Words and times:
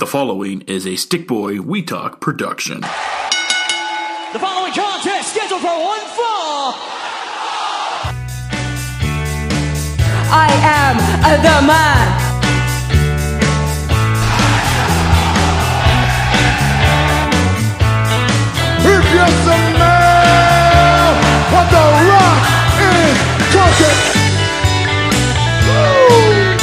The 0.00 0.06
following 0.06 0.62
is 0.62 0.86
a 0.86 0.96
Stickboy 0.96 1.60
We 1.60 1.82
Talk 1.82 2.20
production. 2.20 2.80
The 2.80 4.38
following 4.38 4.72
contest 4.72 5.28
scheduled 5.28 5.60
for 5.60 5.66
one 5.66 6.00
fall. 6.16 6.72
I 10.32 10.48
am 10.64 10.96
uh, 11.20 11.36
the 11.44 11.60
man. 11.68 12.16
If 18.80 19.04
you 19.12 19.26
smell 19.44 21.12
what 21.52 21.66
the 21.76 21.84
rock 22.08 22.40
is 22.88 23.20
cooking, 23.52 24.00
Woo! 25.68 26.56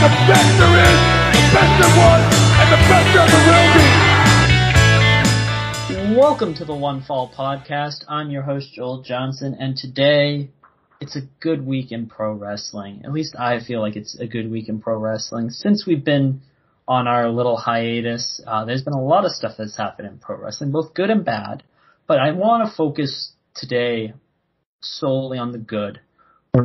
the 0.00 0.08
best 0.28 0.58
there 0.58 0.78
is, 0.78 1.00
the 1.08 1.13
best 1.64 1.80
there 1.80 1.96
was, 1.96 2.24
and 2.60 2.68
the 2.72 2.76
best 2.92 3.08
there 3.14 3.24
ever 3.24 3.40
will 3.48 3.68
be. 6.12 6.16
Welcome 6.18 6.52
to 6.56 6.64
the 6.66 6.74
One 6.74 7.00
Fall 7.00 7.32
Podcast. 7.32 8.04
I'm 8.06 8.30
your 8.30 8.42
host, 8.42 8.74
Joel 8.74 9.00
Johnson, 9.00 9.56
and 9.58 9.74
today 9.74 10.50
it's 11.00 11.16
a 11.16 11.22
good 11.40 11.66
week 11.66 11.90
in 11.90 12.06
pro 12.06 12.34
wrestling. 12.34 13.00
At 13.06 13.12
least 13.12 13.34
I 13.38 13.60
feel 13.60 13.80
like 13.80 13.96
it's 13.96 14.14
a 14.18 14.26
good 14.26 14.50
week 14.50 14.68
in 14.68 14.82
pro 14.82 14.98
wrestling. 14.98 15.48
Since 15.48 15.86
we've 15.86 16.04
been 16.04 16.42
on 16.86 17.08
our 17.08 17.30
little 17.30 17.56
hiatus, 17.56 18.42
uh, 18.46 18.66
there's 18.66 18.82
been 18.82 18.92
a 18.92 19.02
lot 19.02 19.24
of 19.24 19.30
stuff 19.30 19.52
that's 19.56 19.76
happened 19.76 20.08
in 20.08 20.18
pro 20.18 20.36
wrestling, 20.36 20.70
both 20.70 20.92
good 20.92 21.08
and 21.08 21.24
bad. 21.24 21.62
But 22.06 22.18
I 22.18 22.32
want 22.32 22.68
to 22.68 22.76
focus 22.76 23.32
today 23.54 24.12
solely 24.82 25.38
on 25.38 25.52
the 25.52 25.58
good. 25.58 26.00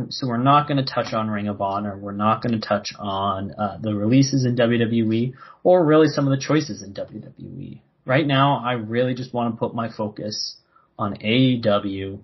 So 0.09 0.27
we're 0.27 0.37
not 0.37 0.67
going 0.67 0.83
to 0.83 0.91
touch 0.93 1.13
on 1.13 1.29
Ring 1.31 1.47
of 1.47 1.61
Honor. 1.61 1.97
We're 1.97 2.11
not 2.11 2.43
going 2.43 2.59
to 2.59 2.67
touch 2.67 2.89
on 2.99 3.51
uh, 3.57 3.77
the 3.81 3.95
releases 3.95 4.45
in 4.45 4.55
WWE 4.55 5.33
or 5.63 5.83
really 5.83 6.07
some 6.07 6.27
of 6.27 6.31
the 6.31 6.43
choices 6.43 6.83
in 6.83 6.93
WWE. 6.93 7.81
Right 8.05 8.27
now, 8.27 8.61
I 8.63 8.73
really 8.73 9.15
just 9.15 9.33
want 9.33 9.53
to 9.53 9.59
put 9.59 9.73
my 9.73 9.89
focus 9.91 10.57
on 10.97 11.15
AEW 11.15 12.19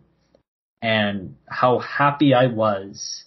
and 0.81 1.37
how 1.49 1.79
happy 1.79 2.35
I 2.35 2.47
was 2.47 3.23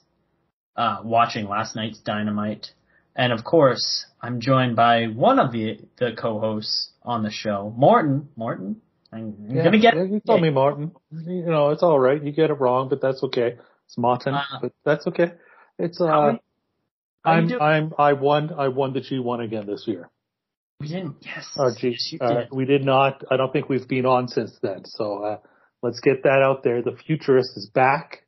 uh, 0.77 0.99
watching 1.03 1.49
last 1.49 1.75
night's 1.75 1.99
Dynamite. 1.99 2.69
And 3.17 3.33
of 3.33 3.43
course, 3.43 4.07
I'm 4.23 4.41
joined 4.41 4.77
by 4.77 5.07
one 5.07 5.41
of 5.41 5.51
the 5.51 5.81
the 5.99 6.13
co-hosts 6.17 6.91
on 7.03 7.25
the 7.25 7.31
show, 7.33 7.75
Morton. 7.77 8.29
Morton, 8.37 8.81
I'm 9.13 9.35
Yeah, 9.51 9.65
gonna 9.65 9.81
get 9.81 9.95
you 9.97 10.21
told 10.25 10.41
me 10.43 10.51
Martin. 10.51 10.93
You 11.11 11.47
know, 11.47 11.71
it's 11.71 11.83
all 11.83 11.99
right. 11.99 12.23
You 12.23 12.31
get 12.31 12.51
it 12.51 12.61
wrong, 12.61 12.89
but 12.89 13.01
that's 13.01 13.23
okay. 13.25 13.57
It's 13.89 13.97
Martin, 13.97 14.35
Uh, 14.35 14.43
but 14.61 14.73
that's 14.85 15.07
okay. 15.07 15.33
It's 15.79 15.99
uh, 15.99 16.05
many- 16.05 16.43
how 17.25 17.39
you 17.39 17.59
I'm? 17.59 17.63
I'm 17.63 17.95
I 17.99 18.13
won 18.13 18.53
I 18.53 18.69
won 18.69 18.93
the 18.93 19.01
G1 19.01 19.43
again 19.45 19.67
this 19.67 19.85
year. 19.87 20.11
We 20.79 20.89
didn't. 20.89 21.17
Yes. 21.23 21.47
Or 21.57 21.75
G, 21.75 21.89
yes, 21.89 22.13
you 22.13 22.19
uh, 22.21 22.35
did. 22.35 22.49
we 22.53 22.65
did 22.67 22.85
not. 22.85 23.25
I 23.31 23.37
don't 23.39 23.53
think 23.53 23.69
we've 23.69 23.89
been 23.89 24.05
on 24.05 24.29
since 24.29 24.57
then. 24.63 24.85
So 24.85 25.25
uh, 25.25 25.39
let's 25.83 26.01
get 26.01 26.23
that 26.25 26.43
out 26.43 26.63
there. 26.63 26.83
The 26.83 26.97
futurist 27.07 27.57
is 27.57 27.67
back. 27.67 28.25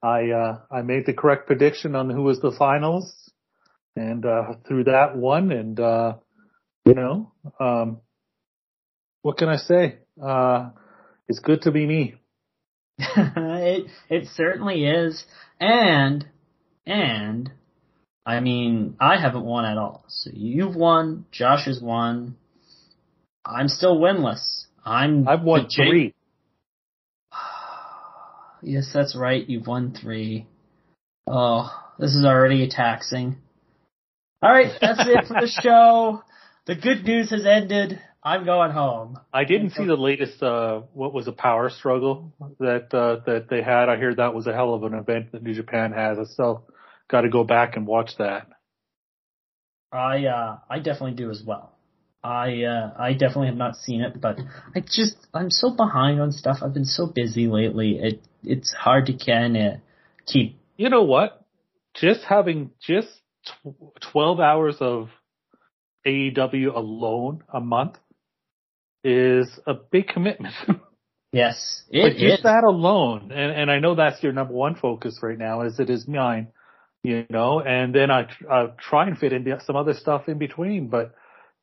I 0.00 0.30
uh, 0.30 0.60
I 0.70 0.82
made 0.82 1.06
the 1.06 1.12
correct 1.12 1.48
prediction 1.48 1.96
on 1.96 2.08
who 2.08 2.22
was 2.22 2.40
the 2.40 2.52
finals, 2.56 3.12
and 3.96 4.24
uh, 4.24 4.54
through 4.66 4.84
that 4.84 5.16
one, 5.16 5.50
and 5.50 5.78
uh, 5.78 6.14
you 6.86 6.94
know, 6.94 7.32
um, 7.58 7.98
what 9.22 9.38
can 9.38 9.48
I 9.48 9.56
say? 9.56 9.98
Uh, 10.22 10.70
it's 11.28 11.40
good 11.40 11.62
to 11.62 11.72
be 11.72 11.84
me. 11.84 12.19
it 13.16 13.90
it 14.08 14.28
certainly 14.34 14.84
is, 14.84 15.24
and 15.58 16.26
and 16.86 17.50
I 18.26 18.40
mean 18.40 18.96
I 19.00 19.20
haven't 19.20 19.44
won 19.44 19.64
at 19.64 19.78
all. 19.78 20.04
So 20.08 20.30
you've 20.32 20.76
won. 20.76 21.26
Josh 21.32 21.66
has 21.66 21.80
won. 21.80 22.36
I'm 23.44 23.68
still 23.68 23.98
winless. 23.98 24.66
I'm 24.84 25.26
I've 25.28 25.42
won 25.42 25.68
three. 25.74 26.14
Yes, 28.62 28.90
that's 28.92 29.16
right. 29.16 29.48
You've 29.48 29.66
won 29.66 29.96
three. 29.98 30.46
Oh, 31.26 31.70
this 31.98 32.14
is 32.14 32.26
already 32.26 32.68
taxing. 32.68 33.38
All 34.42 34.50
right, 34.50 34.70
that's 34.78 35.00
it 35.00 35.26
for 35.26 35.40
the 35.40 35.50
show. 35.62 36.22
The 36.66 36.74
good 36.74 37.04
news 37.04 37.30
has 37.30 37.46
ended. 37.46 37.98
I'm 38.22 38.44
going 38.44 38.70
home. 38.70 39.18
I 39.32 39.44
didn't 39.44 39.70
see 39.70 39.86
the 39.86 39.96
latest. 39.96 40.42
Uh, 40.42 40.82
what 40.92 41.14
was 41.14 41.26
a 41.26 41.32
power 41.32 41.70
struggle 41.70 42.34
that 42.58 42.92
uh, 42.92 43.24
that 43.24 43.48
they 43.48 43.62
had? 43.62 43.88
I 43.88 43.96
hear 43.96 44.14
that 44.14 44.34
was 44.34 44.46
a 44.46 44.52
hell 44.52 44.74
of 44.74 44.82
an 44.82 44.94
event 44.94 45.32
that 45.32 45.42
New 45.42 45.54
Japan 45.54 45.92
has. 45.92 46.18
I 46.18 46.24
still 46.24 46.66
got 47.08 47.22
to 47.22 47.30
go 47.30 47.44
back 47.44 47.76
and 47.76 47.86
watch 47.86 48.10
that. 48.18 48.46
I 49.92 50.26
uh 50.26 50.58
I 50.68 50.78
definitely 50.78 51.14
do 51.14 51.30
as 51.30 51.42
well. 51.44 51.72
I 52.22 52.62
uh 52.64 52.92
I 52.98 53.12
definitely 53.12 53.48
have 53.48 53.56
not 53.56 53.76
seen 53.76 54.02
it, 54.02 54.20
but 54.20 54.38
I 54.74 54.80
just 54.80 55.16
I'm 55.34 55.50
so 55.50 55.70
behind 55.70 56.20
on 56.20 56.30
stuff. 56.30 56.58
I've 56.62 56.74
been 56.74 56.84
so 56.84 57.06
busy 57.06 57.48
lately. 57.48 57.98
It 58.00 58.22
it's 58.44 58.72
hard 58.72 59.06
to 59.06 59.14
kind 59.14 59.56
of 59.56 59.72
keep. 60.26 60.60
You 60.76 60.90
know 60.90 61.02
what? 61.02 61.44
Just 61.94 62.22
having 62.22 62.70
just 62.86 63.08
tw- 63.46 63.98
twelve 64.12 64.38
hours 64.38 64.76
of 64.78 65.08
AEW 66.06 66.74
alone 66.74 67.42
a 67.52 67.60
month 67.60 67.96
is 69.04 69.48
a 69.66 69.74
big 69.74 70.08
commitment. 70.08 70.54
Yes, 71.32 71.84
but 71.92 71.98
it 71.98 72.18
just 72.18 72.38
is. 72.38 72.42
that 72.42 72.64
alone, 72.64 73.30
and 73.32 73.52
and 73.52 73.70
I 73.70 73.78
know 73.78 73.94
that's 73.94 74.20
your 74.20 74.32
number 74.32 74.52
one 74.52 74.74
focus 74.74 75.16
right 75.22 75.38
now, 75.38 75.60
as 75.60 75.78
it 75.78 75.88
is 75.88 76.08
mine. 76.08 76.48
You 77.04 77.24
know, 77.30 77.60
and 77.60 77.94
then 77.94 78.10
I 78.10 78.26
I 78.50 78.66
try 78.80 79.06
and 79.06 79.16
fit 79.16 79.32
in 79.32 79.46
some 79.64 79.76
other 79.76 79.94
stuff 79.94 80.28
in 80.28 80.38
between, 80.38 80.88
but 80.88 81.14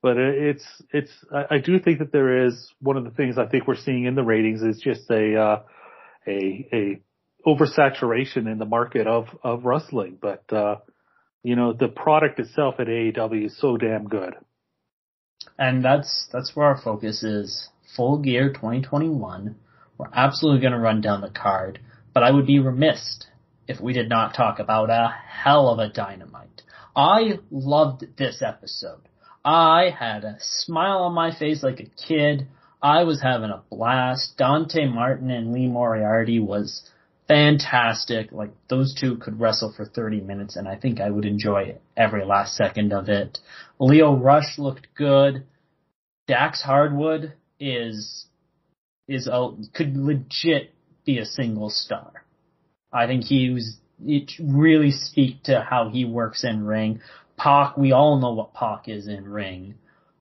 but 0.01 0.15
it's 0.17 0.63
it's 0.93 1.11
I, 1.33 1.55
I 1.55 1.57
do 1.57 1.79
think 1.79 1.99
that 1.99 2.13
there 2.13 2.45
is 2.45 2.71
one 2.79 2.95
of 2.95 3.03
the 3.03 3.11
things 3.11 3.37
I 3.37 3.45
think 3.45 3.67
we're 3.67 3.75
seeing 3.75 4.05
in 4.05 4.15
the 4.15 4.23
ratings 4.23 4.61
is 4.61 4.79
just 4.79 5.09
a 5.09 5.35
uh, 5.35 5.61
a 6.25 6.69
a 6.71 7.01
oversaturation 7.45 8.49
in 8.49 8.59
the 8.59 8.65
market 8.65 9.05
of 9.05 9.25
of 9.43 9.65
wrestling, 9.65 10.17
but 10.21 10.45
uh, 10.53 10.77
you 11.43 11.57
know 11.57 11.73
the 11.73 11.89
product 11.89 12.39
itself 12.39 12.75
at 12.79 12.87
AEW 12.87 13.47
is 13.47 13.59
so 13.59 13.75
damn 13.75 14.07
good. 14.07 14.33
And 15.57 15.83
that's 15.83 16.27
that's 16.31 16.55
where 16.55 16.67
our 16.67 16.81
focus 16.81 17.23
is. 17.23 17.69
Full 17.95 18.19
Gear 18.19 18.49
2021. 18.49 19.55
We're 19.97 20.07
absolutely 20.13 20.61
going 20.61 20.73
to 20.73 20.79
run 20.79 21.01
down 21.01 21.21
the 21.21 21.29
card, 21.29 21.79
but 22.13 22.23
I 22.23 22.31
would 22.31 22.45
be 22.45 22.59
remiss 22.59 23.25
if 23.67 23.81
we 23.81 23.93
did 23.93 24.09
not 24.09 24.35
talk 24.35 24.59
about 24.59 24.89
a 24.89 25.13
hell 25.27 25.69
of 25.69 25.79
a 25.79 25.91
dynamite. 25.91 26.61
I 26.95 27.39
loved 27.51 28.05
this 28.17 28.41
episode. 28.45 29.01
I 29.43 29.91
had 29.97 30.23
a 30.23 30.37
smile 30.39 31.03
on 31.03 31.13
my 31.13 31.37
face 31.37 31.63
like 31.63 31.79
a 31.79 32.07
kid. 32.07 32.47
I 32.81 33.03
was 33.03 33.21
having 33.21 33.49
a 33.49 33.63
blast. 33.69 34.37
Dante 34.37 34.87
Martin 34.87 35.31
and 35.31 35.53
Lee 35.53 35.67
Moriarty 35.67 36.39
was 36.39 36.89
fantastic. 37.27 38.31
Like 38.31 38.51
those 38.69 38.95
two 38.99 39.17
could 39.17 39.39
wrestle 39.39 39.73
for 39.75 39.85
30 39.85 40.21
minutes 40.21 40.55
and 40.55 40.67
I 40.67 40.75
think 40.75 40.99
I 40.99 41.09
would 41.09 41.25
enjoy 41.25 41.77
every 41.95 42.25
last 42.25 42.55
second 42.55 42.93
of 42.93 43.09
it. 43.09 43.39
Lio 43.79 44.15
Rush 44.15 44.57
looked 44.57 44.87
good. 44.95 45.45
Dax 46.27 46.61
Harwood 46.61 47.33
is 47.59 48.25
is 49.07 49.27
a, 49.27 49.51
could 49.73 49.95
legit 49.95 50.73
be 51.05 51.19
a 51.19 51.25
single 51.25 51.69
star. 51.69 52.25
I 52.91 53.07
think 53.07 53.23
he 53.23 53.49
was 53.49 53.77
it 54.05 54.31
really 54.39 54.91
speak 54.91 55.43
to 55.43 55.65
how 55.67 55.89
he 55.89 56.05
works 56.05 56.43
in 56.43 56.65
ring. 56.65 57.01
Pac, 57.37 57.77
we 57.77 57.91
all 57.91 58.19
know 58.19 58.33
what 58.33 58.53
Pac 58.53 58.87
is 58.87 59.07
in 59.07 59.27
ring. 59.27 59.75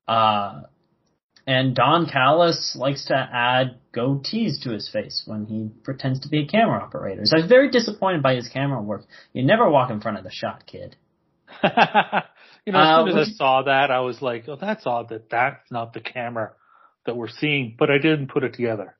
Uh 0.06 0.62
and 1.48 1.76
Don 1.76 2.06
Callis 2.06 2.76
likes 2.78 3.04
to 3.06 3.14
add 3.14 3.78
goatees 3.94 4.62
to 4.62 4.70
his 4.70 4.88
face 4.92 5.22
when 5.26 5.46
he 5.46 5.70
pretends 5.84 6.20
to 6.20 6.28
be 6.28 6.42
a 6.42 6.46
camera 6.46 6.82
operator. 6.82 7.22
So 7.24 7.36
I 7.36 7.40
was 7.42 7.48
very 7.48 7.70
disappointed 7.70 8.22
by 8.22 8.34
his 8.34 8.48
camera 8.48 8.82
work. 8.82 9.04
You 9.32 9.44
never 9.44 9.70
walk 9.70 9.90
in 9.90 10.00
front 10.00 10.18
of 10.18 10.24
the 10.24 10.32
shot, 10.32 10.64
kid. 10.66 10.96
you 12.66 12.72
know, 12.72 12.80
as 12.80 12.98
soon 12.98 13.08
as 13.08 13.28
I 13.28 13.30
um, 13.30 13.36
saw 13.36 13.62
that, 13.62 13.90
I 13.90 14.00
was 14.00 14.20
like, 14.20 14.44
"Oh, 14.48 14.56
that's 14.60 14.86
odd 14.86 15.08
that 15.10 15.30
that's 15.30 15.70
not 15.70 15.92
the 15.94 16.00
camera 16.00 16.52
that 17.06 17.16
we're 17.16 17.28
seeing." 17.28 17.76
But 17.78 17.90
I 17.90 17.98
didn't 17.98 18.28
put 18.28 18.44
it 18.44 18.54
together. 18.54 18.96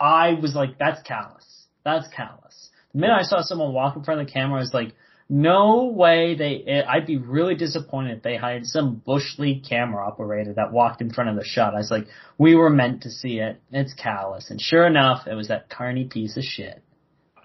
I 0.00 0.34
was 0.40 0.54
like, 0.54 0.78
that's 0.78 1.02
Callis. 1.02 1.66
That's 1.84 2.08
Callis. 2.14 2.70
The 2.92 3.00
minute 3.00 3.16
I 3.18 3.22
saw 3.22 3.42
someone 3.42 3.72
walk 3.72 3.96
in 3.96 4.04
front 4.04 4.20
of 4.20 4.26
the 4.26 4.32
camera, 4.32 4.58
I 4.58 4.60
was 4.60 4.74
like, 4.74 4.94
no 5.28 5.86
way 5.86 6.36
they, 6.36 6.82
I'd 6.82 7.06
be 7.06 7.18
really 7.18 7.54
disappointed 7.54 8.18
if 8.18 8.22
they 8.22 8.36
hired 8.36 8.64
some 8.64 8.94
Bush 8.96 9.38
League 9.38 9.64
camera 9.68 10.06
operator 10.06 10.54
that 10.54 10.72
walked 10.72 11.02
in 11.02 11.12
front 11.12 11.28
of 11.30 11.36
the 11.36 11.44
shot. 11.44 11.74
I 11.74 11.78
was 11.78 11.90
like, 11.90 12.06
we 12.38 12.54
were 12.54 12.70
meant 12.70 13.02
to 13.02 13.10
see 13.10 13.38
it. 13.38 13.60
It's 13.70 13.92
Callis. 13.92 14.50
And 14.50 14.60
sure 14.60 14.86
enough, 14.86 15.26
it 15.26 15.34
was 15.34 15.48
that 15.48 15.68
carny 15.68 16.04
piece 16.04 16.36
of 16.38 16.44
shit. 16.44 16.82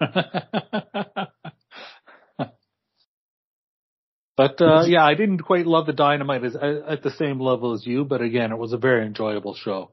but 4.36 4.60
uh 4.60 4.84
yeah, 4.86 5.04
I 5.04 5.14
didn't 5.14 5.38
quite 5.38 5.66
love 5.66 5.86
the 5.86 5.92
Dynamite 5.92 6.44
as, 6.44 6.56
at 6.56 7.02
the 7.02 7.12
same 7.18 7.40
level 7.40 7.72
as 7.72 7.86
you. 7.86 8.04
But 8.04 8.20
again, 8.20 8.52
it 8.52 8.58
was 8.58 8.72
a 8.72 8.78
very 8.78 9.06
enjoyable 9.06 9.54
show. 9.54 9.90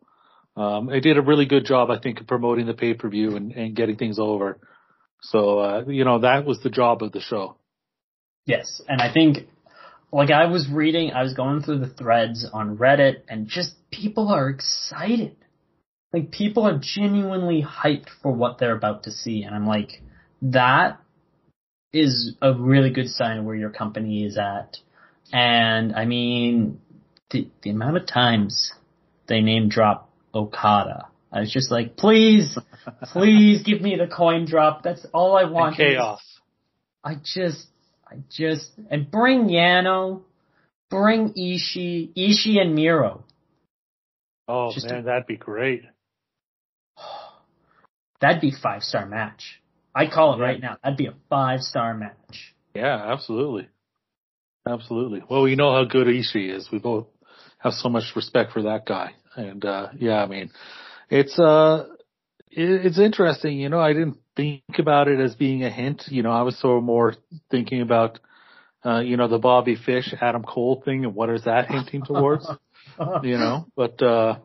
Um, 0.56 0.90
it 0.90 1.02
did 1.02 1.18
a 1.18 1.22
really 1.22 1.46
good 1.46 1.66
job, 1.66 1.90
I 1.90 2.00
think, 2.00 2.20
of 2.20 2.28
promoting 2.28 2.66
the 2.66 2.74
pay 2.74 2.94
per 2.94 3.10
view 3.10 3.36
and, 3.36 3.52
and 3.54 3.76
getting 3.76 3.96
things 3.96 4.20
over. 4.20 4.60
So 5.22 5.60
uh, 5.60 5.84
you 5.88 6.06
know 6.06 6.20
that 6.20 6.46
was 6.46 6.62
the 6.62 6.70
job 6.70 7.04
of 7.04 7.12
the 7.12 7.22
show. 7.22 7.58
Yes, 8.46 8.82
and 8.88 9.02
I 9.02 9.14
think 9.14 9.48
like 10.12 10.32
I 10.32 10.48
was 10.48 10.68
reading, 10.70 11.12
I 11.12 11.24
was 11.24 11.34
going 11.34 11.62
through 11.62 11.80
the 11.80 11.88
threads 11.90 12.46
on 12.52 12.78
Reddit 12.78 13.22
and 13.30 13.48
just 13.48 13.76
people 13.92 14.28
are 14.28 14.50
excited. 14.50 15.36
Like 16.12 16.32
people 16.32 16.68
are 16.68 16.80
genuinely 16.82 17.64
hyped 17.64 18.10
for 18.22 18.32
what 18.34 18.58
they're 18.58 18.76
about 18.76 19.04
to 19.04 19.12
see. 19.12 19.44
And 19.44 19.56
I'm 19.56 19.66
like, 19.66 20.02
that 20.42 21.00
is 21.94 22.36
a 22.42 22.54
really 22.54 22.90
good 22.90 23.10
sign 23.10 23.40
of 23.40 23.46
where 23.46 23.56
your 23.56 23.70
company 23.70 24.24
is 24.26 24.38
at. 24.38 24.78
And 25.34 25.96
I 25.96 26.06
mean, 26.06 26.80
the, 27.32 27.50
the 27.64 27.70
amount 27.70 27.98
of 27.98 28.08
times 28.08 28.74
they 29.28 29.42
name 29.42 29.70
drop 29.70 30.10
Okada. 30.34 31.08
I 31.32 31.42
was 31.42 31.52
just 31.52 31.72
like, 31.72 31.96
please, 31.96 32.58
please 33.14 33.64
give 33.64 33.82
me 33.82 33.96
the 33.96 34.14
coin 34.14 34.46
drop. 34.46 34.84
That's 34.84 35.06
all 35.14 35.38
I 35.38 35.46
want. 35.46 35.80
And 35.80 35.94
chaos. 35.94 36.22
I 37.04 37.16
just, 37.16 37.68
I 38.06 38.18
just, 38.30 38.70
and 38.90 39.10
bring 39.10 39.48
Yano, 39.48 40.22
bring 40.90 41.34
Ishii, 41.34 42.14
Ishii 42.16 42.60
and 42.60 42.76
Miro. 42.76 43.24
Oh 44.48 44.72
just 44.74 44.88
man, 44.90 45.00
a, 45.00 45.04
that'd 45.04 45.28
be 45.28 45.38
great. 45.38 45.84
That'd 48.20 48.42
be 48.42 48.52
five 48.52 48.84
star 48.84 49.08
match. 49.08 49.61
I 49.94 50.08
call 50.08 50.36
it 50.36 50.42
right 50.42 50.60
now. 50.60 50.78
That'd 50.84 50.98
be 50.98 51.08
a 51.08 51.14
five 51.30 51.62
star 51.62 51.94
match. 51.94 52.56
Yeah, 52.74 53.12
absolutely. 53.12 53.68
Absolutely. 54.68 55.24
Well, 55.30 55.44
we 55.44 55.56
know 55.56 55.72
how 55.74 55.86
good 55.86 56.08
Ishii 56.08 56.56
is. 56.56 56.70
We 56.72 56.80
both 56.80 57.08
have 57.58 57.74
so 57.74 57.90
much 57.90 58.04
respect 58.16 58.54
for 58.54 58.64
that 58.64 58.86
guy. 58.86 59.12
And, 59.36 59.64
uh, 59.66 59.90
yeah, 59.98 60.24
I 60.24 60.28
mean, 60.28 60.52
it's, 61.10 61.38
uh, 61.40 61.88
it, 62.50 62.86
it's 62.86 63.00
interesting. 63.00 63.58
You 63.60 63.70
know, 63.70 63.80
I 63.80 63.94
didn't 63.94 64.18
think 64.36 64.62
about 64.78 65.08
it 65.08 65.20
as 65.20 65.36
being 65.36 65.64
a 65.64 65.70
hint. 65.70 66.04
You 66.08 66.24
know, 66.24 66.32
I 66.32 66.44
was 66.44 66.60
so 66.60 66.80
more 66.80 67.16
thinking 67.50 67.82
about, 67.82 68.20
uh, 68.86 69.00
you 69.00 69.18
know, 69.18 69.28
the 69.28 69.40
Bobby 69.40 69.76
Fish, 69.76 70.14
Adam 70.22 70.44
Cole 70.44 70.82
thing 70.84 71.06
and 71.06 71.16
what 71.16 71.30
is 71.30 71.46
that 71.46 71.68
hinting 71.68 72.04
towards, 72.04 72.48
you 73.24 73.38
know, 73.38 73.68
but, 73.76 74.02
uh, 74.02 74.38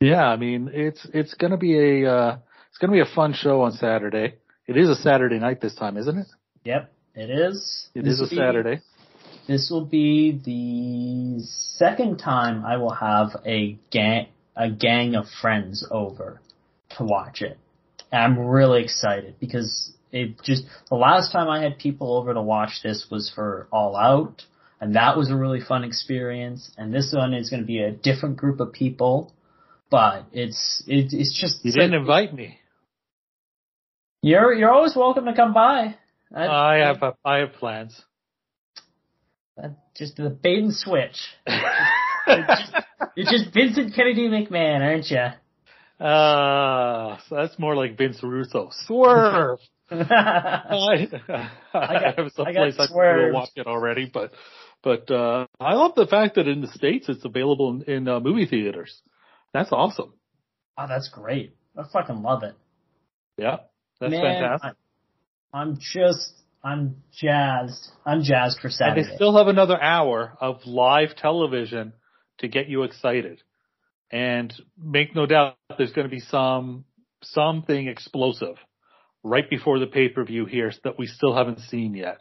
yeah, 0.00 0.24
I 0.26 0.36
mean, 0.36 0.70
it's, 0.72 1.06
it's 1.12 1.34
going 1.34 1.50
to 1.50 1.58
be 1.58 2.02
a, 2.02 2.10
uh, 2.10 2.38
it's 2.68 2.78
going 2.78 2.90
to 2.90 3.04
be 3.04 3.10
a 3.10 3.14
fun 3.14 3.34
show 3.34 3.62
on 3.62 3.72
Saturday. 3.72 4.36
It 4.66 4.76
is 4.76 4.88
a 4.88 4.94
Saturday 4.94 5.38
night 5.38 5.60
this 5.60 5.74
time, 5.74 5.96
isn't 5.96 6.16
it? 6.16 6.26
Yep, 6.64 6.92
it 7.14 7.30
is. 7.30 7.88
It 7.94 8.04
this 8.04 8.20
is 8.20 8.32
a 8.32 8.34
Saturday. 8.34 8.80
This 9.48 9.68
will 9.70 9.84
be 9.84 10.40
the 10.44 11.44
second 11.44 12.18
time 12.18 12.64
I 12.64 12.76
will 12.76 12.94
have 12.94 13.30
a 13.44 13.78
gang 13.90 14.28
a 14.56 14.70
gang 14.70 15.14
of 15.14 15.26
friends 15.40 15.86
over 15.90 16.40
to 16.96 17.04
watch 17.04 17.42
it. 17.42 17.58
And 18.12 18.22
I'm 18.22 18.38
really 18.38 18.82
excited 18.82 19.36
because 19.40 19.92
it 20.12 20.42
just 20.42 20.64
the 20.88 20.96
last 20.96 21.32
time 21.32 21.48
I 21.48 21.62
had 21.62 21.78
people 21.78 22.16
over 22.16 22.34
to 22.34 22.42
watch 22.42 22.80
this 22.82 23.06
was 23.10 23.30
for 23.34 23.66
All 23.72 23.96
Out, 23.96 24.42
and 24.80 24.94
that 24.94 25.16
was 25.16 25.30
a 25.30 25.36
really 25.36 25.60
fun 25.60 25.84
experience. 25.84 26.70
And 26.76 26.92
this 26.92 27.12
one 27.12 27.34
is 27.34 27.50
going 27.50 27.62
to 27.62 27.66
be 27.66 27.82
a 27.82 27.90
different 27.90 28.36
group 28.36 28.60
of 28.60 28.72
people, 28.72 29.32
but 29.90 30.26
it's 30.32 30.82
it, 30.86 31.12
it's 31.12 31.36
just 31.40 31.64
you 31.64 31.72
didn't 31.72 31.92
like, 32.06 32.30
invite 32.30 32.34
me. 32.34 32.59
You're 34.22 34.52
you're 34.52 34.70
always 34.70 34.94
welcome 34.94 35.24
to 35.24 35.34
come 35.34 35.54
by. 35.54 35.96
I, 36.34 36.46
I 36.46 36.76
have 36.86 37.14
I 37.24 37.36
have 37.38 37.52
plans. 37.54 38.00
Just 39.96 40.16
the 40.16 40.30
bait 40.30 40.58
and 40.58 40.74
switch. 40.74 41.16
you're, 42.26 42.46
just, 42.46 42.72
you're 43.16 43.30
just 43.30 43.52
Vincent 43.52 43.94
Kennedy 43.94 44.28
McMahon, 44.28 44.80
aren't 44.80 45.10
you? 45.10 46.04
Uh, 46.04 47.18
so 47.28 47.34
that's 47.34 47.58
more 47.58 47.76
like 47.76 47.98
Vince 47.98 48.22
Russo. 48.22 48.70
Swerve. 48.86 49.58
I, 49.90 51.08
I, 51.74 52.12
have 52.16 52.30
some 52.34 52.46
place 52.46 52.76
I 52.78 52.86
can 52.86 53.32
watch 53.32 53.50
it 53.56 53.66
already, 53.66 54.10
but 54.12 54.32
but 54.82 55.10
uh, 55.10 55.46
I 55.58 55.74
love 55.74 55.94
the 55.96 56.06
fact 56.06 56.36
that 56.36 56.46
in 56.46 56.60
the 56.60 56.68
states 56.68 57.08
it's 57.08 57.24
available 57.24 57.82
in, 57.86 57.92
in 57.92 58.08
uh, 58.08 58.20
movie 58.20 58.46
theaters. 58.46 59.02
That's 59.52 59.72
awesome. 59.72 60.14
Oh, 60.78 60.86
that's 60.88 61.08
great. 61.08 61.56
I 61.76 61.82
fucking 61.92 62.22
love 62.22 62.44
it. 62.44 62.54
Yeah, 63.36 63.58
that's 64.00 64.10
Man, 64.10 64.22
fantastic. 64.22 64.76
I, 65.52 65.60
I'm 65.60 65.78
just 65.80 66.32
I'm 66.62 66.96
jazzed. 67.12 67.88
I'm 68.04 68.22
jazzed 68.22 68.60
for 68.60 68.68
Saturday. 68.68 69.00
And 69.00 69.10
they 69.10 69.14
still 69.14 69.36
have 69.36 69.48
another 69.48 69.80
hour 69.80 70.36
of 70.40 70.60
live 70.66 71.16
television 71.16 71.94
to 72.38 72.48
get 72.48 72.68
you 72.68 72.82
excited. 72.82 73.42
And 74.10 74.52
make 74.76 75.14
no 75.14 75.26
doubt 75.26 75.56
there's 75.78 75.92
going 75.92 76.06
to 76.06 76.10
be 76.10 76.20
some, 76.20 76.84
something 77.22 77.86
explosive 77.88 78.56
right 79.22 79.48
before 79.48 79.78
the 79.78 79.86
pay-per-view 79.86 80.46
here 80.46 80.72
that 80.84 80.98
we 80.98 81.06
still 81.06 81.34
haven't 81.34 81.60
seen 81.60 81.94
yet. 81.94 82.18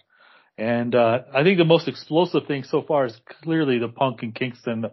And, 0.57 0.93
uh, 0.93 1.19
I 1.33 1.43
think 1.43 1.57
the 1.57 1.65
most 1.65 1.87
explosive 1.87 2.45
thing 2.45 2.63
so 2.63 2.81
far 2.81 3.05
is 3.05 3.17
clearly 3.43 3.79
the 3.79 3.87
Punk 3.87 4.21
and 4.23 4.35
Kingston 4.35 4.85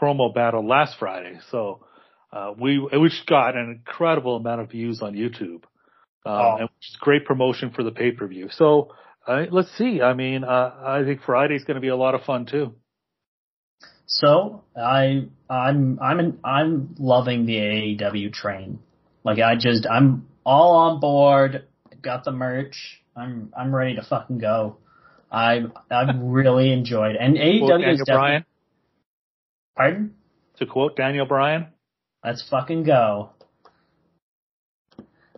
promo 0.00 0.34
battle 0.34 0.66
last 0.66 0.96
Friday. 0.98 1.38
So, 1.50 1.84
uh, 2.32 2.52
we, 2.58 2.78
which 2.78 3.24
got 3.26 3.56
an 3.56 3.70
incredible 3.70 4.36
amount 4.36 4.62
of 4.62 4.70
views 4.70 5.02
on 5.02 5.14
YouTube. 5.14 5.62
Um, 6.26 6.34
oh. 6.34 6.56
and 6.58 6.62
which 6.62 6.88
is 6.90 6.96
great 7.00 7.24
promotion 7.24 7.70
for 7.70 7.82
the 7.82 7.92
pay 7.92 8.12
per 8.12 8.26
view. 8.26 8.48
So 8.50 8.92
uh, 9.26 9.46
let's 9.50 9.70
see. 9.76 10.02
I 10.02 10.14
mean, 10.14 10.44
uh, 10.44 10.74
I 10.84 11.02
think 11.04 11.22
Friday's 11.22 11.64
going 11.64 11.76
to 11.76 11.80
be 11.80 11.88
a 11.88 11.96
lot 11.96 12.14
of 12.14 12.22
fun 12.22 12.46
too. 12.46 12.74
So 14.06 14.64
I 14.76 15.28
I'm 15.48 15.98
I'm 16.02 16.38
I'm 16.42 16.94
loving 16.98 17.46
the 17.46 17.54
AEW 17.54 18.32
train. 18.32 18.80
Like 19.24 19.38
I 19.38 19.54
just 19.54 19.86
I'm 19.86 20.26
all 20.44 20.74
on 20.76 21.00
board. 21.00 21.66
Got 22.02 22.24
the 22.24 22.32
merch. 22.32 23.02
I'm 23.16 23.52
I'm 23.56 23.74
ready 23.74 23.94
to 23.96 24.02
fucking 24.02 24.38
go. 24.38 24.78
I 25.30 25.62
I've 25.90 26.16
really 26.20 26.72
enjoyed 26.72 27.16
and 27.16 27.36
AEW 27.36 27.92
is 27.92 27.98
definitely. 27.98 28.04
Bryan. 28.06 28.44
Pardon? 29.76 30.14
To 30.58 30.66
quote 30.66 30.96
Daniel 30.96 31.26
Bryan. 31.26 31.68
Let's 32.24 32.46
fucking 32.50 32.82
go. 32.82 33.30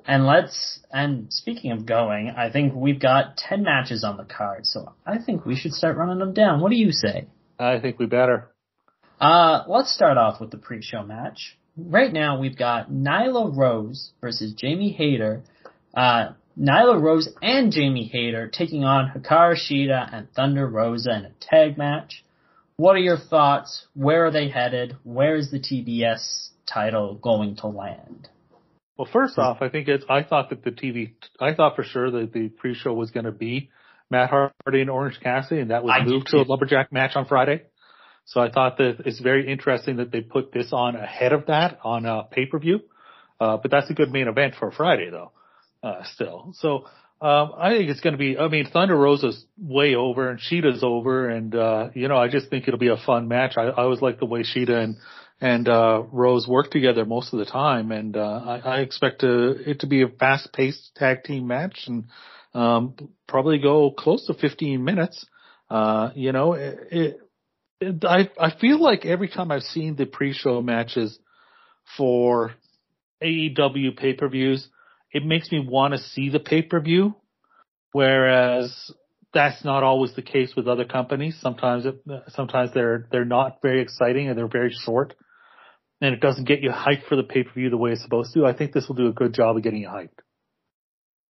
And 0.06 0.26
let's, 0.26 0.81
and 0.90 1.32
speaking 1.32 1.72
of 1.72 1.87
going, 1.87 2.32
I 2.37 2.50
think 2.50 2.75
we've 2.75 3.00
got 3.00 3.37
10 3.37 3.62
matches 3.62 4.04
on 4.04 4.16
the 4.16 4.25
card, 4.25 4.66
so 4.66 4.93
I 5.06 5.19
think 5.19 5.46
we 5.46 5.56
should 5.56 5.72
start 5.72 5.96
running 5.96 6.19
them 6.19 6.34
down. 6.34 6.60
What 6.60 6.70
do 6.70 6.76
you 6.76 6.90
say? 6.90 7.28
I 7.58 7.78
think 7.78 7.99
we 7.99 8.06
better. 8.06 8.49
Uh, 9.20 9.62
let's 9.69 9.94
start 9.94 10.19
off 10.19 10.40
with 10.40 10.50
the 10.50 10.58
pre-show 10.58 11.04
match. 11.04 11.56
Right 11.76 12.12
now 12.12 12.40
we've 12.40 12.58
got 12.58 12.90
Nyla 12.90 13.56
Rose 13.56 14.10
versus 14.20 14.52
Jamie 14.54 14.93
Hayter. 14.93 15.43
Uh, 15.94 16.32
Nyla 16.58 17.00
Rose 17.00 17.28
and 17.40 17.72
Jamie 17.72 18.08
Hayter 18.12 18.48
taking 18.48 18.84
on 18.84 19.10
Hikaru 19.10 19.56
Shida 19.56 20.08
and 20.12 20.31
Thunder 20.32 20.66
Rosa 20.66 21.12
in 21.12 21.25
a 21.25 21.32
tag 21.40 21.78
match. 21.78 22.25
What 22.76 22.96
are 22.96 23.00
your 23.00 23.16
thoughts? 23.16 23.87
Where 23.94 24.26
are 24.26 24.31
they 24.31 24.48
headed? 24.48 24.96
Where 25.05 25.36
is 25.36 25.50
the 25.50 25.60
TBS 25.60 26.48
title 26.67 27.15
going 27.15 27.56
to 27.56 27.69
land? 27.69 28.29
Well, 28.96 29.08
first 29.13 29.39
off, 29.39 29.58
I 29.61 29.69
think 29.69 29.89
it's, 29.89 30.05
I 30.08 30.22
thought 30.22 30.51
that 30.51 30.63
the 30.63 30.70
TV, 30.70 31.15
I 31.41 31.55
thought 31.55 31.77
for 31.77 31.82
sure 31.82 32.11
that 32.11 32.32
the 32.32 32.49
pre-show 32.49 32.93
was 32.93 33.11
going 33.11 33.25
to 33.25 33.32
be 33.32 33.70
Matt 34.11 34.31
Hardy 34.31 34.82
and 34.82 34.91
Orange 34.91 35.19
Cassidy 35.22 35.61
and 35.61 35.70
that 35.70 35.82
was 35.82 35.94
I 35.99 36.05
moved 36.05 36.27
to 36.29 36.39
a 36.39 36.44
lumberjack 36.44 36.93
match 36.93 37.17
on 37.17 37.27
Friday. 37.27 37.63
So 38.27 38.41
I 38.41 38.51
thought 38.51 38.77
that 38.79 39.03
it's 39.06 39.20
very 39.20 39.51
interesting 39.51 39.96
that 39.96 40.13
they 40.13 40.20
put 40.20 40.53
this 40.53 40.72
on 40.72 40.94
ahead 40.94 41.32
of 41.32 41.46
that 41.46 41.79
on 41.82 42.05
a 42.06 42.25
pay-per-view. 42.25 42.81
Uh, 43.41 43.56
but 43.56 43.70
that's 43.70 43.91
a 43.91 43.94
good 43.94 44.13
main 44.13 44.29
event 44.29 44.55
for 44.58 44.70
Friday 44.70 45.11
though, 45.11 45.32
uh, 45.82 46.05
still. 46.05 46.53
So, 46.55 46.84
um, 47.20 47.53
I 47.56 47.70
think 47.70 47.89
it's 47.89 48.01
going 48.01 48.15
to 48.15 48.19
be, 48.19 48.37
I 48.37 48.49
mean, 48.49 48.67
Thunder 48.72 48.96
Rosa's 48.96 49.44
way 49.56 49.94
over 49.94 50.29
and 50.29 50.41
Shida's 50.41 50.82
over 50.82 51.29
and, 51.29 51.55
uh, 51.55 51.91
you 51.94 52.08
know, 52.08 52.17
I 52.17 52.29
just 52.29 52.51
think 52.51 52.67
it'll 52.67 52.81
be 52.81 52.89
a 52.89 52.96
fun 52.96 53.29
match. 53.29 53.53
I, 53.56 53.63
I 53.63 53.82
always 53.84 54.03
like 54.03 54.19
the 54.19 54.27
way 54.27 54.43
Shida 54.43 54.82
and 54.82 54.96
and 55.43 55.69
uh, 55.69 56.05
Rose 56.13 56.46
work 56.46 56.70
together 56.70 57.05
most 57.05 57.32
of 57.32 57.41
the 57.41 57.44
time, 57.44 57.91
and 57.91 58.17
uh, 58.17 58.20
I, 58.20 58.58
I 58.58 58.79
expect 58.79 59.22
to, 59.22 59.51
it 59.69 59.81
to 59.81 59.89
be 59.89 60.03
a 60.03 60.08
fast-paced 60.08 60.93
tag 60.94 61.25
team 61.25 61.49
match 61.49 61.87
and 61.89 62.05
um, 62.55 62.94
probably 63.27 63.58
go 63.58 63.91
close 63.91 64.25
to 64.27 64.34
15 64.34 64.84
minutes. 64.84 65.27
Uh, 65.69 66.11
you 66.15 66.31
know, 66.31 66.53
it, 66.53 66.79
it, 66.93 67.20
it, 67.81 68.05
I 68.05 68.31
I 68.39 68.56
feel 68.56 68.81
like 68.81 69.05
every 69.05 69.29
time 69.29 69.51
I've 69.51 69.63
seen 69.63 69.96
the 69.96 70.06
pre-show 70.06 70.63
matches 70.63 71.19
for 71.96 72.53
AEW 73.20 73.96
pay-per-views, 73.96 74.69
it 75.11 75.25
makes 75.25 75.51
me 75.51 75.67
want 75.69 75.94
to 75.94 75.99
see 75.99 76.29
the 76.29 76.39
pay-per-view, 76.39 77.17
whereas 77.91 78.93
that's 79.34 79.65
not 79.65 79.82
always 79.82 80.15
the 80.15 80.22
case 80.22 80.53
with 80.55 80.69
other 80.69 80.84
companies. 80.84 81.37
Sometimes 81.41 81.84
it, 81.84 82.01
sometimes 82.29 82.70
they're 82.75 83.08
they're 83.11 83.25
not 83.25 83.58
very 83.61 83.82
exciting 83.82 84.29
and 84.29 84.39
they're 84.39 84.46
very 84.46 84.72
short 84.84 85.15
and 86.02 86.12
it 86.12 86.20
doesn't 86.20 86.48
get 86.48 86.60
you 86.60 86.70
hyped 86.70 87.06
for 87.08 87.14
the 87.14 87.22
pay 87.22 87.44
per 87.44 87.52
view 87.52 87.70
the 87.70 87.76
way 87.76 87.92
it's 87.92 88.02
supposed 88.02 88.34
to, 88.34 88.44
I 88.44 88.52
think 88.52 88.72
this 88.72 88.88
will 88.88 88.96
do 88.96 89.06
a 89.06 89.12
good 89.12 89.32
job 89.32 89.56
of 89.56 89.62
getting 89.62 89.80
you 89.80 89.88
hyped. 89.88 90.18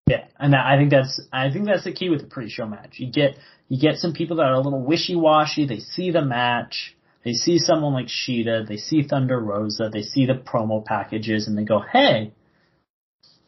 Yeah, 0.08 0.24
and 0.38 0.56
I 0.56 0.76
think 0.76 0.90
that's 0.90 1.20
I 1.32 1.52
think 1.52 1.66
that's 1.66 1.84
the 1.84 1.92
key 1.92 2.10
with 2.10 2.22
a 2.22 2.26
pre-show 2.26 2.66
match. 2.66 2.94
You 2.98 3.12
get 3.12 3.36
you 3.68 3.80
get 3.80 3.98
some 3.98 4.14
people 4.14 4.36
that 4.38 4.46
are 4.46 4.54
a 4.54 4.60
little 4.60 4.82
wishy-washy. 4.82 5.66
They 5.66 5.78
see 5.78 6.10
the 6.10 6.24
match, 6.24 6.96
they 7.24 7.34
see 7.34 7.58
someone 7.58 7.92
like 7.92 8.06
Shida, 8.06 8.66
they 8.66 8.78
see 8.78 9.02
Thunder 9.02 9.38
Rosa, 9.38 9.90
they 9.92 10.02
see 10.02 10.26
the 10.26 10.34
promo 10.34 10.84
packages, 10.84 11.46
and 11.46 11.56
they 11.56 11.64
go, 11.64 11.80
"Hey, 11.80 12.32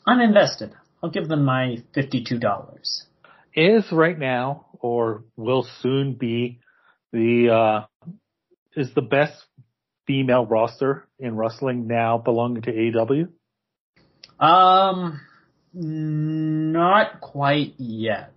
I'm 0.06 0.20
invested. 0.20 0.72
I'll 1.02 1.10
give 1.10 1.28
them 1.28 1.44
my 1.44 1.78
fifty-two 1.94 2.38
dollars." 2.38 3.06
Is 3.56 3.84
right 3.90 4.18
now, 4.18 4.66
or 4.78 5.24
will 5.36 5.66
soon 5.80 6.14
be, 6.14 6.60
the 7.12 7.48
uh, 7.50 8.10
is 8.76 8.92
the 8.94 9.02
best 9.02 9.44
female 10.06 10.46
roster 10.46 11.06
in 11.24 11.36
wrestling 11.36 11.86
now 11.86 12.18
belonging 12.18 12.62
to 12.62 12.72
AEW? 12.72 13.28
Um, 14.38 15.20
not 15.72 17.20
quite 17.20 17.74
yet. 17.78 18.32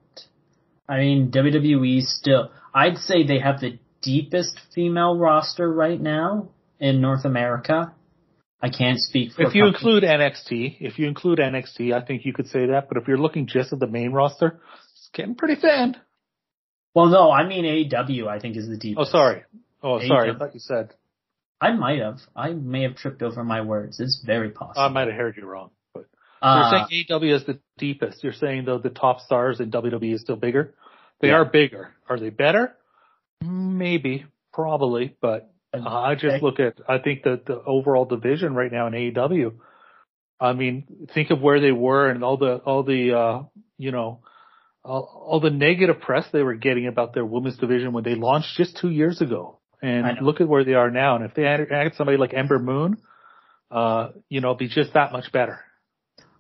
I 0.88 1.00
mean, 1.00 1.32
WWE 1.32 2.01
still, 2.01 2.51
I'd 2.74 2.98
say 2.98 3.25
they 3.25 3.39
have 3.39 3.60
the 3.60 3.79
deepest 4.01 4.60
female 4.74 5.17
roster 5.17 5.72
right 5.72 6.00
now 6.00 6.50
in 6.79 7.01
North 7.01 7.25
America. 7.25 7.94
I 8.62 8.70
can't 8.70 8.98
speak 8.98 9.34
for 9.34 9.44
If 9.44 9.53
you 9.53 9.67
include 9.67 10.03
NXT, 10.03 10.77
if 10.79 10.98
you 10.98 11.08
include 11.08 11.39
NXT, 11.39 11.94
I 11.94 12.03
think 12.03 12.25
you 12.25 12.34
could 12.34 12.48
say 12.48 12.67
that. 12.67 12.88
But 12.88 12.98
if 12.98 13.08
you're 13.08 13.20
looking 13.20 13.46
just 13.46 13.72
at 13.74 13.79
the 13.79 13.88
main 13.88 14.12
roster, 14.13 14.60
it's 14.94 15.10
getting 15.13 15.36
pretty 15.36 15.62
thin. 15.62 15.96
well, 16.96 17.08
no, 17.08 17.32
I 17.32 17.48
mean 17.48 17.65
AEW. 17.65 18.27
I 18.27 18.39
think 18.39 18.58
is 18.58 18.67
the 18.67 18.77
deepest. 18.77 19.10
Oh, 19.10 19.12
sorry. 19.12 19.44
Oh, 19.84 20.00
sorry. 20.08 20.32
I 20.32 20.38
thought 20.38 20.56
you 20.56 20.60
said 20.60 20.94
I 21.60 21.74
might 21.74 22.00
have. 22.00 22.20
I 22.36 22.54
may 22.54 22.84
have 22.84 22.96
tripped 22.96 23.22
over 23.22 23.44
my 23.44 23.62
words. 23.62 24.00
It's 24.00 24.22
very 24.26 24.52
possible. 24.52 24.82
I 24.82 24.90
might 24.90 25.08
have 25.08 25.18
heard 25.18 25.38
you 25.38 25.46
wrong. 25.46 25.72
But 25.94 26.06
Uh, 26.42 26.70
you're 26.72 26.88
saying 26.88 27.06
AEW 27.10 27.34
is 27.36 27.46
the 27.46 27.60
deepest. 27.78 28.24
You're 28.24 28.34
saying 28.34 28.66
though 28.66 28.78
the 28.78 28.90
top 28.92 29.22
stars 29.22 29.60
in 29.60 29.72
WWE 29.72 30.14
is 30.14 30.22
still 30.22 30.36
bigger. 30.36 30.76
They 31.20 31.30
Yeah. 31.30 31.36
are 31.38 31.46
bigger. 31.46 31.96
Are 32.08 32.20
they 32.20 32.30
better? 32.30 32.76
Maybe, 33.42 34.26
probably, 34.54 35.16
but 35.22 35.52
uh, 35.74 35.88
I 35.88 36.16
just 36.16 36.42
look 36.42 36.60
at. 36.60 36.80
I 36.88 36.98
think 37.00 37.24
that 37.24 37.46
the 37.46 37.62
overall 37.64 38.06
division 38.06 38.56
right 38.56 38.72
now 38.72 38.88
in 38.88 38.94
AEW. 38.94 39.54
I 40.40 40.54
mean, 40.54 41.08
think 41.14 41.32
of 41.32 41.42
where 41.42 41.60
they 41.60 41.72
were 41.72 42.10
and 42.10 42.24
all 42.24 42.38
the 42.38 42.58
all 42.58 42.84
the 42.84 43.18
uh, 43.18 43.44
you 43.78 43.92
know 43.92 44.22
all, 44.84 45.26
all 45.28 45.40
the 45.40 45.50
negative 45.50 46.00
press 46.02 46.26
they 46.32 46.42
were 46.44 46.56
getting 46.56 46.88
about 46.88 47.14
their 47.14 47.26
women's 47.26 47.58
division 47.58 47.94
when 47.94 48.04
they 48.04 48.16
launched 48.16 48.56
just 48.56 48.78
two 48.78 48.90
years 48.90 49.22
ago. 49.22 49.57
And 49.82 50.18
look 50.22 50.42
at 50.42 50.48
where 50.48 50.64
they 50.64 50.74
are 50.74 50.90
now. 50.90 51.16
And 51.16 51.26
if 51.26 51.36
they 51.36 51.44
had, 51.44 51.60
had 51.70 51.94
somebody 51.96 52.18
like 52.18 52.34
Ember 52.34 52.58
Moon, 52.58 52.98
uh, 53.70 54.10
you 54.30 54.42
know, 54.42 54.50
it'd 54.50 54.60
be 54.60 54.70
just 54.70 54.94
that 54.94 55.12
much 55.12 55.32
better. 55.32 55.60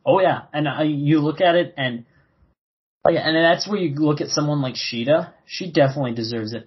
Oh 0.05 0.21
yeah, 0.21 0.43
and 0.53 0.67
uh, 0.67 0.83
you 0.83 1.19
look 1.19 1.41
at 1.41 1.55
it 1.55 1.73
and 1.75 2.05
like, 3.03 3.15
and 3.17 3.35
that's 3.35 3.67
where 3.67 3.79
you 3.79 3.93
look 3.95 4.21
at 4.21 4.29
someone 4.29 4.61
like 4.61 4.75
Shida. 4.75 5.33
She 5.45 5.71
definitely 5.71 6.13
deserves 6.13 6.53
a 6.53 6.63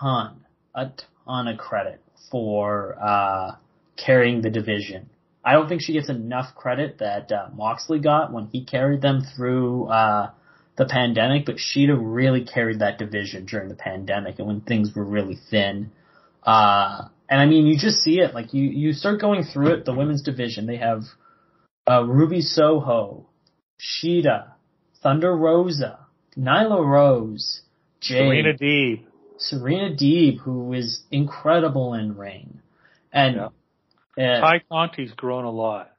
ton, 0.00 0.44
a 0.74 0.90
ton 1.26 1.48
of 1.48 1.58
credit 1.58 2.00
for 2.30 2.96
uh, 3.00 3.56
carrying 3.96 4.42
the 4.42 4.50
division. 4.50 5.10
I 5.44 5.52
don't 5.52 5.68
think 5.68 5.82
she 5.82 5.92
gets 5.92 6.10
enough 6.10 6.54
credit 6.54 6.98
that 6.98 7.32
uh, 7.32 7.48
Moxley 7.54 7.98
got 7.98 8.32
when 8.32 8.46
he 8.46 8.64
carried 8.64 9.00
them 9.00 9.22
through 9.36 9.86
uh, 9.86 10.30
the 10.76 10.86
pandemic, 10.86 11.46
but 11.46 11.56
Shida 11.56 11.98
really 11.98 12.44
carried 12.44 12.80
that 12.80 12.98
division 12.98 13.46
during 13.46 13.68
the 13.68 13.74
pandemic 13.74 14.38
and 14.38 14.46
when 14.46 14.60
things 14.60 14.94
were 14.94 15.04
really 15.04 15.38
thin. 15.50 15.92
Uh, 16.42 17.08
and 17.28 17.40
I 17.40 17.46
mean, 17.46 17.66
you 17.66 17.78
just 17.78 17.98
see 17.98 18.20
it. 18.20 18.34
Like 18.34 18.52
you, 18.54 18.64
you 18.64 18.92
start 18.92 19.20
going 19.20 19.44
through 19.44 19.74
it. 19.74 19.84
The 19.84 19.94
women's 19.94 20.22
division, 20.22 20.66
they 20.66 20.78
have 20.78 21.02
uh, 21.88 22.02
Ruby 22.04 22.40
Soho, 22.40 23.26
Shida, 23.80 24.52
Thunder 25.02 25.34
Rosa, 25.36 26.06
Nyla 26.36 26.84
Rose, 26.84 27.62
Jade, 28.00 28.18
Serena 28.18 28.52
Deeb. 28.54 29.04
Serena 29.38 29.94
Deeb, 29.94 30.38
who 30.40 30.72
is 30.72 31.02
incredible 31.10 31.94
in 31.94 32.16
ring, 32.16 32.60
and 33.12 33.36
Yeah. 34.16 34.40
uh, 34.40 34.50
Tay 34.52 34.64
Conti's 34.70 35.12
grown 35.12 35.44
a 35.44 35.50
lot. 35.50 35.92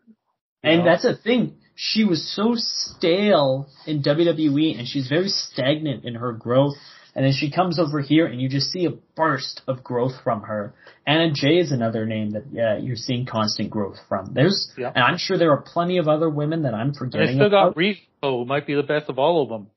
and 0.64 0.80
know? 0.80 0.86
that's 0.86 1.04
the 1.04 1.16
thing. 1.16 1.56
She 1.76 2.04
was 2.04 2.36
so 2.36 2.54
stale 2.56 3.68
in 3.88 4.04
WWE, 4.04 4.78
and 4.78 4.88
she's 4.88 5.08
very 5.08 5.30
stagnant 5.30 6.06
in 6.06 6.16
her 6.16 6.32
growth. 6.34 6.76
And 7.14 7.26
then 7.26 7.34
she 7.34 7.52
comes 7.52 7.78
over 7.78 8.00
here, 8.00 8.26
and 8.26 8.40
you 8.42 8.48
just 8.48 8.72
see 8.72 8.86
a 8.86 8.92
burst 9.16 9.62
of 9.68 9.84
growth 9.84 10.14
from 10.24 10.44
her. 10.44 10.74
Anna 11.06 11.32
Jay 11.34 11.58
is 11.58 11.72
another 11.74 12.06
name 12.06 12.32
that 12.32 12.44
yeah, 12.54 12.78
you're 12.78 12.96
seeing 12.96 13.26
constant 13.26 13.70
growth 13.70 13.98
from. 14.08 14.34
There's, 14.34 14.72
Yeah. 14.78 14.92
and 14.96 15.04
I'm 15.04 15.18
sure 15.18 15.38
there 15.38 15.52
are 15.52 15.62
plenty 15.62 15.98
of 15.98 16.08
other 16.08 16.30
women 16.30 16.62
that 16.64 16.74
I'm 16.74 16.94
forgetting. 16.94 17.28
And 17.30 17.38
forgetting 17.38 17.38
still 17.38 17.48
about. 17.48 17.76
got 17.76 17.82
Riho, 17.82 17.98
who 18.40 18.46
might 18.46 18.66
be 18.66 18.76
the 18.76 18.84
best 18.84 19.10
of 19.10 19.20
all 19.20 19.44
of 19.44 19.50
them. 19.50 19.68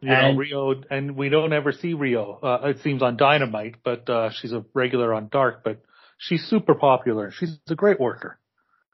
You 0.00 0.10
And- 0.12 0.36
know, 0.38 0.42
Riho, 0.42 0.84
and 0.90 1.16
we 1.16 1.28
don't 1.28 1.52
ever 1.52 1.70
see 1.72 1.94
Riho. 1.94 2.38
Uh, 2.42 2.66
it 2.68 2.78
seems 2.80 3.00
on 3.02 3.16
Dynamite, 3.16 3.76
but 3.84 4.08
uh, 4.10 4.30
she's 4.30 4.52
a 4.52 4.64
regular 4.74 5.14
on 5.14 5.28
Dark. 5.30 5.62
But 5.62 5.78
she's 6.18 6.42
super 6.46 6.74
popular. 6.74 7.30
She's 7.30 7.58
a 7.68 7.74
great 7.76 8.00
worker. 8.00 8.38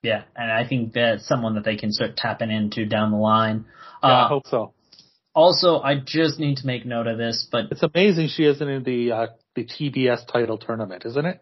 Yeah, 0.02 0.24
and 0.36 0.52
I 0.52 0.66
think 0.68 0.92
that's 0.92 1.26
someone 1.26 1.54
that 1.54 1.64
they 1.64 1.76
can 1.76 1.90
start 1.90 2.16
tapping 2.18 2.50
into 2.50 2.84
down 2.84 3.12
the 3.12 3.16
line. 3.16 3.64
Yeah, 4.02 4.08
I 4.10 4.22
Uh, 4.24 4.28
hope 4.28 4.46
so. 4.46 4.72
Also, 5.36 5.78
I 5.80 5.96
just 6.02 6.40
need 6.40 6.56
to 6.58 6.66
make 6.66 6.86
note 6.86 7.06
of 7.06 7.18
this, 7.18 7.46
but 7.52 7.66
It's 7.70 7.82
amazing 7.82 8.28
she 8.28 8.44
isn't 8.44 8.68
in 8.68 8.82
the 8.84 9.12
uh, 9.12 9.26
the 9.54 9.64
TBS 9.66 10.26
title 10.26 10.56
tournament, 10.56 11.02
isn't 11.04 11.26
it? 11.26 11.40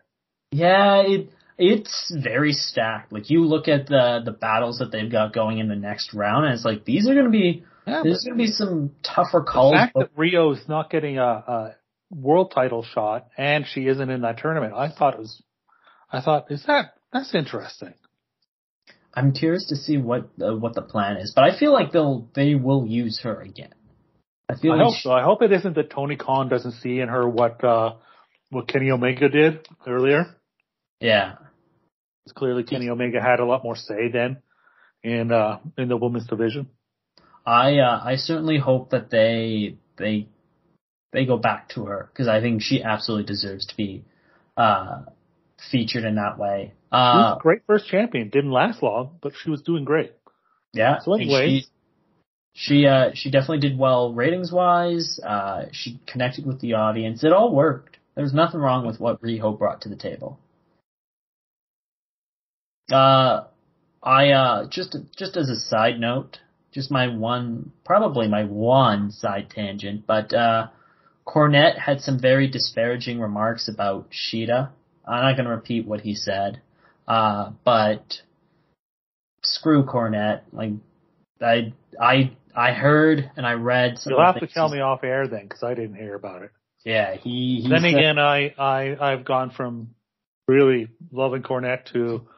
yeah, 0.51 1.01
it 1.07 1.31
it's 1.57 2.13
very 2.23 2.53
stacked. 2.53 3.13
Like 3.13 3.31
you 3.31 3.45
look 3.45 3.69
at 3.69 3.87
the 3.87 4.21
the 4.25 4.33
battles 4.33 4.79
that 4.81 4.91
they've 4.91 5.11
got 5.11 5.33
going 5.33 5.59
in 5.59 5.69
the 5.69 5.77
next 5.77 6.13
round, 6.13 6.45
and 6.45 6.55
it's 6.55 6.65
like 6.65 6.85
these 6.85 7.09
are 7.09 7.15
going 7.15 7.27
to 7.27 7.31
be 7.31 7.65
Yeah, 7.87 8.03
there's 8.03 8.25
going 8.25 8.37
to 8.37 8.45
be 8.45 8.51
some 8.51 8.91
tougher 9.05 9.45
the 9.47 9.51
calls. 9.53 9.75
fact 9.75 9.95
but- 9.95 10.11
that 10.11 10.17
Riho 10.17 10.53
is 10.57 10.69
not 10.69 10.91
getting 10.91 11.19
a, 11.19 11.23
a 11.25 11.75
world 12.11 12.51
title 12.53 12.83
shot 12.83 13.29
and 13.39 13.65
she 13.67 13.87
isn't 13.87 14.11
in 14.11 14.23
that 14.23 14.39
tournament, 14.39 14.73
I 14.75 14.89
thought 14.91 15.15
it 15.15 15.21
was. 15.21 15.41
I 16.13 16.21
thought, 16.21 16.51
is 16.51 16.65
that 16.67 16.95
that's 17.13 17.33
interesting? 17.35 17.95
I'm 19.15 19.33
curious 19.33 19.67
to 19.69 19.77
see 19.77 19.97
what 19.99 20.31
uh, 20.45 20.57
what 20.57 20.75
the 20.75 20.83
plan 20.83 21.19
is, 21.19 21.33
but 21.35 21.45
I 21.45 21.57
feel 21.57 21.73
like 21.73 21.93
they'll 21.93 22.29
they 22.35 22.57
will 22.57 22.85
use 22.87 23.21
her 23.23 23.41
again. 23.41 23.73
I 24.49 24.53
I 24.53 24.79
hope 24.79 24.95
so. 24.97 25.11
I 25.11 25.23
hope 25.23 25.43
it 25.43 25.53
isn't 25.53 25.75
that 25.75 25.91
Tony 25.91 26.17
Khan 26.17 26.49
doesn't 26.49 26.73
see 26.73 27.01
in 27.01 27.09
her 27.09 27.29
what 27.29 27.63
uh 27.65 27.95
what 28.51 28.69
Kenny 28.69 28.91
Omega 28.91 29.29
did 29.29 29.67
earlier. 29.87 30.27
yeah, 31.01 31.37
It's 32.27 32.33
clearly 32.33 32.63
Kenny 32.63 32.89
Omega 32.89 33.21
had 33.21 33.41
a 33.41 33.45
lot 33.47 33.65
more 33.65 33.75
say 33.77 34.09
then 34.13 34.39
in 35.03 35.33
uh 35.33 35.59
in 35.79 35.89
the 35.89 35.97
women's 35.97 36.27
division. 36.27 36.69
I 37.47 37.79
uh, 37.79 38.01
I 38.05 38.17
certainly 38.17 38.59
hope 38.59 38.91
that 38.91 39.11
they 39.11 39.77
they 39.99 40.29
they 41.13 41.25
go 41.27 41.37
back 41.39 41.71
to 41.71 41.85
her 41.87 42.11
because 42.13 42.29
I 42.29 42.41
think 42.41 42.63
she 42.63 42.83
absolutely 42.83 43.27
deserves 43.27 43.67
to 43.67 43.77
be 43.77 44.05
uh 44.57 45.03
featured 45.71 46.05
in 46.05 46.17
that 46.17 46.39
way. 46.39 46.73
She 46.93 46.97
was 46.97 47.33
Uh, 47.33 47.37
a 47.37 47.43
great 47.43 47.63
first 47.67 47.89
champion. 47.89 48.29
Didn't 48.29 48.51
last 48.53 48.83
long, 48.83 49.19
but 49.23 49.33
she 49.43 49.51
was 49.51 49.63
doing 49.63 49.85
great. 49.85 50.13
yeah. 50.75 50.99
So 51.01 51.15
anyway- 51.15 51.65
she 52.55 52.87
uh 52.87 53.11
she 53.15 53.31
definitely 53.31 53.59
did 53.59 53.79
well 53.79 54.15
ratings 54.15 54.53
wise. 54.53 55.19
Uh, 55.27 55.67
she 55.73 56.01
connected 56.07 56.47
with 56.47 56.61
the 56.61 56.75
audience. 56.75 57.25
It 57.25 57.33
all 57.33 57.55
worked. 57.55 57.99
There's 58.15 58.33
nothing 58.33 58.61
wrong 58.61 58.87
with 58.87 59.01
what 59.01 59.21
Riho 59.21 59.59
brought 59.59 59.81
to 59.83 59.89
the 59.89 59.97
table. 59.97 60.39
Uh, 62.91 63.45
I 64.03 64.31
uh 64.31 64.69
just 64.69 64.97
just 65.17 65.37
as 65.37 65.51
a 65.51 65.57
side 65.57 65.99
note, 65.99 66.39
just 66.73 66.91
my 66.93 67.09
one 67.09 67.73
probably 67.85 68.29
my 68.29 68.45
one 68.45 69.11
side 69.11 69.51
tangent, 69.51 70.07
but 70.07 70.33
uh 70.33 70.69
Cornette 71.27 71.79
had 71.79 72.01
some 72.01 72.21
very 72.21 72.49
disparaging 72.49 73.19
remarks 73.19 73.69
about 73.69 74.11
Shida. 74.11 74.71
I'm 75.07 75.23
not 75.23 75.37
going 75.37 75.47
to 75.47 75.51
repeat 75.51 75.87
what 75.87 76.03
he 76.03 76.15
said, 76.15 76.61
uh, 77.09 77.51
but 77.65 78.21
screw 79.43 79.85
Cornette. 79.85 80.43
Like 80.53 80.73
I 81.41 81.73
I 82.01 82.37
I 82.55 82.73
heard 82.73 83.31
and 83.37 83.47
I 83.47 83.55
read. 83.55 83.99
Some 83.99 84.13
You'll 84.13 84.25
have 84.25 84.41
to 84.41 84.47
tell 84.47 84.69
me 84.69 84.81
off 84.81 85.03
air 85.03 85.27
then, 85.29 85.43
because 85.43 85.63
I 85.63 85.75
didn't 85.75 85.97
hear 85.97 86.15
about 86.15 86.43
it. 86.43 86.51
Yeah, 86.85 87.17
he. 87.17 87.61
he 87.63 87.69
then 87.69 87.81
said- 87.81 87.95
again, 87.95 88.19
I 88.19 88.55
I 88.59 88.97
I've 89.01 89.25
gone 89.25 89.51
from 89.51 89.95
really 90.47 90.89
loving 91.11 91.43
Cornette 91.43 91.93
to 91.93 92.29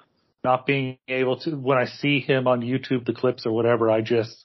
not 0.44 0.66
being 0.66 0.98
able 1.08 1.38
to. 1.40 1.50
When 1.50 1.78
I 1.78 1.86
see 1.86 2.20
him 2.20 2.46
on 2.46 2.60
YouTube, 2.60 3.04
the 3.04 3.12
clips 3.12 3.46
or 3.46 3.52
whatever, 3.52 3.90
I 3.90 4.00
just. 4.00 4.44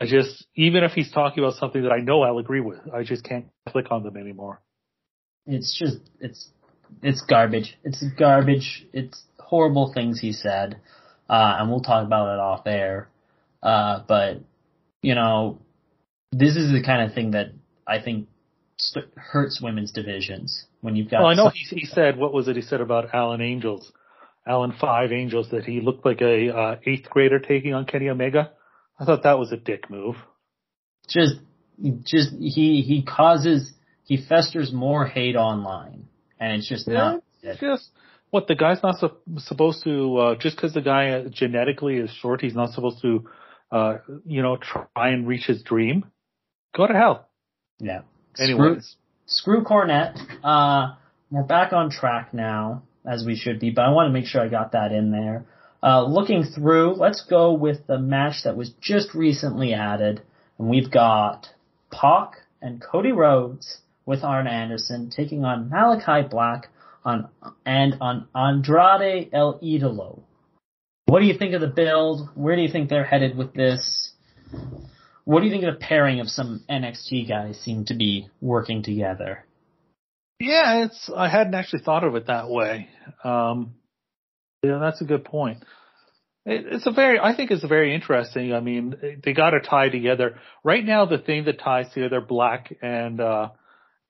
I 0.00 0.06
just, 0.06 0.44
even 0.54 0.84
if 0.84 0.92
he's 0.92 1.10
talking 1.10 1.42
about 1.42 1.54
something 1.54 1.82
that 1.82 1.92
I 1.92 1.98
know 1.98 2.22
I'll 2.22 2.38
agree 2.38 2.60
with, 2.60 2.78
I 2.92 3.04
just 3.04 3.24
can't 3.24 3.46
click 3.68 3.86
on 3.90 4.02
them 4.02 4.16
anymore. 4.16 4.60
it's 5.46 5.76
just 5.78 5.98
it's 6.20 6.48
it's 7.02 7.22
garbage. 7.22 7.76
It's 7.84 8.04
garbage. 8.18 8.86
It's 8.92 9.22
horrible 9.38 9.92
things 9.92 10.20
he 10.20 10.32
said, 10.32 10.80
uh, 11.28 11.56
and 11.58 11.70
we'll 11.70 11.80
talk 11.80 12.06
about 12.06 12.34
it 12.34 12.40
off 12.40 12.66
air. 12.66 13.08
Uh, 13.62 14.02
but 14.06 14.42
you 15.04 15.14
know, 15.14 15.60
this 16.32 16.56
is 16.56 16.72
the 16.72 16.82
kind 16.82 17.02
of 17.08 17.14
thing 17.14 17.32
that 17.32 17.48
I 17.86 18.00
think 18.00 18.28
st- 18.78 19.12
hurts 19.16 19.60
women's 19.62 19.92
divisions 19.92 20.64
when 20.80 20.96
you've 20.96 21.10
got. 21.10 21.20
Well, 21.20 21.30
I 21.30 21.34
know 21.34 21.50
he, 21.50 21.80
he 21.80 21.86
said, 21.86 22.16
what 22.16 22.32
was 22.32 22.48
it 22.48 22.56
he 22.56 22.62
said 22.62 22.80
about 22.80 23.14
Alan 23.14 23.40
Angels? 23.40 23.92
Alan 24.46 24.72
Five 24.78 25.12
Angels, 25.12 25.48
that 25.50 25.64
he 25.64 25.80
looked 25.80 26.04
like 26.04 26.20
a 26.20 26.54
uh, 26.54 26.76
eighth 26.86 27.08
grader 27.08 27.38
taking 27.38 27.72
on 27.74 27.86
Kenny 27.86 28.08
Omega. 28.08 28.52
I 28.98 29.04
thought 29.04 29.22
that 29.22 29.38
was 29.38 29.52
a 29.52 29.56
dick 29.56 29.88
move. 29.90 30.16
just 31.08 31.34
just 32.04 32.30
he 32.38 32.82
he 32.82 33.02
causes 33.02 33.72
he 34.04 34.16
festers 34.28 34.72
more 34.72 35.06
hate 35.06 35.36
online, 35.36 36.06
and 36.38 36.52
it's 36.52 36.68
just 36.68 36.86
not. 36.86 37.22
It's 37.42 37.60
just 37.60 37.90
what 38.30 38.46
the 38.46 38.54
guy's 38.54 38.82
not 38.82 38.96
su- 38.98 39.16
supposed 39.38 39.82
to. 39.84 40.16
Uh, 40.16 40.34
just 40.36 40.56
because 40.56 40.74
the 40.74 40.82
guy 40.82 41.24
genetically 41.30 41.96
is 41.96 42.10
short, 42.20 42.40
he's 42.42 42.54
not 42.54 42.70
supposed 42.70 43.00
to, 43.02 43.28
uh, 43.74 43.98
you 44.24 44.40
know, 44.40 44.56
try 44.56 45.08
and 45.08 45.26
reach 45.26 45.46
his 45.46 45.62
dream. 45.64 46.04
Go 46.76 46.86
to 46.86 46.94
hell. 46.94 47.28
Yeah. 47.80 48.02
Anyways, 48.38 48.94
screw 49.26 49.64
Cornette. 49.64 50.16
Uh, 50.44 50.94
we're 51.28 51.42
back 51.42 51.72
on 51.72 51.90
track 51.90 52.32
now, 52.32 52.84
as 53.04 53.24
we 53.26 53.34
should 53.34 53.58
be, 53.58 53.70
but 53.70 53.82
I 53.82 53.90
want 53.90 54.08
to 54.08 54.12
make 54.12 54.26
sure 54.26 54.40
I 54.40 54.48
got 54.48 54.72
that 54.72 54.92
in 54.92 55.10
there. 55.10 55.46
Uh, 55.82 56.04
looking 56.06 56.44
through, 56.44 56.94
let's 56.94 57.24
go 57.28 57.52
with 57.52 57.86
the 57.88 57.98
match 57.98 58.44
that 58.44 58.56
was 58.56 58.70
just 58.80 59.12
recently 59.12 59.74
added, 59.74 60.22
and 60.58 60.68
we've 60.68 60.90
got 60.90 61.48
Pac 61.90 62.34
and 62.62 62.80
Cody 62.80 63.10
Rhodes 63.10 63.78
with 64.06 64.22
Arn 64.22 64.46
Anderson 64.46 65.10
taking 65.10 65.44
on 65.44 65.68
Malakai 65.68 66.30
Black 66.30 66.68
on 67.04 67.28
and 67.66 67.96
on 68.00 68.28
Andrade 68.34 69.30
El 69.32 69.58
Idolo. 69.58 70.22
What 71.06 71.20
do 71.20 71.26
you 71.26 71.38
think 71.38 71.54
of 71.54 71.60
the 71.60 71.66
build? 71.66 72.28
Where 72.34 72.56
do 72.56 72.62
you 72.62 72.68
think 72.68 72.88
they're 72.88 73.04
headed 73.04 73.36
with 73.36 73.54
this? 73.54 74.12
What 75.24 75.40
do 75.40 75.46
you 75.46 75.52
think 75.52 75.64
of 75.64 75.74
the 75.74 75.80
pairing 75.80 76.20
of 76.20 76.28
some 76.28 76.64
NXT 76.68 77.28
guys 77.28 77.58
seem 77.60 77.84
to 77.86 77.94
be 77.94 78.28
working 78.40 78.82
together? 78.82 79.44
Yeah, 80.40 80.84
it's 80.84 81.10
I 81.14 81.28
hadn't 81.28 81.54
actually 81.54 81.82
thought 81.82 82.04
of 82.04 82.14
it 82.16 82.26
that 82.26 82.50
way. 82.50 82.88
Um, 83.22 83.74
yeah, 84.62 84.78
that's 84.78 85.00
a 85.00 85.04
good 85.04 85.24
point. 85.24 85.64
It, 86.44 86.66
it's 86.70 86.86
a 86.86 86.90
very, 86.90 87.18
I 87.18 87.34
think 87.34 87.50
it's 87.50 87.64
very 87.64 87.94
interesting. 87.94 88.52
I 88.52 88.60
mean, 88.60 89.20
they 89.24 89.32
got 89.32 89.50
to 89.50 89.60
tie 89.60 89.88
together. 89.88 90.38
Right 90.62 90.84
now, 90.84 91.06
the 91.06 91.18
thing 91.18 91.44
that 91.44 91.60
ties 91.60 91.92
together 91.92 92.20
Black 92.20 92.74
and 92.82 93.20
uh, 93.20 93.50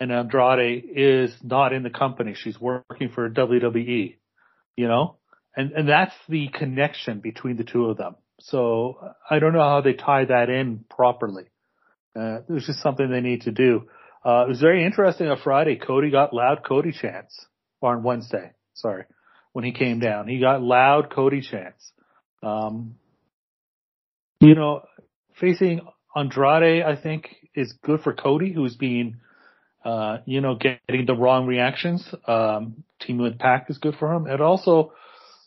and 0.00 0.10
Andrade 0.10 0.84
is 0.94 1.34
not 1.42 1.72
in 1.72 1.82
the 1.82 1.90
company. 1.90 2.34
She's 2.34 2.60
working 2.60 3.10
for 3.14 3.28
WWE. 3.30 4.16
You 4.76 4.88
know, 4.88 5.16
and 5.56 5.72
and 5.72 5.88
that's 5.88 6.14
the 6.28 6.48
connection 6.48 7.20
between 7.20 7.56
the 7.56 7.64
two 7.64 7.86
of 7.86 7.96
them. 7.96 8.16
So 8.40 8.98
I 9.28 9.38
don't 9.38 9.52
know 9.52 9.60
how 9.60 9.80
they 9.80 9.94
tie 9.94 10.24
that 10.24 10.50
in 10.50 10.84
properly. 10.90 11.44
Uh, 12.16 12.40
it's 12.48 12.66
just 12.66 12.80
something 12.80 13.10
they 13.10 13.20
need 13.20 13.42
to 13.42 13.52
do. 13.52 13.88
Uh, 14.24 14.44
it 14.46 14.48
was 14.48 14.60
very 14.60 14.84
interesting 14.84 15.28
on 15.28 15.38
Friday. 15.42 15.76
Cody 15.76 16.10
got 16.10 16.32
loud 16.32 16.64
Cody 16.64 16.92
chants, 16.92 17.46
or 17.80 17.94
on 17.94 18.02
Wednesday, 18.02 18.52
sorry, 18.74 19.04
when 19.52 19.64
he 19.64 19.72
came 19.72 20.00
down. 20.00 20.28
He 20.28 20.40
got 20.40 20.62
loud 20.62 21.10
Cody 21.10 21.42
chants. 21.42 21.92
Um, 22.42 22.96
you 24.40 24.54
know, 24.54 24.82
facing 25.40 25.80
Andrade, 26.14 26.82
I 26.82 26.96
think, 26.96 27.34
is 27.54 27.74
good 27.82 28.00
for 28.00 28.12
Cody, 28.12 28.52
who's 28.52 28.76
being, 28.76 29.16
uh, 29.84 30.18
you 30.26 30.40
know, 30.40 30.56
getting 30.56 31.06
the 31.06 31.14
wrong 31.14 31.46
reactions. 31.46 32.06
Um, 32.26 32.84
teaming 33.00 33.22
with 33.22 33.38
Pac 33.38 33.70
is 33.70 33.78
good 33.78 33.96
for 33.98 34.12
him. 34.12 34.26
And 34.26 34.40
also, 34.40 34.92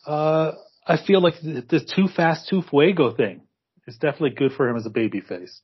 uh, 0.06 0.52
I 0.86 0.96
feel 1.06 1.22
like 1.22 1.34
the, 1.42 1.64
the 1.68 1.80
too 1.80 2.08
fast, 2.08 2.48
too 2.48 2.62
fuego 2.62 3.14
thing 3.14 3.42
is 3.86 3.96
definitely 3.96 4.30
good 4.30 4.52
for 4.52 4.68
him 4.68 4.76
as 4.76 4.86
a 4.86 4.90
babyface. 4.90 5.60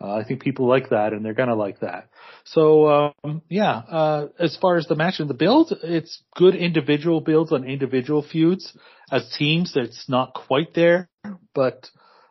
Uh, 0.00 0.12
I 0.12 0.24
think 0.24 0.42
people 0.42 0.66
like 0.66 0.90
that 0.90 1.12
and 1.12 1.24
they're 1.24 1.34
gonna 1.34 1.54
like 1.54 1.80
that. 1.80 2.08
So, 2.44 3.12
um, 3.22 3.42
yeah, 3.48 3.76
uh, 3.76 4.28
as 4.38 4.56
far 4.60 4.76
as 4.76 4.86
the 4.86 4.96
match 4.96 5.20
and 5.20 5.30
the 5.30 5.34
build, 5.34 5.72
it's 5.82 6.22
good 6.34 6.56
individual 6.56 7.20
builds 7.20 7.52
on 7.52 7.64
individual 7.64 8.22
feuds. 8.22 8.76
As 9.10 9.34
teams, 9.38 9.72
it's 9.76 10.08
not 10.08 10.34
quite 10.34 10.74
there, 10.74 11.08
but, 11.54 11.88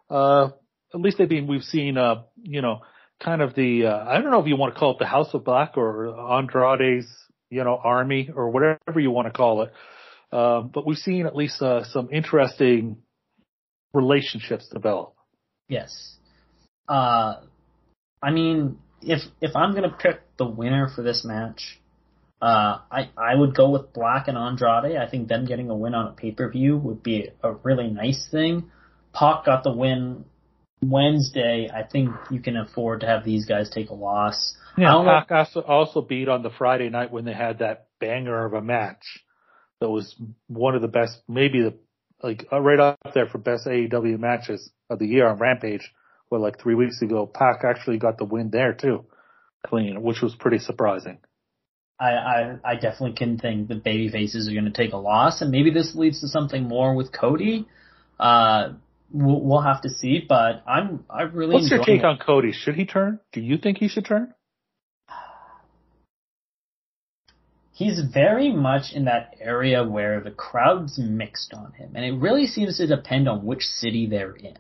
uh, 0.10 0.50
at 0.94 1.00
least 1.00 1.18
they've 1.18 1.30
been, 1.30 1.48
we've 1.48 1.64
seen, 1.64 1.98
uh, 1.98 2.24
you 2.42 2.62
know, 2.62 2.82
kind 3.24 3.42
of 3.42 3.56
the, 3.56 3.86
uh, 3.86 4.06
I 4.06 4.22
don't 4.22 4.32
know 4.32 4.42
if 4.42 4.48
you 4.48 4.58
want 4.58 4.74
to 4.74 4.80
call 4.80 4.92
it 4.92 5.00
the 5.00 5.06
House 5.06 5.34
of 5.34 5.46
Black 5.46 5.78
or 5.78 6.08
Andrade's, 6.32 7.08
you 7.50 7.64
know, 7.64 7.80
army 7.82 8.30
or 8.36 8.50
whatever 8.50 9.00
you 9.00 9.12
want 9.12 9.28
to 9.28 9.32
call 9.32 9.62
it. 9.64 9.72
Um, 10.34 10.72
but 10.74 10.88
we've 10.88 10.98
seen 10.98 11.28
at 11.28 11.36
least 11.36 11.62
uh, 11.62 11.84
some 11.84 12.10
interesting 12.12 12.98
relationships 13.94 14.68
develop. 14.74 15.14
Yes. 15.70 16.16
Uh, 16.90 17.36
I 18.22 18.32
mean, 18.32 18.80
if 19.02 19.22
if 19.42 19.56
I'm 19.56 19.76
gonna 19.76 19.96
pick 19.98 20.22
the 20.38 20.46
winner 20.46 20.90
for 20.94 21.04
this 21.04 21.24
match, 21.24 21.80
uh, 22.42 22.80
I 22.92 23.10
I 23.16 23.36
would 23.36 23.56
go 23.56 23.70
with 23.70 23.94
Black 23.94 24.28
and 24.28 24.38
Andrade. 24.38 24.98
I 24.98 25.08
think 25.08 25.28
them 25.28 25.46
getting 25.46 25.70
a 25.70 25.76
win 25.76 25.94
on 25.94 26.08
a 26.08 26.14
pay 26.14 26.32
per 26.32 26.50
view 26.50 26.78
would 26.78 27.04
be 27.04 27.30
a 27.44 27.52
really 27.52 27.90
nice 27.90 28.28
thing. 28.32 28.72
Pac 29.14 29.46
got 29.46 29.64
the 29.64 29.72
win 29.72 30.26
Wednesday. 30.82 31.70
I 31.72 31.84
think 31.84 32.10
you 32.32 32.40
can 32.40 32.58
afford 32.58 33.02
to 33.02 33.06
have 33.06 33.24
these 33.24 33.46
guys 33.46 33.70
take 33.70 33.92
a 33.92 33.94
loss. 33.94 34.56
Yeah, 34.78 35.04
Pac 35.06 35.32
also 35.32 35.62
also 35.62 36.02
beat 36.02 36.28
on 36.28 36.42
the 36.42 36.50
Friday 36.50 36.90
night 36.90 37.12
when 37.12 37.24
they 37.24 37.34
had 37.34 37.60
that 37.60 37.90
banger 38.00 38.46
of 38.46 38.54
a 38.54 38.62
match 38.62 39.24
that 39.84 39.90
was 39.90 40.16
one 40.48 40.76
of 40.76 40.82
the 40.82 40.88
best, 40.88 41.22
maybe 41.28 41.62
the 41.62 41.74
like 42.24 42.48
uh, 42.54 42.62
right 42.62 42.80
up 42.80 42.98
there 43.14 43.28
for 43.28 43.38
best 43.38 43.68
AEW 43.68 44.18
matches 44.18 44.72
of 44.90 44.98
the 44.98 45.06
year 45.06 45.28
on 45.28 45.38
Rampage. 45.38 45.92
Well, 46.32 46.42
like 46.42 46.58
three 46.58 46.74
weeks 46.74 47.02
ago, 47.02 47.26
Pac 47.28 47.66
actually 47.66 47.98
got 47.98 48.18
the 48.18 48.24
win 48.24 48.50
there 48.50 48.72
too, 48.74 49.04
clean, 49.68 50.02
which 50.02 50.22
was 50.22 50.36
pretty 50.36 50.60
surprising. 50.60 51.18
I, 52.00 52.12
I, 52.12 52.56
I 52.64 52.76
definitely 52.76 53.18
can 53.18 53.38
think 53.38 53.68
the 53.68 53.76
baby 53.76 54.08
faces 54.08 54.48
are 54.48 54.54
going 54.54 54.64
to 54.66 54.72
take 54.72 54.94
a 54.94 54.98
loss, 54.98 55.42
and 55.42 55.52
maybe 55.52 55.70
this 55.70 55.96
leads 55.96 56.22
to 56.22 56.30
something 56.30 56.64
more 56.64 56.96
with 56.96 57.12
Cody. 57.12 57.68
Uh, 58.18 58.70
we'll, 59.12 59.42
we'll 59.42 59.62
have 59.62 59.82
to 59.82 59.90
see, 59.90 60.26
but 60.28 60.64
I'm 60.66 61.04
I 61.10 61.24
really. 61.24 61.56
What's 61.56 61.70
your 61.70 61.84
take 61.84 62.00
it. 62.00 62.06
on 62.06 62.20
Cody? 62.26 62.54
Should 62.54 62.76
he 62.76 62.86
turn? 62.86 63.20
Do 63.34 63.42
you 63.42 63.58
think 63.58 63.80
he 63.80 63.90
should 63.90 64.06
turn? 64.06 64.34
He's 67.74 68.00
very 68.14 68.52
much 68.52 68.94
in 68.94 69.06
that 69.06 69.36
area 69.42 69.84
where 69.84 70.22
the 70.22 70.32
crowd's 70.32 70.98
mixed 70.98 71.54
on 71.54 71.74
him, 71.74 71.92
and 71.96 72.06
it 72.06 72.14
really 72.14 72.46
seems 72.46 72.78
to 72.78 72.88
depend 72.88 73.28
on 73.28 73.46
which 73.46 73.64
city 73.64 74.06
they're 74.06 74.36
in, 74.36 74.58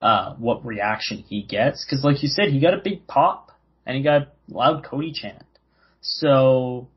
uh, 0.00 0.34
what 0.34 0.64
reaction 0.66 1.18
he 1.18 1.42
gets. 1.42 1.84
Because, 1.84 2.02
like 2.02 2.22
you 2.22 2.28
said, 2.28 2.48
he 2.48 2.60
got 2.60 2.74
a 2.74 2.80
big 2.82 3.06
pop 3.06 3.52
and 3.84 3.96
he 3.96 4.02
got 4.02 4.22
a 4.22 4.28
loud 4.48 4.84
Cody 4.84 5.12
chant, 5.12 5.44
so 6.00 6.88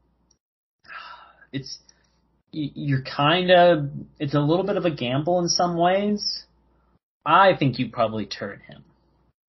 it's 1.51 1.79
you're 2.51 3.03
kind 3.03 3.51
of 3.51 3.89
it's 4.19 4.33
a 4.33 4.39
little 4.39 4.65
bit 4.65 4.77
of 4.77 4.85
a 4.85 4.91
gamble 4.91 5.39
in 5.39 5.47
some 5.47 5.77
ways. 5.77 6.45
I 7.25 7.55
think 7.57 7.77
you 7.77 7.91
probably 7.91 8.25
turn 8.25 8.61
him. 8.67 8.83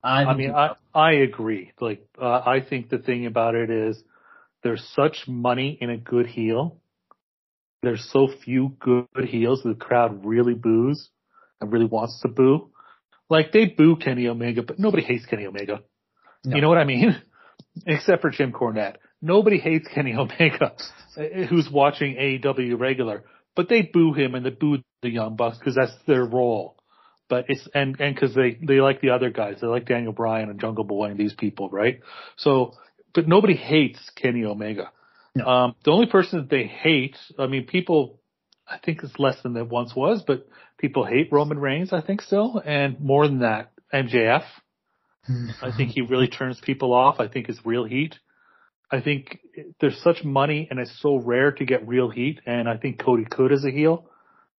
I, 0.02 0.24
I 0.24 0.34
mean, 0.34 0.50
I 0.50 0.74
I 0.94 1.12
agree. 1.12 1.72
Like, 1.80 2.06
uh, 2.20 2.42
I 2.44 2.60
think 2.60 2.88
the 2.88 2.98
thing 2.98 3.26
about 3.26 3.54
it 3.54 3.70
is 3.70 4.02
there's 4.62 4.86
such 4.94 5.24
money 5.26 5.76
in 5.80 5.90
a 5.90 5.96
good 5.96 6.26
heel. 6.26 6.76
There's 7.82 8.06
so 8.12 8.28
few 8.44 8.76
good 8.78 9.06
heels 9.26 9.62
the 9.62 9.74
crowd 9.74 10.24
really 10.24 10.54
boos 10.54 11.08
and 11.60 11.72
really 11.72 11.86
wants 11.86 12.20
to 12.20 12.28
boo. 12.28 12.70
Like 13.28 13.52
they 13.52 13.66
boo 13.66 13.96
Kenny 13.96 14.28
Omega, 14.28 14.62
but 14.62 14.78
nobody 14.78 15.02
hates 15.02 15.24
Kenny 15.24 15.46
Omega. 15.46 15.82
No. 16.44 16.56
You 16.56 16.62
know 16.62 16.68
what 16.68 16.78
I 16.78 16.84
mean? 16.84 17.16
Except 17.86 18.20
for 18.20 18.30
Jim 18.30 18.52
Cornette. 18.52 18.96
Nobody 19.22 19.58
hates 19.58 19.86
Kenny 19.94 20.14
Omega 20.14 20.74
who's 21.48 21.68
watching 21.70 22.16
AEW 22.16 22.78
regular, 22.78 23.24
but 23.54 23.68
they 23.68 23.82
boo 23.82 24.12
him 24.12 24.34
and 24.34 24.44
they 24.44 24.50
boo 24.50 24.78
the 25.02 25.10
Young 25.10 25.36
Bucks 25.36 25.58
because 25.58 25.76
that's 25.76 25.92
their 26.06 26.24
role. 26.24 26.76
But 27.28 27.44
it's, 27.48 27.66
and, 27.74 27.98
and 28.00 28.18
cause 28.18 28.34
they, 28.34 28.58
they 28.60 28.80
like 28.80 29.00
the 29.00 29.10
other 29.10 29.30
guys. 29.30 29.58
They 29.60 29.68
like 29.68 29.86
Daniel 29.86 30.12
Bryan 30.12 30.50
and 30.50 30.60
Jungle 30.60 30.82
Boy 30.84 31.10
and 31.10 31.18
these 31.18 31.32
people, 31.32 31.68
right? 31.70 32.00
So 32.36 32.72
but 33.14 33.28
nobody 33.28 33.54
hates 33.54 33.98
Kenny 34.16 34.44
Omega. 34.44 34.90
No. 35.34 35.46
Um, 35.46 35.74
the 35.84 35.90
only 35.90 36.06
person 36.06 36.40
that 36.40 36.50
they 36.50 36.64
hate, 36.64 37.16
I 37.38 37.46
mean, 37.46 37.66
people, 37.66 38.20
I 38.66 38.78
think 38.78 39.02
it's 39.02 39.18
less 39.18 39.40
than 39.42 39.56
it 39.56 39.68
once 39.68 39.94
was, 39.94 40.22
but 40.26 40.48
people 40.78 41.04
hate 41.04 41.30
Roman 41.30 41.58
Reigns, 41.58 41.92
I 41.92 42.00
think 42.00 42.20
still, 42.20 42.60
and 42.64 43.00
more 43.00 43.26
than 43.26 43.40
that, 43.40 43.72
MJF. 43.92 44.44
I 45.62 45.70
think 45.76 45.90
he 45.90 46.00
really 46.00 46.28
turns 46.28 46.58
people 46.60 46.92
off. 46.92 47.20
I 47.20 47.28
think 47.28 47.48
it's 47.48 47.60
real 47.64 47.84
heat. 47.84 48.16
I 48.90 49.00
think 49.00 49.38
there's 49.80 50.00
such 50.02 50.24
money 50.24 50.66
and 50.70 50.80
it's 50.80 51.00
so 51.00 51.16
rare 51.16 51.52
to 51.52 51.64
get 51.64 51.86
real 51.86 52.10
heat, 52.10 52.40
and 52.46 52.68
I 52.68 52.76
think 52.76 52.98
Cody 52.98 53.24
could 53.24 53.52
as 53.52 53.64
a 53.64 53.70
heel, 53.70 54.06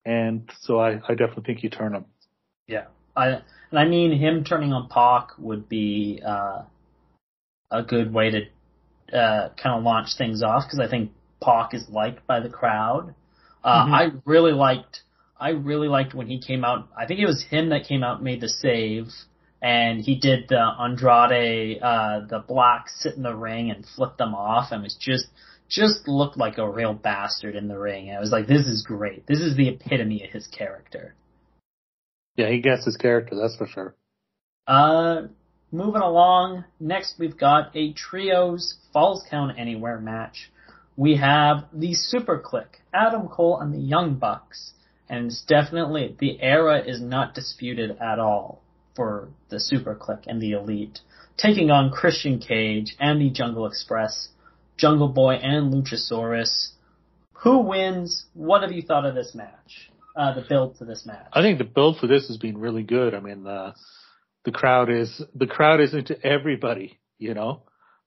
and 0.06 0.50
so 0.62 0.80
I, 0.80 1.02
I 1.08 1.16
definitely 1.16 1.44
think 1.46 1.64
you 1.64 1.70
turn 1.70 1.94
him. 1.94 2.06
Yeah, 2.68 2.86
I 3.16 3.42
and 3.72 3.80
I 3.80 3.86
mean 3.86 4.18
him 4.18 4.46
turning 4.46 4.72
on 4.72 4.88
Pac 4.88 5.38
would 5.38 5.68
be 5.68 6.22
uh, 6.26 6.64
a 7.72 7.84
good 7.84 8.14
way 8.14 8.30
to 8.32 9.18
uh, 9.18 9.50
kind 9.62 9.78
of 9.78 9.84
launch 9.84 10.10
things 10.18 10.44
off 10.44 10.64
because 10.66 10.80
I 10.80 10.90
think 10.90 11.12
Pac 11.44 11.74
is 11.74 11.88
liked 11.90 12.28
by 12.28 12.40
the 12.40 12.50
crowd. 12.50 13.16
Uh, 13.64 13.86
mm-hmm. 13.86 13.94
I 13.94 14.10
really 14.26 14.52
liked, 14.52 15.02
I 15.40 15.50
really 15.50 15.88
liked 15.88 16.14
when 16.14 16.28
he 16.28 16.40
came 16.40 16.64
out. 16.64 16.90
I 16.98 17.06
think 17.06 17.20
it 17.20 17.26
was 17.26 17.44
him 17.44 17.70
that 17.70 17.88
came 17.88 18.04
out 18.04 18.18
and 18.18 18.24
made 18.24 18.42
the 18.42 18.50
save, 18.50 19.08
and 19.62 20.02
he 20.02 20.20
did 20.20 20.50
the 20.50 20.60
Andrade, 20.60 21.82
uh, 21.82 22.22
the 22.28 22.44
black 22.48 22.90
sit 22.90 23.16
in 23.16 23.24
the 23.24 23.36
ring 23.36 23.72
and 23.72 23.86
flip 23.96 24.18
them 24.18 24.34
off, 24.34 24.72
and 24.72 24.84
was 24.84 24.98
just, 25.00 25.28
just 25.70 26.08
looked 26.08 26.38
like 26.38 26.58
a 26.58 26.70
real 26.70 26.94
bastard 26.94 27.56
in 27.56 27.68
the 27.68 27.78
ring. 27.78 28.10
And 28.10 28.18
I 28.18 28.20
was 28.20 28.32
like, 28.32 28.48
this 28.48 28.66
is 28.66 28.84
great. 28.86 29.26
This 29.28 29.40
is 29.40 29.56
the 29.56 29.70
epitome 29.70 30.24
of 30.24 30.32
his 30.32 30.48
character. 30.48 31.16
Yeah, 32.36 32.50
he 32.50 32.62
gets 32.62 32.86
his 32.86 32.98
character, 32.98 33.36
that's 33.36 33.56
for 33.58 33.68
sure. 33.68 33.96
Uh, 34.68 35.28
Moving 35.74 36.02
along, 36.02 36.66
next 36.82 37.16
we've 37.18 37.38
got 37.38 37.74
a 37.76 37.94
trios 37.94 38.76
Falls 38.92 39.24
Count 39.30 39.58
Anywhere 39.58 40.00
match. 40.00 40.52
We 40.98 41.16
have 41.16 41.64
the 41.72 41.96
SuperKliq, 41.96 42.66
Adam 42.94 43.30
Cole 43.30 43.60
and 43.60 43.74
the 43.74 43.80
Young 43.80 44.16
Bucks. 44.16 44.74
And 45.08 45.28
it's 45.28 45.42
definitely, 45.42 46.16
the 46.20 46.42
era 46.42 46.82
is 46.86 47.02
not 47.02 47.34
disputed 47.34 47.98
at 48.02 48.20
all 48.20 48.62
for 48.96 49.30
the 49.50 49.58
SuperKliq 49.58 50.24
and 50.28 50.42
the 50.42 50.52
Elite. 50.52 51.00
Taking 51.38 51.72
on 51.72 51.92
Christian 51.92 52.40
Cage 52.40 52.96
and 53.00 53.22
the 53.22 53.30
Jungle 53.30 53.66
Express 53.66 54.28
Jungle 54.76 55.08
Boy 55.08 55.36
and 55.36 55.74
Luchasaurus. 55.74 56.72
Who 57.44 57.60
wins? 57.60 58.26
What 58.34 58.64
have 58.64 58.74
you 58.74 58.82
thought 58.82 59.06
of 59.06 59.16
this 59.16 59.34
match? 59.34 59.90
Uh, 60.18 60.34
the 60.34 60.46
build 60.48 60.78
to 60.80 60.86
this 60.86 61.06
match. 61.06 61.28
I 61.32 61.42
think 61.42 61.60
the 61.60 61.64
build 61.64 61.98
for 61.98 62.08
this 62.08 62.28
has 62.28 62.38
been 62.38 62.58
really 62.58 62.84
good. 62.84 63.14
I 63.14 63.22
mean, 63.22 63.48
uh, 63.48 63.74
the 64.46 64.52
crowd 64.52 64.90
is 64.90 65.22
the 65.36 65.48
crowd 65.48 65.82
is 65.82 65.94
into 65.94 66.20
everybody. 66.26 67.00
You 67.18 67.34
know, 67.34 67.64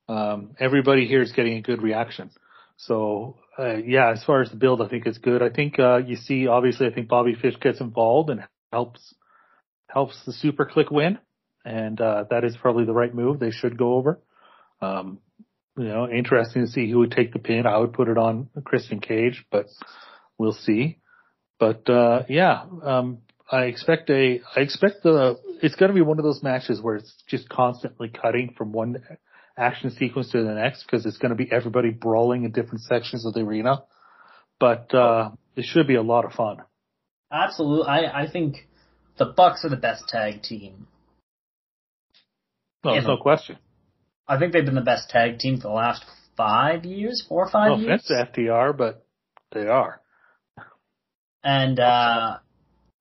um, 0.09 0.55
everybody 0.59 1.07
here 1.07 1.23
is 1.23 1.33
getting 1.33 1.57
a 1.57 1.63
good 1.63 1.83
reaction. 1.83 2.31
So 2.77 3.39
uh, 3.59 3.77
yeah, 3.77 4.11
as 4.11 4.25
far 4.25 4.43
as 4.43 4.51
the 4.51 4.57
build, 4.57 4.83
I 4.83 4.89
think 4.89 5.07
it's 5.07 5.19
good. 5.19 5.43
I 5.43 5.51
think 5.51 5.79
uh, 5.79 5.99
you 5.99 6.17
see, 6.17 6.47
obviously, 6.47 6.87
I 6.87 6.93
think 6.93 7.09
Bobby 7.09 7.35
Fish 7.35 7.55
gets 7.61 7.81
involved 7.81 8.31
and 8.31 8.43
helps 8.73 9.15
helps 9.89 10.19
the 10.27 10.33
SuperKliq 10.33 10.91
win, 10.91 11.19
and 11.65 12.01
uh, 12.01 12.25
that 12.31 12.45
is 12.45 12.57
probably 12.57 12.85
the 12.85 12.93
right 12.93 13.15
move. 13.15 13.39
They 13.39 13.53
should 13.53 13.79
go 13.79 13.95
over. 13.95 14.21
Um, 14.81 15.21
you 15.77 15.85
know, 15.85 16.09
interesting 16.09 16.67
to 16.67 16.71
see 16.71 16.91
who 16.91 16.99
would 17.01 17.13
take 17.13 17.33
the 17.33 17.39
pin. 17.39 17.67
I 17.67 17.79
would 17.79 17.93
put 17.93 18.09
it 18.09 18.19
on 18.19 18.49
Christian 18.65 19.01
Cage, 19.01 19.45
but 19.51 19.67
we'll 20.39 20.53
see. 20.53 20.99
But 21.59 21.89
uh, 21.89 22.25
yeah, 22.29 22.65
um, 22.83 23.19
I 23.55 23.67
expect 23.67 24.11
a 24.11 24.41
I 24.57 24.61
expect 24.61 25.05
the 25.05 25.39
it's 25.63 25.77
going 25.77 25.91
to 25.91 25.95
be 25.95 26.01
one 26.03 26.19
of 26.19 26.25
those 26.25 26.43
matches 26.43 26.83
where 26.83 26.97
it's 26.97 27.15
just 27.29 27.49
constantly 27.49 28.09
cutting 28.09 28.53
from 28.59 28.73
one 28.73 28.97
action 29.57 29.91
sequence 29.93 30.33
to 30.33 30.43
the 30.43 30.55
next 30.55 30.83
because 30.83 31.07
it's 31.07 31.19
going 31.19 31.31
to 31.31 31.37
be 31.37 31.51
everybody 31.53 31.91
brawling 31.91 32.43
in 32.45 32.51
different 32.51 32.81
sections 32.81 33.25
of 33.25 33.33
the 33.33 33.41
arena. 33.43 33.85
But 34.59 34.93
uh, 34.93 35.31
it 35.55 35.67
should 35.67 35.87
be 35.87 35.95
a 35.95 36.03
lot 36.03 36.25
of 36.25 36.33
fun. 36.33 36.59
Absolutely, 37.33 37.87
I 37.87 38.23
I 38.25 38.31
think 38.31 38.67
the 39.19 39.27
Bucks 39.27 39.65
are 39.65 39.71
the 39.71 39.77
best 39.77 40.09
tag 40.09 40.43
team. 40.43 40.89
No, 42.85 42.95
there's 42.95 43.07
no 43.07 43.19
question. 43.19 43.59
I 44.27 44.37
think 44.39 44.53
they've 44.53 44.65
been 44.65 44.75
the 44.75 44.81
best 44.81 45.11
tag 45.11 45.39
team 45.39 45.59
for 45.59 45.69
the 45.69 45.75
last 45.75 46.05
five 46.37 46.85
years, 46.85 47.25
four 47.29 47.47
or 47.47 47.51
five 47.51 47.71
No 47.71 47.77
years. 47.77 48.05
offense 48.11 48.35
to 48.35 48.41
FTR, 48.41 48.77
but 48.77 49.07
they 49.53 49.69
are. 49.69 50.01
And 51.45 51.79
uh 51.79 52.39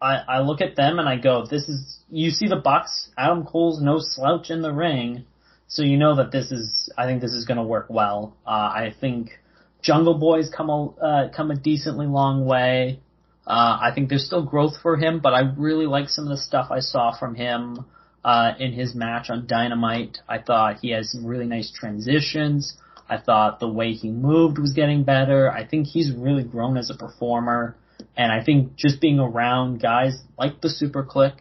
I 0.03 0.13
I 0.35 0.39
look 0.41 0.61
at 0.61 0.75
them 0.75 0.99
and 0.99 1.07
I 1.07 1.17
go, 1.17 1.45
this 1.45 1.69
is 1.69 1.99
you 2.09 2.29
see 2.31 2.47
the 2.47 2.57
Bucks, 2.57 3.09
Adam 3.17 3.45
Cole's 3.45 3.81
no 3.81 3.97
slouch 3.99 4.49
in 4.49 4.61
the 4.61 4.73
ring, 4.73 5.25
so 5.67 5.81
you 5.81 5.97
know 5.97 6.15
that 6.17 6.31
this 6.31 6.51
is 6.51 6.89
I 6.97 7.05
think 7.05 7.21
this 7.21 7.33
is 7.33 7.45
gonna 7.45 7.63
work 7.75 7.87
well. 7.89 8.35
Uh 8.45 8.69
I 8.83 8.93
think 8.99 9.39
Jungle 9.81 10.17
Boy's 10.19 10.49
come 10.55 10.69
a 10.69 10.79
uh, 11.09 11.29
come 11.35 11.51
a 11.51 11.55
decently 11.55 12.05
long 12.05 12.45
way. 12.45 12.99
Uh 13.47 13.77
I 13.87 13.91
think 13.95 14.09
there's 14.09 14.25
still 14.25 14.43
growth 14.43 14.75
for 14.81 14.97
him, 14.97 15.21
but 15.21 15.33
I 15.33 15.41
really 15.57 15.87
like 15.87 16.09
some 16.09 16.25
of 16.25 16.31
the 16.35 16.43
stuff 16.49 16.67
I 16.69 16.79
saw 16.79 17.17
from 17.17 17.35
him 17.35 17.85
uh 18.25 18.51
in 18.59 18.73
his 18.73 18.93
match 18.93 19.29
on 19.29 19.47
Dynamite. 19.47 20.19
I 20.27 20.39
thought 20.39 20.79
he 20.81 20.91
has 20.91 21.11
some 21.11 21.25
really 21.25 21.47
nice 21.47 21.71
transitions. 21.71 22.75
I 23.09 23.17
thought 23.17 23.59
the 23.59 23.67
way 23.79 23.93
he 23.93 24.09
moved 24.09 24.57
was 24.57 24.73
getting 24.73 25.03
better. 25.03 25.51
I 25.51 25.65
think 25.65 25.87
he's 25.87 26.11
really 26.11 26.43
grown 26.43 26.77
as 26.77 26.89
a 26.89 26.95
performer. 26.95 27.75
And 28.15 28.31
I 28.31 28.43
think 28.43 28.75
just 28.75 29.01
being 29.01 29.19
around 29.19 29.81
guys 29.81 30.15
like 30.37 30.61
the 30.61 30.69
SuperKliq 30.69 31.35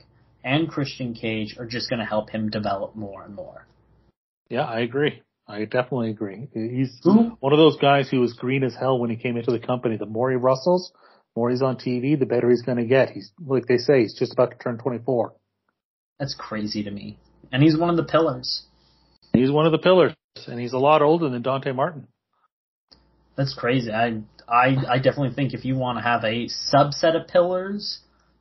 and 0.45 0.69
Christian 0.69 1.15
Cage 1.15 1.57
are 1.59 1.67
just 1.67 1.89
going 1.91 2.01
to 2.01 2.07
help 2.07 2.31
him 2.31 2.51
develop 2.51 2.97
more 2.97 3.23
and 3.25 3.35
more. 3.35 3.67
Yeah, 4.49 4.65
I 4.65 4.81
agree. 4.81 5.23
I 5.47 5.65
definitely 5.65 6.11
agree. 6.11 6.49
He's 6.55 6.99
Who? 7.03 7.37
one 7.41 7.53
of 7.53 7.59
those 7.59 7.77
guys 7.77 8.09
who 8.09 8.21
was 8.21 8.33
green 8.33 8.65
as 8.65 8.75
hell 8.75 8.99
when 8.99 9.11
he 9.11 9.17
came 9.17 9.37
into 9.37 9.51
the 9.51 9.59
company. 9.59 9.97
The 9.97 10.07
more 10.07 10.31
he 10.31 10.37
rustles, 10.37 10.93
more 11.37 11.51
he's 11.51 11.63
on 11.63 11.77
TV, 11.77 12.19
the 12.19 12.27
better 12.27 12.49
he's 12.49 12.63
going 12.63 12.79
to 12.79 12.85
get. 12.85 13.11
He's 13.11 13.33
like 13.45 13.67
they 13.67 13.77
say, 13.77 14.03
he's 14.03 14.15
just 14.19 14.33
about 14.33 14.53
to 14.53 14.59
turn 14.59 14.79
24. 14.79 15.35
That's 16.19 16.35
crazy 16.35 16.85
to 16.85 16.91
me. 16.91 17.19
And 17.51 17.63
he's 17.63 17.77
one 17.77 17.91
of 17.91 17.97
the 17.97 18.05
pillars. 18.05 18.65
He's 19.33 19.51
one 19.51 19.67
of 19.67 19.73
the 19.73 19.79
pillars, 19.79 20.15
and 20.47 20.61
he's 20.61 20.73
a 20.73 20.79
lot 20.79 21.03
older 21.03 21.29
than 21.29 21.43
Dante 21.43 21.73
Martin. 21.73 22.07
That's 23.37 23.55
crazy. 23.55 23.91
I 23.91 24.23
I 24.53 24.77
I 24.89 24.97
definitely 24.99 25.35
think 25.35 25.55
if 25.55 25.65
you 25.65 25.77
want 25.77 25.99
to 25.99 26.03
have 26.03 26.25
a 26.25 26.49
subset 26.75 27.21
of 27.21 27.29
pillars, 27.29 28.01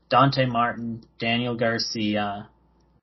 Dante 0.10 0.46
Martin, 0.46 1.04
Daniel 1.20 1.56
Garcia, 1.56 2.50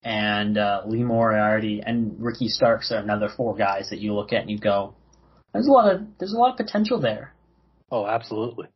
and 0.04 0.58
uh, 0.58 0.82
Lee 0.86 1.02
Moriarty 1.02 1.82
and 1.84 2.20
Ricky 2.20 2.48
Starks 2.48 2.92
are 2.92 2.98
another 2.98 3.28
four 3.34 3.56
guys 3.56 3.90
that 3.90 3.98
you 3.98 4.14
look 4.14 4.32
at 4.32 4.42
and 4.42 4.50
you 4.50 4.58
go, 4.58 4.94
there's 5.52 5.66
a 5.66 5.70
lot 5.72 5.92
of 5.92 6.02
there's 6.18 6.32
a 6.32 6.36
lot 6.36 6.52
of 6.52 6.56
potential 6.56 7.00
there. 7.00 7.34
Oh, 7.90 8.06
absolutely. 8.06 8.66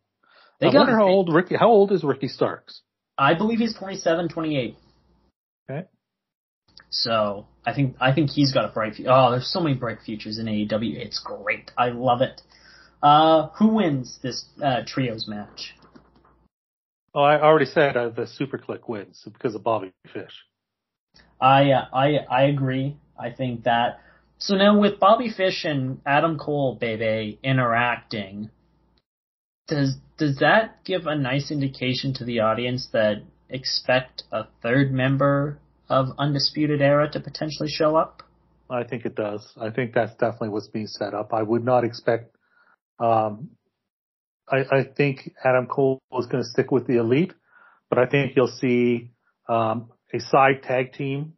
They 0.61 0.69
I 0.69 0.75
wonder 0.75 0.97
how 0.97 1.09
old 1.09 1.33
Ricky. 1.33 1.57
How 1.57 1.69
old 1.69 1.93
is 1.93 2.03
Ricky 2.03 2.29
Starks? 2.29 2.83
I 3.19 3.35
believe 3.35 3.59
he's 3.59 3.75
27, 3.75 4.29
28. 4.31 4.77
Okay. 5.69 5.87
So 6.91 7.47
I 7.67 7.75
think 7.75 7.97
I 8.01 8.15
think 8.15 8.31
he's 8.31 8.53
got 8.53 8.65
a 8.65 8.69
bright. 8.69 8.95
Oh, 9.07 9.31
there's 9.31 9.53
so 9.53 9.61
many 9.61 9.75
bright 9.75 9.99
futures 10.05 10.39
in 10.39 10.47
AEW. 10.47 10.97
It's 10.97 11.21
great. 11.21 11.71
I 11.77 11.89
love 11.89 12.23
it. 12.23 12.41
Uh, 13.03 13.49
who 13.59 13.69
wins 13.69 14.19
this 14.23 14.45
uh, 14.63 14.83
trios 14.87 15.27
match? 15.27 15.75
Oh, 17.15 17.23
I 17.23 17.41
already 17.41 17.67
said 17.67 17.97
uh, 17.97 18.09
the 18.11 18.23
SuperKliq 18.23 18.89
wins 18.89 19.23
because 19.25 19.55
of 19.55 19.63
Bobby 19.63 19.93
Fish. 20.13 20.33
I 21.41 21.73
uh, 21.73 21.89
I 21.93 22.19
I 22.31 22.43
agree. 22.45 22.97
I 23.19 23.31
think 23.31 23.65
that. 23.65 24.01
So 24.39 24.55
now 24.55 24.79
with 24.79 24.99
Bobby 24.99 25.31
Fish 25.31 25.65
and 25.65 26.01
Adam 26.07 26.39
Cole, 26.39 26.77
baby, 26.81 27.39
interacting, 27.43 28.51
does 29.67 29.97
does 30.17 30.37
that 30.39 30.85
give 30.85 31.07
a 31.07 31.17
nice 31.17 31.51
indication 31.51 32.15
to 32.15 32.25
the 32.25 32.41
audience 32.41 32.89
that 32.93 33.23
expect 33.51 34.23
a 34.33 34.47
third 34.63 34.93
member 34.93 35.59
of 35.89 36.09
Undisputed 36.19 36.81
Era 36.81 37.11
to 37.11 37.21
potentially 37.21 37.69
show 37.69 37.97
up? 37.97 38.23
I 38.71 38.85
think 38.85 39.05
it 39.05 39.15
does. 39.15 39.47
I 39.61 39.71
think 39.71 39.93
that's 39.93 40.13
definitely 40.13 40.49
what's 40.51 40.69
being 40.69 40.87
set 40.87 41.13
up. 41.13 41.35
I 41.35 41.43
would 41.43 41.65
not 41.65 41.85
expect. 41.85 42.32
Um, 42.99 43.51
I, 44.49 44.59
I 44.71 44.85
think 44.85 45.33
Adam 45.45 45.67
Cole 45.67 46.01
is 46.19 46.27
going 46.27 46.43
to 46.43 46.49
stick 46.49 46.71
with 46.71 46.87
the 46.87 46.99
elite, 46.99 47.33
but 47.89 47.99
I 47.99 48.07
think 48.07 48.37
you'll 48.37 48.49
see 48.49 49.11
um, 49.49 49.91
a 50.13 50.21
side 50.21 50.63
tag 50.63 50.93
team 50.93 51.35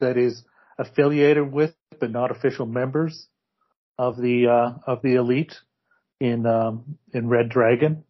that 0.00 0.16
is 0.16 0.42
affiliated 0.78 1.52
with 1.52 1.74
but 2.00 2.10
not 2.10 2.30
official 2.30 2.66
members 2.66 3.26
of 3.98 4.16
the 4.16 4.46
uh, 4.46 4.78
of 4.90 5.02
the 5.02 5.16
elite 5.16 5.54
in 6.20 6.46
um, 6.46 6.98
in 7.12 7.28
Red 7.28 7.48
Dragon. 7.48 8.04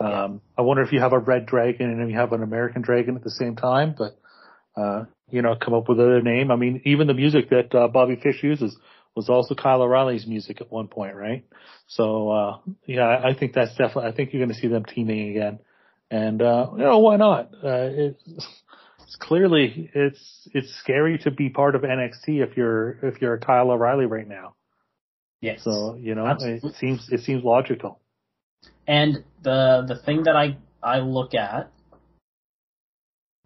Um, 0.00 0.40
I 0.56 0.62
wonder 0.62 0.82
if 0.82 0.92
you 0.92 1.00
have 1.00 1.12
a 1.12 1.18
Red 1.18 1.46
Dragon 1.46 1.90
and 1.90 2.10
you 2.10 2.16
have 2.16 2.32
an 2.32 2.42
American 2.42 2.82
Dragon 2.82 3.16
at 3.16 3.24
the 3.24 3.30
same 3.30 3.56
time, 3.56 3.96
but 3.98 4.18
uh, 4.80 5.04
you 5.30 5.42
know, 5.42 5.56
come 5.56 5.74
up 5.74 5.88
with 5.88 5.98
another 5.98 6.22
name. 6.22 6.50
I 6.50 6.56
mean, 6.56 6.82
even 6.84 7.06
the 7.06 7.14
music 7.14 7.50
that 7.50 7.74
uh, 7.74 7.88
Bobby 7.88 8.16
Fish 8.16 8.42
uses 8.42 8.76
was 9.18 9.28
also 9.28 9.54
Kyle 9.54 9.82
O'Reilly's 9.82 10.26
music 10.26 10.60
at 10.60 10.70
one 10.70 10.86
point, 10.86 11.16
right? 11.16 11.44
So, 11.88 12.30
uh, 12.30 12.58
yeah, 12.86 13.08
I 13.08 13.34
think 13.34 13.52
that's 13.52 13.72
definitely, 13.72 14.06
I 14.06 14.12
think 14.12 14.32
you're 14.32 14.44
going 14.44 14.54
to 14.54 14.60
see 14.60 14.68
them 14.68 14.84
teaming 14.84 15.30
again. 15.30 15.58
And, 16.10 16.40
uh, 16.40 16.68
you 16.72 16.84
know, 16.84 16.98
why 17.00 17.16
not? 17.16 17.52
Uh, 17.52 17.90
it's, 18.06 18.22
it's 19.02 19.16
clearly, 19.18 19.90
it's, 19.92 20.48
it's 20.54 20.72
scary 20.80 21.18
to 21.24 21.32
be 21.32 21.48
part 21.48 21.74
of 21.74 21.82
NXT 21.82 22.46
if 22.46 22.56
you're, 22.56 22.98
if 23.02 23.20
you're 23.20 23.34
a 23.34 23.40
Kyle 23.40 23.72
O'Reilly 23.72 24.06
right 24.06 24.28
now. 24.28 24.54
Yes. 25.40 25.64
So, 25.64 25.96
you 25.96 26.14
know, 26.14 26.26
Absolutely. 26.26 26.70
it 26.70 26.76
seems, 26.76 27.08
it 27.10 27.20
seems 27.20 27.42
logical. 27.42 28.00
And 28.86 29.24
the 29.42 29.84
the 29.86 29.96
thing 30.04 30.24
that 30.24 30.34
I 30.34 30.56
I 30.82 31.00
look 31.00 31.34
at, 31.34 31.70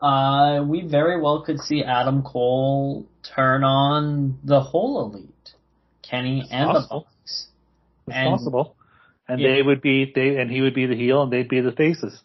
uh, 0.01 0.65
we 0.67 0.87
very 0.87 1.21
well 1.21 1.43
could 1.43 1.59
see 1.59 1.83
Adam 1.83 2.23
Cole 2.23 3.07
turn 3.35 3.65
on 3.65 4.39
the 4.45 4.61
whole 4.61 5.05
elite, 5.05 5.55
Kenny 6.12 6.44
and 6.51 6.68
the 6.68 6.72
possible. 6.75 7.01
Bucks. 7.01 7.48
It's 8.07 8.16
And- 8.16 8.31
possible. 8.31 8.77
And 9.29 9.40
Yeah. 9.40 9.55
they 9.55 9.62
would 9.62 9.81
be, 9.81 10.12
they, 10.14 10.37
and 10.37 10.51
he 10.51 10.61
would 10.61 10.75
be 10.75 10.87
the 10.87 10.96
heel 10.96 11.22
and 11.22 11.33
they'd 11.33 11.48
be 11.48 11.61
the 11.61 11.72
faces. 11.72 12.20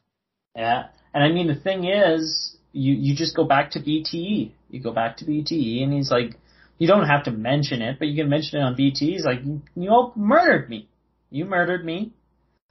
Yeah, 0.55 0.87
and 1.13 1.23
I 1.23 1.29
mean 1.31 1.47
the 1.47 1.55
thing 1.55 1.85
is, 1.85 2.57
you 2.73 2.93
you 2.93 3.15
just 3.15 3.35
go 3.35 3.45
back 3.45 3.71
to 3.71 3.79
BTE. 3.79 4.51
You 4.69 4.79
go 4.81 4.91
back 4.91 5.17
to 5.17 5.25
BTE, 5.25 5.83
and 5.83 5.93
he's 5.93 6.11
like, 6.11 6.35
you 6.79 6.87
don't 6.87 7.07
have 7.07 7.23
to 7.25 7.31
mention 7.31 7.81
it, 7.81 7.97
but 7.99 8.07
you 8.07 8.15
can 8.21 8.29
mention 8.29 8.59
it 8.59 8.63
on 8.63 8.75
BTE. 8.75 9.11
He's 9.13 9.25
like, 9.25 9.43
you, 9.45 9.61
you 9.75 9.89
all 9.91 10.11
murdered 10.15 10.69
me. 10.69 10.89
You 11.29 11.45
murdered 11.45 11.85
me. 11.85 12.11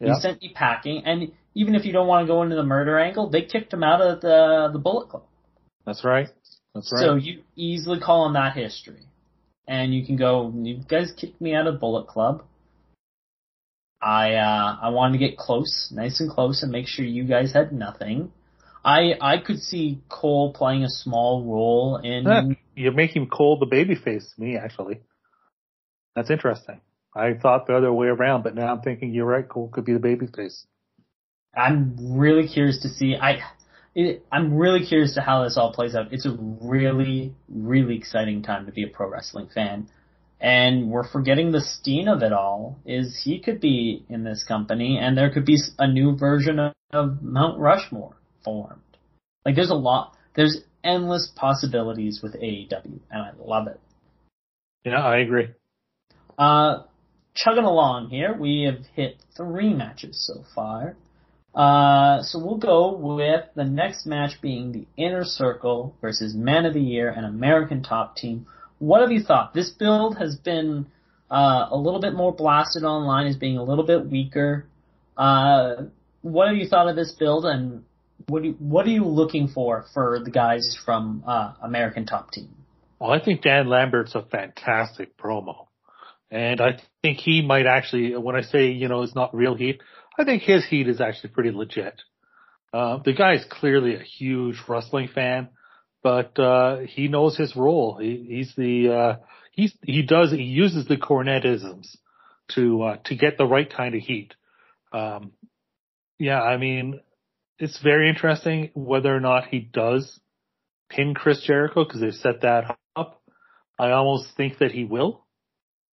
Yeah. 0.01 0.09
You 0.09 0.15
sent 0.21 0.43
me 0.43 0.53
packing, 0.55 1.03
and 1.07 1.33
even 1.55 1.75
if 1.77 1.85
you 1.87 1.93
don't 1.93 2.07
want 2.09 2.27
to 2.27 2.33
go 2.33 2.43
into 2.43 2.57
the 2.57 2.63
murder 2.65 2.99
angle, 2.99 3.31
they 3.31 3.43
kicked 3.43 3.73
him 3.73 3.83
out 3.85 4.01
of 4.03 4.21
the 4.21 4.69
the 4.73 4.79
Bullet 4.79 5.09
Club. 5.09 5.23
That's 5.87 6.05
right. 6.05 6.29
That's 6.75 6.93
right. 6.93 7.01
So 7.01 7.15
you 7.15 7.43
easily 7.55 8.01
call 8.01 8.23
on 8.23 8.33
that 8.35 8.55
history. 8.57 9.03
And 9.69 9.93
you 9.95 10.07
can 10.07 10.17
go, 10.17 10.53
you 10.55 10.81
guys 10.89 11.13
kicked 11.17 11.41
me 11.41 11.55
out 11.55 11.67
of 11.67 11.81
Bullet 11.81 12.07
Club. 12.07 12.45
I 14.01 14.35
uh 14.35 14.77
I 14.83 14.89
wanted 14.91 15.19
to 15.19 15.27
get 15.27 15.37
close, 15.37 15.91
nice 15.93 16.21
and 16.21 16.31
close 16.31 16.63
and 16.63 16.71
make 16.71 16.87
sure 16.87 17.05
you 17.05 17.25
guys 17.25 17.53
had 17.53 17.73
nothing. 17.73 18.31
I 18.85 19.15
I 19.21 19.39
could 19.39 19.59
see 19.59 20.03
Cole 20.09 20.53
playing 20.53 20.85
a 20.85 20.89
small 20.89 21.45
role 21.45 21.97
in 21.97 22.57
You're 22.77 22.93
making 22.93 23.29
Cole 23.29 23.59
the 23.59 23.67
babyface 23.67 24.35
to 24.35 24.41
me, 24.41 24.57
actually. 24.57 25.01
That's 26.15 26.31
interesting. 26.31 26.81
I 27.15 27.35
thought 27.35 27.67
the 27.67 27.77
other 27.77 27.93
way 27.93 28.09
around, 28.09 28.43
but 28.43 28.55
now 28.55 28.73
I'm 28.73 28.83
thinking 28.83 29.13
you're 29.13 29.27
right. 29.27 29.49
Cole 29.49 29.69
could 29.69 29.87
be 29.87 29.95
the 29.95 29.99
babyface. 29.99 30.65
I'm 31.57 31.97
really 32.19 32.47
curious 32.47 32.83
to 32.83 32.89
see 32.89 33.17
I 33.17 33.41
it, 33.97 34.27
I'm 34.31 34.55
really 34.55 34.85
curious 34.87 35.15
to 35.15 35.23
how 35.23 35.43
this 35.43 35.57
all 35.57 35.73
plays 35.73 35.95
out. 35.95 36.13
It's 36.13 36.27
a 36.27 36.37
really, 36.39 37.35
really 37.49 37.97
exciting 37.97 38.43
time 38.43 38.67
to 38.67 38.73
be 38.73 38.85
a 38.85 38.89
pro 38.89 39.09
wrestling 39.09 39.49
fan. 39.53 39.89
And 40.39 40.91
we're 40.91 41.09
forgetting 41.09 41.51
the 41.51 41.63
Steen 41.63 42.07
of 42.07 42.23
it 42.23 42.31
all 42.31 42.79
is 42.85 43.23
he 43.25 43.41
could 43.41 43.59
be 43.59 44.05
in 44.11 44.23
this 44.23 44.45
company 44.47 44.99
and 44.99 45.17
there 45.17 45.31
could 45.31 45.47
be 45.47 45.57
a 45.79 45.91
new 45.91 46.15
version 46.15 46.59
of, 46.59 46.75
of 46.93 47.23
Mount 47.23 47.59
Rushmore 47.59 48.19
formed. 48.45 48.83
Like 49.47 49.57
there's 49.57 49.71
a 49.71 49.75
lot, 49.75 50.15
there's 50.35 50.59
endless 50.85 51.33
possibilities 51.35 52.21
with 52.23 52.35
AEW 52.35 53.01
and 53.11 53.23
I 53.23 53.31
love 53.39 53.67
it. 53.67 53.81
Yeah, 54.85 55.03
I 55.03 55.21
agree. 55.21 55.49
Uh, 56.39 56.83
chugging 57.35 57.65
along 57.65 58.11
here, 58.11 58.37
we 58.39 58.71
have 58.71 58.85
hit 58.95 59.17
three 59.35 59.73
matches 59.73 60.23
so 60.27 60.45
far. 60.55 60.97
Uh, 61.57 62.23
so 62.23 62.39
we'll 62.39 62.59
go 62.59 62.95
with 62.95 63.47
the 63.55 63.65
next 63.65 64.05
match 64.05 64.33
being 64.43 64.73
the 64.73 64.87
Inner 65.03 65.25
Circle 65.25 65.97
versus 66.03 66.35
Man 66.35 66.67
of 66.67 66.75
the 66.75 66.83
Year 66.83 67.09
and 67.09 67.25
American 67.25 67.83
Top 67.83 68.15
Team. 68.15 68.47
What 68.79 69.01
have 69.01 69.11
you 69.11 69.23
thought? 69.23 69.55
This 69.55 69.71
build 69.71 70.19
has 70.19 70.37
been 70.37 70.87
uh, 71.31 71.69
a 71.71 71.77
little 71.77 72.01
bit 72.01 72.13
more 72.13 72.31
blasted 72.31 72.85
online 72.85 73.27
as 73.27 73.37
being 73.37 73.57
a 73.57 73.65
little 73.65 73.87
bit 73.87 74.07
weaker. 74.07 74.67
Uh, 75.17 75.85
what 76.21 76.49
have 76.49 76.57
you 76.59 76.69
thought 76.69 76.89
of 76.89 76.97
this 76.97 77.13
build, 77.13 77.47
and 77.47 77.85
what 78.29 78.43
do 78.43 78.49
you, 78.49 78.55
what 78.59 78.85
are 78.85 78.91
you 78.91 79.07
looking 79.07 79.49
for 79.49 79.87
for 79.95 80.21
the 80.23 80.31
guys 80.31 80.77
from 80.85 81.25
uh, 81.27 81.55
American 81.63 82.05
Top 82.05 82.33
Team? 82.33 82.51
Well, 82.99 83.11
I 83.11 83.25
think 83.25 83.41
Dan 83.41 83.67
Lambert's 83.67 84.15
a 84.15 84.23
fantastic 84.23 85.17
promo. 85.17 85.69
And 86.31 86.61
I 86.61 86.81
think 87.03 87.19
he 87.19 87.41
might 87.41 87.67
actually, 87.67 88.17
when 88.17 88.35
I 88.37 88.43
say, 88.43 88.73
you 88.73 88.89
know, 88.89 89.03
it's 89.03 89.15
not 89.15 89.35
real 89.35 89.55
heat, 89.55 89.81
I 90.19 90.25
think 90.25 90.43
his 90.43 90.65
heat 90.67 90.89
is 90.89 91.01
actually 91.01 91.31
pretty 91.31 91.51
legit. 91.51 92.01
Uh, 92.73 92.99
the 93.05 93.13
guy 93.13 93.35
is 93.35 93.45
clearly 93.49 93.95
a 93.95 94.03
huge 94.03 94.57
wrestling 94.69 95.09
fan, 95.15 95.49
but, 96.03 96.39
uh, 96.39 96.79
he 96.81 97.09
knows 97.09 97.37
his 97.37 97.55
role. 97.57 97.99
He, 97.99 98.27
he's 98.29 98.55
the, 98.57 98.93
uh, 98.93 99.17
he's, 99.53 99.75
he 99.83 100.03
does, 100.03 100.31
he 100.31 100.43
uses 100.43 100.87
the 100.87 100.97
cornetisms 100.97 101.97
to, 102.55 102.83
uh, 102.83 102.97
to 103.05 103.17
get 103.17 103.39
the 103.39 103.47
right 103.47 103.73
kind 103.73 103.95
of 103.95 104.01
heat. 104.03 104.35
Um, 104.93 105.33
yeah, 106.19 106.41
I 106.41 106.57
mean, 106.57 107.01
it's 107.59 107.81
very 107.83 108.09
interesting 108.09 108.71
whether 108.75 109.15
or 109.15 109.21
not 109.21 109.47
he 109.47 109.61
does 109.61 110.21
pin 110.89 111.15
Chris 111.15 111.43
Jericho 111.43 111.85
because 111.85 112.01
they've 112.01 112.13
set 112.15 112.43
that 112.43 112.77
up. 112.95 113.23
I 113.79 113.91
almost 113.91 114.29
think 114.37 114.59
that 114.59 114.73
he 114.73 114.85
will. 114.85 115.25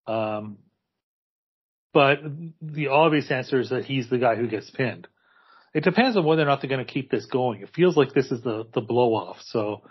Um, 0.06 0.58
but 1.94 2.18
the 2.60 2.88
obvious 2.88 3.30
answer 3.30 3.60
is 3.60 3.70
that 3.70 3.84
he's 3.84 4.10
the 4.10 4.18
guy 4.18 4.34
who 4.34 4.48
gets 4.48 4.70
pinned. 4.70 5.06
It 5.72 5.84
depends 5.84 6.16
on 6.16 6.24
whether 6.24 6.42
or 6.42 6.46
not 6.46 6.60
they're 6.60 6.68
going 6.68 6.84
to 6.84 6.92
keep 6.92 7.10
this 7.10 7.26
going. 7.26 7.62
It 7.62 7.70
feels 7.74 7.96
like 7.96 8.12
this 8.12 8.30
is 8.30 8.42
the 8.42 8.64
the 8.74 8.80
blow 8.80 9.14
off. 9.14 9.38
So, 9.42 9.82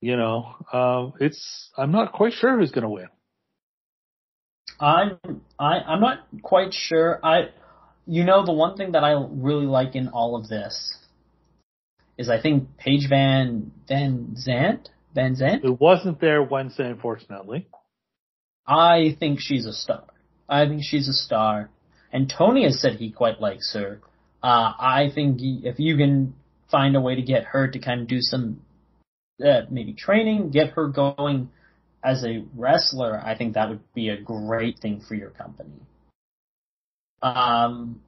you 0.00 0.16
know, 0.16 0.54
um, 0.72 1.14
it's 1.20 1.70
I'm 1.76 1.92
not 1.92 2.12
quite 2.12 2.32
sure 2.32 2.58
who's 2.58 2.70
going 2.70 2.82
to 2.82 2.88
win. 2.88 3.08
I'm 4.80 5.18
I 5.58 5.78
I'm 5.80 6.00
not 6.00 6.20
quite 6.42 6.72
sure. 6.72 7.20
I 7.22 7.50
you 8.06 8.24
know 8.24 8.46
the 8.46 8.52
one 8.52 8.76
thing 8.76 8.92
that 8.92 9.04
I 9.04 9.12
really 9.30 9.66
like 9.66 9.94
in 9.94 10.08
all 10.08 10.36
of 10.36 10.48
this 10.48 10.96
is 12.16 12.28
I 12.28 12.40
think 12.40 12.76
Paige 12.78 13.08
Van 13.08 13.72
Van 13.88 14.36
Zant 14.36 14.88
Van 15.14 15.34
Zant. 15.34 15.64
It 15.64 15.80
wasn't 15.80 16.20
there 16.20 16.42
Wednesday, 16.42 16.88
unfortunately. 16.88 17.66
I 18.66 19.16
think 19.18 19.40
she's 19.40 19.66
a 19.66 19.72
star. 19.72 20.04
I 20.48 20.66
think 20.66 20.82
she's 20.84 21.08
a 21.08 21.12
star. 21.12 21.70
And 22.12 22.32
Tony 22.36 22.64
has 22.64 22.80
said 22.80 22.96
he 22.96 23.10
quite 23.10 23.40
likes 23.40 23.72
her. 23.74 24.00
Uh, 24.42 24.72
I 24.78 25.10
think 25.14 25.38
if 25.40 25.78
you 25.78 25.96
can 25.96 26.34
find 26.70 26.96
a 26.96 27.00
way 27.00 27.14
to 27.14 27.22
get 27.22 27.44
her 27.44 27.68
to 27.68 27.78
kind 27.78 28.02
of 28.02 28.08
do 28.08 28.20
some, 28.20 28.60
uh, 29.44 29.62
maybe 29.70 29.92
training, 29.92 30.50
get 30.50 30.70
her 30.70 30.88
going 30.88 31.50
as 32.04 32.24
a 32.24 32.44
wrestler, 32.54 33.20
I 33.24 33.36
think 33.36 33.54
that 33.54 33.68
would 33.68 33.80
be 33.94 34.08
a 34.08 34.20
great 34.20 34.80
thing 34.80 35.00
for 35.06 35.14
your 35.14 35.30
company. 35.30 35.80
Um, 37.22 38.00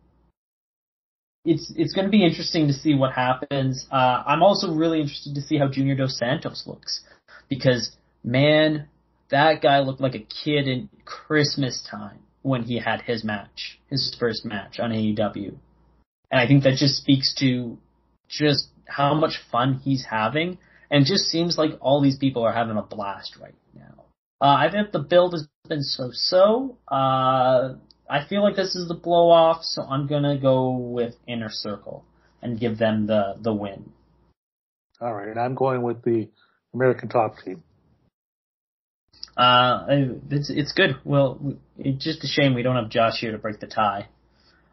it's 1.44 1.72
it's 1.76 1.92
going 1.92 2.06
to 2.06 2.10
be 2.10 2.24
interesting 2.24 2.66
to 2.66 2.72
see 2.72 2.94
what 2.94 3.12
happens. 3.12 3.86
Uh, 3.90 4.22
I'm 4.26 4.42
also 4.42 4.74
really 4.74 5.00
interested 5.00 5.34
to 5.34 5.42
see 5.42 5.58
how 5.58 5.68
Junior 5.68 5.94
Dos 5.94 6.18
Santos 6.18 6.64
looks 6.66 7.02
because 7.48 7.94
man, 8.24 8.88
that 9.34 9.60
guy 9.60 9.80
looked 9.80 10.00
like 10.00 10.14
a 10.14 10.20
kid 10.20 10.68
in 10.68 10.88
Christmas 11.04 11.84
time 11.90 12.20
when 12.42 12.62
he 12.62 12.78
had 12.78 13.02
his 13.02 13.24
match, 13.24 13.80
his 13.90 14.16
first 14.18 14.44
match 14.44 14.78
on 14.78 14.90
AEW. 14.90 15.56
And 16.30 16.40
I 16.40 16.46
think 16.46 16.62
that 16.62 16.76
just 16.76 16.96
speaks 16.96 17.34
to 17.40 17.76
just 18.28 18.68
how 18.86 19.12
much 19.14 19.40
fun 19.50 19.80
he's 19.82 20.04
having 20.08 20.58
and 20.88 21.04
just 21.04 21.24
seems 21.24 21.58
like 21.58 21.72
all 21.80 22.00
these 22.00 22.16
people 22.16 22.44
are 22.44 22.52
having 22.52 22.76
a 22.76 22.82
blast 22.82 23.36
right 23.40 23.56
now. 23.74 24.04
Uh, 24.40 24.54
I 24.54 24.70
think 24.70 24.92
the 24.92 25.00
build 25.00 25.32
has 25.32 25.48
been 25.68 25.82
so-so. 25.82 26.78
Uh, 26.86 27.74
I 28.08 28.26
feel 28.28 28.42
like 28.42 28.54
this 28.54 28.76
is 28.76 28.86
the 28.86 28.94
blow 28.94 29.30
off, 29.30 29.64
so 29.64 29.82
I'm 29.82 30.06
gonna 30.06 30.38
go 30.38 30.76
with 30.76 31.16
Inner 31.26 31.50
Circle 31.50 32.04
and 32.40 32.60
give 32.60 32.78
them 32.78 33.06
the, 33.06 33.34
the 33.40 33.52
win. 33.52 33.90
All 35.00 35.12
right, 35.12 35.28
and 35.28 35.40
I'm 35.40 35.54
going 35.56 35.82
with 35.82 36.02
the 36.04 36.28
American 36.72 37.08
Top 37.08 37.36
Team. 37.44 37.64
Uh, 39.36 39.86
it's 40.30 40.48
it's 40.50 40.72
good. 40.72 40.96
Well, 41.04 41.56
it's 41.78 42.04
just 42.04 42.22
a 42.24 42.28
shame 42.28 42.54
we 42.54 42.62
don't 42.62 42.76
have 42.76 42.88
Josh 42.90 43.18
here 43.20 43.32
to 43.32 43.38
break 43.38 43.58
the 43.60 43.66
tie. 43.66 44.08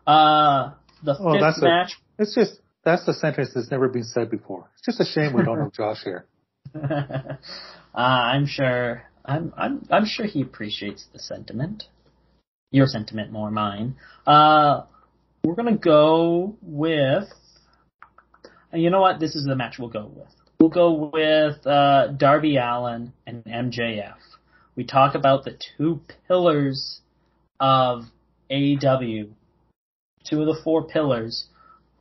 Uh, 0.06 0.72
the 1.04 1.16
Oh, 1.20 1.34
fifth 1.34 1.42
that's 1.42 1.62
a- 1.62 1.66
match. 1.66 1.94
It's 2.20 2.36
just 2.36 2.60
that's 2.84 3.06
the 3.06 3.14
sentence 3.14 3.52
that's 3.56 3.72
never 3.72 3.88
been 3.90 4.04
said 4.04 4.30
before. 4.30 4.70
It's 4.78 4.86
just 4.86 5.00
a 5.00 5.06
shame 5.06 5.34
we 5.34 5.44
don't 5.44 5.60
have 5.60 5.74
Josh 5.74 6.04
here. 6.04 6.26
uh, 6.76 7.38
I'm 7.96 8.46
sure. 8.46 9.04
I'm 9.26 9.54
I'm 9.58 9.88
I'm 9.92 10.06
sure 10.06 10.26
he 10.26 10.42
appreciates 10.42 11.06
the 11.14 11.20
sentiment. 11.20 11.84
Your 12.72 12.86
sentiment, 12.88 13.32
more 13.32 13.52
mine. 13.52 13.96
Uh, 14.26 14.84
we're 15.44 15.56
gonna 15.56 15.78
go 15.78 16.56
with. 16.62 17.26
You 18.74 18.90
know 18.90 19.02
what? 19.02 19.20
This 19.20 19.36
is 19.36 19.44
the 19.44 19.56
match 19.56 19.76
we'll 19.80 19.90
go 19.90 20.06
with. 20.16 20.30
We'll 20.60 20.70
go 20.70 21.12
with 21.14 21.66
uh, 21.68 22.08
Darby 22.16 22.58
Allin 22.58 23.12
and 23.28 23.44
MJF. 23.44 24.14
We 24.82 24.88
talk 24.88 25.14
about 25.14 25.46
the 25.46 25.60
two 25.78 26.02
pillars 26.28 27.02
of 27.60 28.06
AEW. 28.50 29.30
Two 30.28 30.42
of 30.42 30.48
the 30.48 30.60
four 30.64 30.88
pillars. 30.88 31.46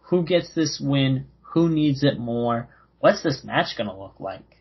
Who 0.05 0.25
gets 0.25 0.55
this 0.55 0.81
win? 0.83 1.27
Who 1.53 1.69
needs 1.69 2.03
it 2.03 2.19
more? 2.19 2.71
What's 2.99 3.23
this 3.23 3.45
match 3.45 3.77
gonna 3.77 3.95
look 3.95 4.19
like? 4.19 4.57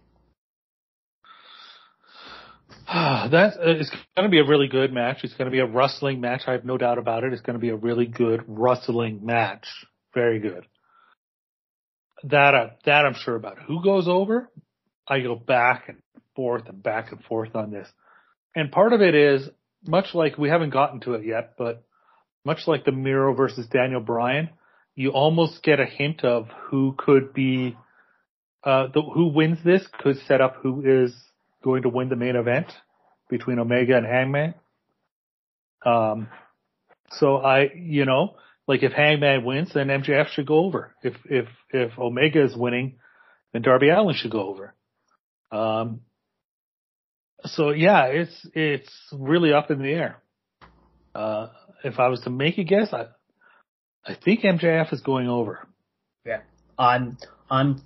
that 2.90 3.54
uh, 3.58 3.78
is 3.78 3.90
going 4.18 4.28
to 4.28 4.30
be 4.30 4.40
a 4.40 4.46
really 4.46 4.68
good 4.68 4.92
match. 4.92 5.20
It's 5.24 5.36
going 5.36 5.46
to 5.46 5.52
be 5.52 5.60
a 5.60 5.66
wrestling 5.66 6.20
match. 6.20 6.42
I 6.46 6.52
have 6.52 6.66
no 6.66 6.78
doubt 6.78 6.98
about 6.98 7.24
it. 7.24 7.32
It's 7.32 7.42
going 7.42 7.54
to 7.54 7.62
be 7.62 7.70
a 7.70 7.78
really 7.78 8.06
good 8.06 8.44
wrestling 8.50 9.26
match. 9.26 9.66
Very 10.14 10.40
good. 10.40 10.66
That 12.24 12.54
uh, 12.54 12.68
that 12.84 13.06
I'm 13.06 13.16
sure 13.16 13.38
about. 13.38 13.60
Who 13.60 13.82
goes 13.82 14.10
over? 14.10 14.50
I 15.08 15.22
go 15.22 15.36
back 15.36 15.86
and 15.88 16.02
forth 16.36 16.68
and 16.68 16.84
back 16.84 17.14
and 17.14 17.24
forth 17.24 17.56
on 17.56 17.72
this. 17.72 17.88
And 18.60 18.74
part 18.74 18.92
of 18.92 19.02
it 19.02 19.16
is 19.16 19.50
much 19.88 20.14
like 20.14 20.38
we 20.38 20.50
haven't 20.50 20.72
gotten 20.72 21.00
to 21.02 21.14
it 21.14 21.26
yet, 21.26 21.54
but 21.58 21.86
much 22.44 22.68
like 22.68 22.84
the 22.84 22.92
Miro 22.92 23.34
versus 23.34 23.68
Daniel 23.68 24.02
Bryan, 24.02 24.50
you 24.96 25.12
almost 25.12 25.64
get 25.64 25.80
a 25.80 25.86
hint 25.86 26.26
of 26.26 26.50
who 26.66 26.94
could 26.98 27.34
be 27.34 27.78
uh 28.66 28.88
the 28.94 29.02
who 29.02 29.28
wins 29.28 29.60
this 29.64 29.88
could 30.02 30.18
set 30.28 30.42
up 30.42 30.58
who 30.62 30.84
is 30.86 31.16
going 31.64 31.84
to 31.84 31.90
win 31.90 32.10
the 32.10 32.18
main 32.18 32.36
event 32.36 32.68
between 33.30 33.60
Omega 33.60 33.96
and 33.96 34.06
Hangman. 34.06 34.54
Um, 35.86 36.28
so 37.12 37.38
I, 37.38 37.70
you 37.74 38.04
know, 38.04 38.36
like 38.68 38.84
if 38.84 38.92
Hangman 38.92 39.46
wins, 39.46 39.72
then 39.74 39.88
MJF 39.88 40.28
should 40.34 40.48
go 40.48 40.66
over. 40.66 40.94
If 41.02 41.16
if 41.24 41.48
if 41.72 41.98
Omega 41.98 42.44
is 42.44 42.58
winning, 42.58 42.98
then 43.54 43.62
Darby 43.62 43.88
Allin 43.88 44.16
should 44.16 44.32
go 44.32 44.50
over. 44.50 44.76
Um, 45.50 46.02
so 47.46 47.72
yeah, 47.72 48.06
it's 48.06 48.48
it's 48.54 48.92
really 49.14 49.54
up 49.54 49.72
in 49.72 49.80
the 49.80 49.90
air. 49.90 50.22
Uh, 51.16 51.48
if 51.84 52.00
I 52.00 52.08
was 52.08 52.22
to 52.22 52.30
make 52.30 52.58
a 52.58 52.64
guess, 52.64 52.94
I 52.94 53.08
I 54.06 54.16
think 54.16 54.42
MJF 54.42 54.94
is 54.94 55.02
going 55.02 55.28
over. 55.28 55.68
Yeah. 56.26 56.42
I'm 56.78 57.18
I'm 57.50 57.82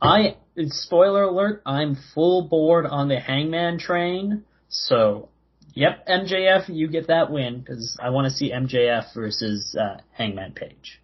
I 0.00 0.36
spoiler 0.68 1.24
alert, 1.24 1.62
I'm 1.66 1.96
full 2.14 2.48
board 2.48 2.86
on 2.86 3.08
the 3.08 3.18
Hangman 3.18 3.78
train. 3.78 4.44
So, 4.68 5.28
yep, 5.74 6.06
MJF, 6.06 6.68
you 6.68 6.88
get 6.88 7.08
that 7.08 7.30
win 7.30 7.64
cuz 7.64 7.96
I 8.00 8.10
want 8.10 8.26
to 8.26 8.30
see 8.30 8.52
MJF 8.52 9.14
versus 9.14 9.76
uh, 9.78 10.00
Hangman 10.12 10.52
Page. 10.52 11.00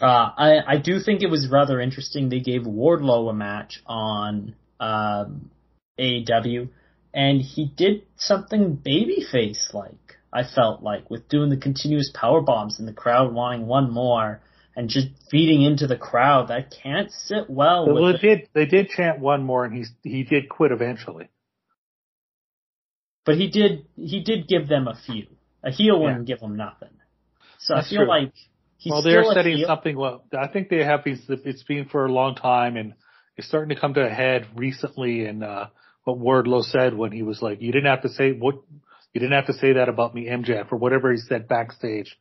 Uh, 0.00 0.30
I 0.36 0.58
I 0.66 0.76
do 0.78 0.98
think 1.00 1.22
it 1.22 1.30
was 1.30 1.48
rather 1.48 1.80
interesting 1.80 2.28
they 2.28 2.40
gave 2.40 2.62
Wardlow 2.62 3.30
a 3.30 3.32
match 3.32 3.80
on 3.86 4.54
um, 4.80 5.50
AEW 5.98 6.68
and 7.12 7.40
he 7.40 7.66
did 7.76 8.02
something 8.16 8.76
babyface 8.76 9.72
like. 9.72 9.94
I 10.32 10.42
felt 10.42 10.82
like 10.82 11.08
with 11.10 11.28
doing 11.28 11.48
the 11.50 11.56
continuous 11.56 12.10
power 12.12 12.40
bombs 12.40 12.80
and 12.80 12.88
the 12.88 12.92
crowd 12.92 13.32
wanting 13.32 13.66
one 13.66 13.92
more 13.92 14.40
and 14.74 14.88
just 14.88 15.06
feeding 15.30 15.62
into 15.62 15.86
the 15.86 15.96
crowd 15.96 16.48
that 16.48 16.74
can't 16.82 17.10
sit 17.12 17.48
well 17.48 17.86
Well, 17.86 18.02
with 18.06 18.16
it 18.16 18.20
did 18.20 18.48
they 18.52 18.66
did 18.66 18.88
chant 18.88 19.20
one 19.20 19.44
more, 19.44 19.64
and 19.64 19.72
he 19.74 19.84
he 20.02 20.24
did 20.24 20.48
quit 20.48 20.72
eventually. 20.72 21.28
but 23.24 23.36
he 23.36 23.48
did 23.48 23.86
he 23.96 24.22
did 24.22 24.48
give 24.48 24.68
them 24.68 24.88
a 24.88 24.96
few. 25.06 25.26
A 25.62 25.70
heel 25.70 26.00
wouldn't 26.00 26.26
give 26.26 26.40
them 26.40 26.56
nothing. 26.56 26.90
So 27.60 27.74
That's 27.74 27.86
I 27.86 27.90
feel 27.90 27.98
true. 28.00 28.08
like 28.08 28.32
he's 28.76 28.90
well, 28.90 29.02
they're 29.02 29.24
setting 29.24 29.56
heel. 29.58 29.66
something. 29.68 29.96
Well, 29.96 30.24
I 30.36 30.48
think 30.48 30.68
they 30.68 30.84
have. 30.84 31.00
It's 31.06 31.62
been 31.62 31.86
for 31.86 32.04
a 32.04 32.12
long 32.12 32.34
time, 32.34 32.76
and 32.76 32.94
it's 33.36 33.46
starting 33.48 33.74
to 33.74 33.80
come 33.80 33.94
to 33.94 34.04
a 34.04 34.10
head 34.10 34.46
recently. 34.56 35.24
And 35.24 35.42
uh, 35.42 35.68
what 36.04 36.18
Wardlow 36.18 36.62
said 36.62 36.94
when 36.94 37.12
he 37.12 37.22
was 37.22 37.42
like, 37.42 37.60
"You 37.60 37.72
didn't 37.72 37.90
have 37.90 38.02
to 38.02 38.08
say 38.08 38.32
what 38.32 38.56
you 39.12 39.20
didn't 39.20 39.32
have 39.32 39.46
to 39.46 39.54
say 39.54 39.74
that 39.74 39.88
about 39.88 40.14
me, 40.14 40.26
MJF, 40.26 40.72
or 40.72 40.78
whatever 40.78 41.10
he 41.12 41.18
said 41.18 41.48
backstage 41.48 42.16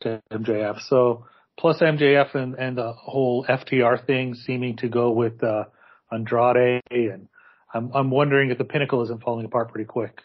to 0.00 0.22
MJF." 0.30 0.80
So 0.88 1.26
plus 1.58 1.80
MJF 1.80 2.34
and 2.34 2.54
and 2.54 2.76
the 2.76 2.92
whole 2.92 3.44
FTR 3.48 4.04
thing 4.06 4.34
seeming 4.34 4.76
to 4.78 4.88
go 4.88 5.12
with 5.12 5.42
uh, 5.42 5.64
Andrade, 6.10 6.82
and 6.90 7.28
I'm 7.72 7.90
I'm 7.94 8.10
wondering 8.10 8.50
if 8.50 8.58
the 8.58 8.64
Pinnacle 8.64 9.02
isn't 9.04 9.22
falling 9.22 9.46
apart 9.46 9.70
pretty 9.70 9.86
quick. 9.86 10.20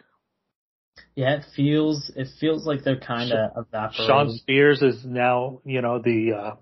Yeah, 1.15 1.35
it 1.35 1.45
feels 1.55 2.11
it 2.15 2.27
feels 2.39 2.65
like 2.65 2.83
they're 2.83 2.99
kind 2.99 3.31
of 3.31 3.51
evaporating. 3.67 4.07
Shawn 4.07 4.31
Spears 4.37 4.81
is 4.81 5.03
now, 5.05 5.61
you 5.63 5.81
know, 5.81 5.99
the 5.99 6.33
uh 6.33 6.55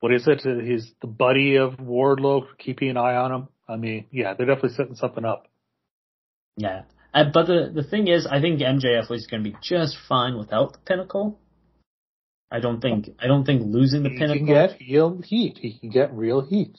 what 0.00 0.12
is 0.12 0.28
it? 0.28 0.42
He's 0.64 0.92
the 1.00 1.08
buddy 1.08 1.56
of 1.56 1.74
Wardlow, 1.74 2.46
keeping 2.58 2.90
an 2.90 2.96
eye 2.96 3.16
on 3.16 3.32
him. 3.32 3.48
I 3.68 3.76
mean, 3.76 4.06
yeah, 4.10 4.34
they're 4.34 4.46
definitely 4.46 4.70
setting 4.76 4.94
something 4.94 5.24
up. 5.24 5.46
Yeah. 6.56 6.82
Uh, 7.12 7.24
but 7.32 7.46
the 7.46 7.70
the 7.74 7.82
thing 7.82 8.08
is, 8.08 8.26
I 8.26 8.40
think 8.40 8.60
MJF 8.60 9.08
was 9.08 9.26
going 9.26 9.42
to 9.44 9.50
be 9.50 9.56
just 9.62 9.96
fine 10.08 10.38
without 10.38 10.72
the 10.72 10.78
Pinnacle. 10.80 11.38
I 12.50 12.60
don't 12.60 12.80
think 12.80 13.10
I 13.18 13.26
don't 13.26 13.44
think 13.44 13.62
losing 13.64 14.02
the 14.02 14.10
He 14.10 14.18
Pinnacle. 14.18 14.46
can 14.46 14.46
get 14.46 14.78
real 14.80 15.20
heat. 15.22 15.58
He 15.60 15.78
can 15.78 15.90
get 15.90 16.14
real 16.14 16.40
heat. 16.40 16.78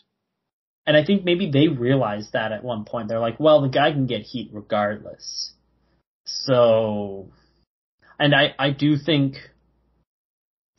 And 0.86 0.98
I 0.98 1.06
think 1.06 1.24
maybe 1.24 1.52
they 1.52 1.68
realized 1.68 2.34
that 2.34 2.52
at 2.52 2.64
one 2.64 2.84
point. 2.86 3.10
They're 3.10 3.20
like, 3.20 3.40
well, 3.40 3.62
the 3.62 3.70
guy 3.70 3.92
can 3.92 4.08
get 4.08 4.22
heat 4.22 4.50
regardless. 4.52 5.54
So, 6.26 7.30
and 8.18 8.34
I, 8.34 8.54
I 8.58 8.72
do 8.72 8.98
think 8.98 9.36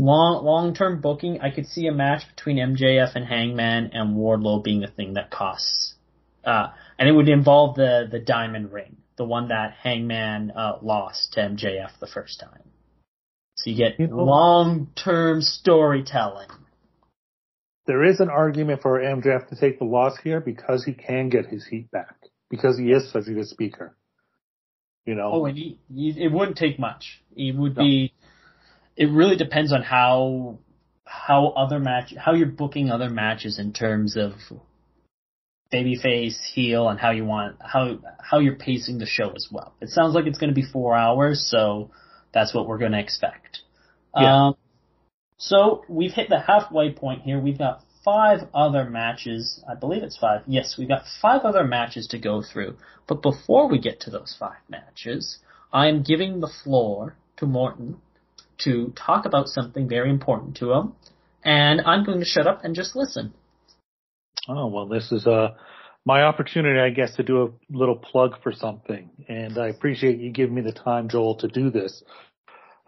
long, 0.01 0.45
long 0.45 0.75
term 0.75 1.01
booking, 1.01 1.41
I 1.41 1.51
could 1.51 1.67
see 1.67 1.87
a 1.87 1.93
match 1.93 2.23
between 2.35 2.57
MJF 2.57 3.15
and 3.15 3.25
Hangman 3.25 3.91
and 3.93 4.17
Wardlow 4.17 4.65
being 4.65 4.83
a 4.83 4.89
thing 4.89 5.15
that 5.15 5.31
costs. 5.31 5.90
Uh, 6.45 6.69
and 6.99 7.09
it 7.09 7.13
would 7.13 7.29
involve 7.29 7.77
the, 7.77 8.09
the 8.11 8.19
diamond 8.19 8.73
ring, 8.73 8.97
the 9.17 9.25
one 9.25 9.49
that 9.49 9.73
Hangman, 9.83 10.53
uh, 10.53 10.79
lost 10.83 11.35
to 11.35 11.41
MJF 11.41 11.91
the 12.01 12.07
first 12.07 12.41
time. 12.41 12.63
So 13.57 13.71
you 13.71 13.77
get 13.77 13.99
You 14.01 14.07
know- 14.07 14.25
long 14.25 14.89
term 14.95 15.43
storytelling. 15.43 16.49
There 17.87 18.05
is 18.05 18.21
an 18.21 18.31
argument 18.31 18.83
for 18.83 19.01
MJF 19.01 19.49
to 19.49 19.57
take 19.57 19.79
the 19.79 19.85
loss 19.85 20.17
here 20.23 20.41
because 20.41 20.85
he 20.85 20.93
can 20.93 21.29
get 21.29 21.47
his 21.47 21.67
heat 21.67 21.91
back. 21.91 22.15
Because 22.49 22.79
he 22.79 22.91
is 22.93 23.11
such 23.11 23.27
a 23.27 23.33
good 23.33 23.49
speaker. 23.49 23.97
You 25.07 25.15
know? 25.15 25.31
Oh, 25.33 25.45
and 25.47 25.57
he, 25.57 25.79
he, 25.93 26.11
it 26.25 26.31
wouldn't 26.31 26.57
take 26.57 26.79
much. 26.79 27.23
It 27.35 27.57
would 27.57 27.77
No. 27.77 27.83
be. 27.83 28.13
It 28.97 29.07
really 29.11 29.37
depends 29.37 29.73
on 29.73 29.83
how 29.83 30.59
how 31.05 31.49
other 31.49 31.81
match 31.81 32.15
how 32.17 32.35
you're 32.35 32.47
booking 32.47 32.91
other 32.91 33.09
matches 33.11 33.59
in 33.59 33.73
terms 33.73 34.17
of 34.17 34.33
babyface, 35.73 36.39
heel, 36.53 36.89
and 36.89 36.99
how 36.99 37.11
you 37.11 37.25
want 37.25 37.57
how 37.61 37.99
how 38.21 38.39
you're 38.39 38.57
pacing 38.57 38.99
the 38.99 39.07
show 39.07 39.31
as 39.31 39.49
well. 39.51 39.75
It 39.81 39.89
sounds 39.91 40.15
like 40.15 40.27
it's 40.27 40.39
going 40.39 40.51
to 40.51 40.55
be 40.55 40.67
four 40.67 40.97
hours, 40.97 41.47
so 41.49 41.91
that's 42.33 42.55
what 42.55 42.67
we're 42.67 42.79
going 42.79 42.93
to 42.93 43.01
expect. 43.01 43.61
Yeah. 44.17 44.47
Um, 44.47 44.57
so 45.39 45.85
we've 45.89 46.13
hit 46.13 46.29
the 46.29 46.41
halfway 46.41 46.93
point 46.93 47.23
here. 47.23 47.41
We've 47.41 47.59
got 47.59 47.83
five 48.05 48.41
other 48.55 48.85
matches. 48.85 49.63
I 49.69 49.75
believe 49.75 50.03
it's 50.03 50.19
five. 50.19 50.43
Yes, 50.47 50.77
we've 50.79 50.89
got 50.89 51.05
five 51.23 51.43
other 51.43 51.65
matches 51.65 52.07
to 52.09 52.19
go 52.19 52.43
through. 52.43 52.77
But 53.07 53.23
before 53.23 53.69
we 53.69 53.79
get 53.79 54.01
to 54.01 54.11
those 54.11 54.37
five 54.39 54.61
matches, 54.69 55.39
I 55.73 55.89
am 55.89 56.03
giving 56.03 56.41
the 56.41 56.51
floor 56.63 57.17
to 57.39 57.47
Morton 57.47 57.99
to 58.59 58.93
talk 58.97 59.25
about 59.25 59.49
something 59.49 59.89
very 59.89 60.11
important 60.11 60.57
to 60.59 60.73
him. 60.73 60.93
And 61.43 61.81
I'm 61.81 62.05
going 62.05 62.19
to 62.19 62.27
shut 62.27 62.47
up 62.47 62.65
and 62.65 62.75
just 62.75 62.95
listen. 62.95 63.33
Oh 64.49 64.67
well, 64.69 64.87
this 64.87 65.13
is 65.13 65.27
uh 65.27 65.55
my 66.07 66.23
opportunity, 66.23 66.79
I 66.79 66.91
guess, 66.91 67.15
to 67.17 67.23
do 67.23 67.43
a 67.43 67.77
little 67.77 67.97
plug 67.97 68.43
for 68.43 68.53
something, 68.53 69.11
and 69.29 69.59
I 69.59 69.69
appreciate 69.69 70.19
you 70.19 70.31
giving 70.31 70.55
me 70.55 70.63
the 70.63 70.73
time, 70.73 71.11
Joel, 71.11 71.37
to 71.37 71.49
do 71.49 71.71
this 71.71 72.03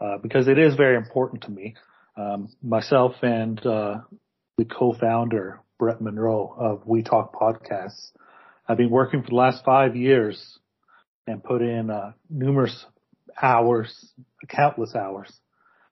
uh, 0.00 0.16
because 0.22 0.48
it 0.48 0.58
is 0.58 0.74
very 0.76 0.96
important 0.96 1.42
to 1.42 1.50
me. 1.50 1.74
Um, 2.16 2.48
myself 2.62 3.14
and 3.22 3.64
uh, 3.66 3.98
the 4.56 4.64
co-founder 4.64 5.60
Brett 5.78 6.00
Monroe 6.00 6.54
of 6.58 6.86
We 6.86 7.02
Talk 7.02 7.34
Podcasts, 7.34 8.12
I've 8.66 8.76
been 8.78 8.90
working 8.90 9.22
for 9.22 9.28
the 9.28 9.36
last 9.36 9.64
five 9.64 9.94
years 9.94 10.58
and 11.26 11.44
put 11.44 11.62
in 11.62 11.90
uh, 11.90 12.12
numerous 12.30 12.84
hours, 13.40 14.12
countless 14.48 14.94
hours, 14.94 15.30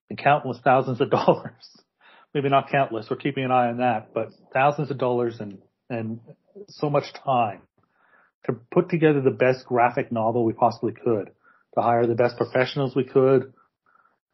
and 0.08 0.18
countless 0.18 0.58
thousands 0.64 1.00
of 1.00 1.10
dollars 1.10 1.52
maybe 2.34 2.48
not 2.48 2.70
countless, 2.70 3.08
we're 3.10 3.16
keeping 3.16 3.44
an 3.44 3.50
eye 3.50 3.68
on 3.68 3.78
that, 3.78 4.12
but 4.14 4.28
thousands 4.52 4.90
of 4.90 4.98
dollars 4.98 5.40
and, 5.40 5.58
and 5.88 6.20
so 6.68 6.88
much 6.90 7.04
time 7.24 7.62
to 8.46 8.52
put 8.72 8.88
together 8.88 9.20
the 9.20 9.30
best 9.30 9.66
graphic 9.66 10.10
novel 10.10 10.44
we 10.44 10.52
possibly 10.52 10.92
could, 10.92 11.30
to 11.74 11.80
hire 11.80 12.06
the 12.06 12.14
best 12.14 12.36
professionals 12.36 12.96
we 12.96 13.04
could, 13.04 13.52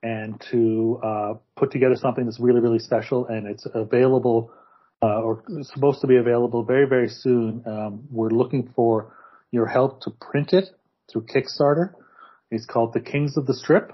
and 0.02 0.42
to 0.50 1.00
uh, 1.02 1.34
put 1.56 1.72
together 1.72 1.96
something 1.96 2.24
that's 2.24 2.38
really, 2.38 2.60
really 2.60 2.78
special 2.78 3.26
and 3.26 3.46
it's 3.46 3.66
available 3.74 4.52
uh, 5.02 5.20
or 5.20 5.42
supposed 5.62 6.00
to 6.00 6.06
be 6.06 6.16
available 6.16 6.62
very, 6.62 6.86
very 6.86 7.08
soon. 7.08 7.62
Um, 7.66 8.04
we're 8.10 8.30
looking 8.30 8.72
for 8.74 9.12
your 9.50 9.66
help 9.66 10.02
to 10.02 10.10
print 10.10 10.52
it 10.52 10.66
through 11.10 11.26
Kickstarter. 11.26 11.92
It's 12.50 12.66
called 12.66 12.92
The 12.92 13.00
Kings 13.00 13.36
of 13.36 13.46
the 13.46 13.54
Strip. 13.54 13.92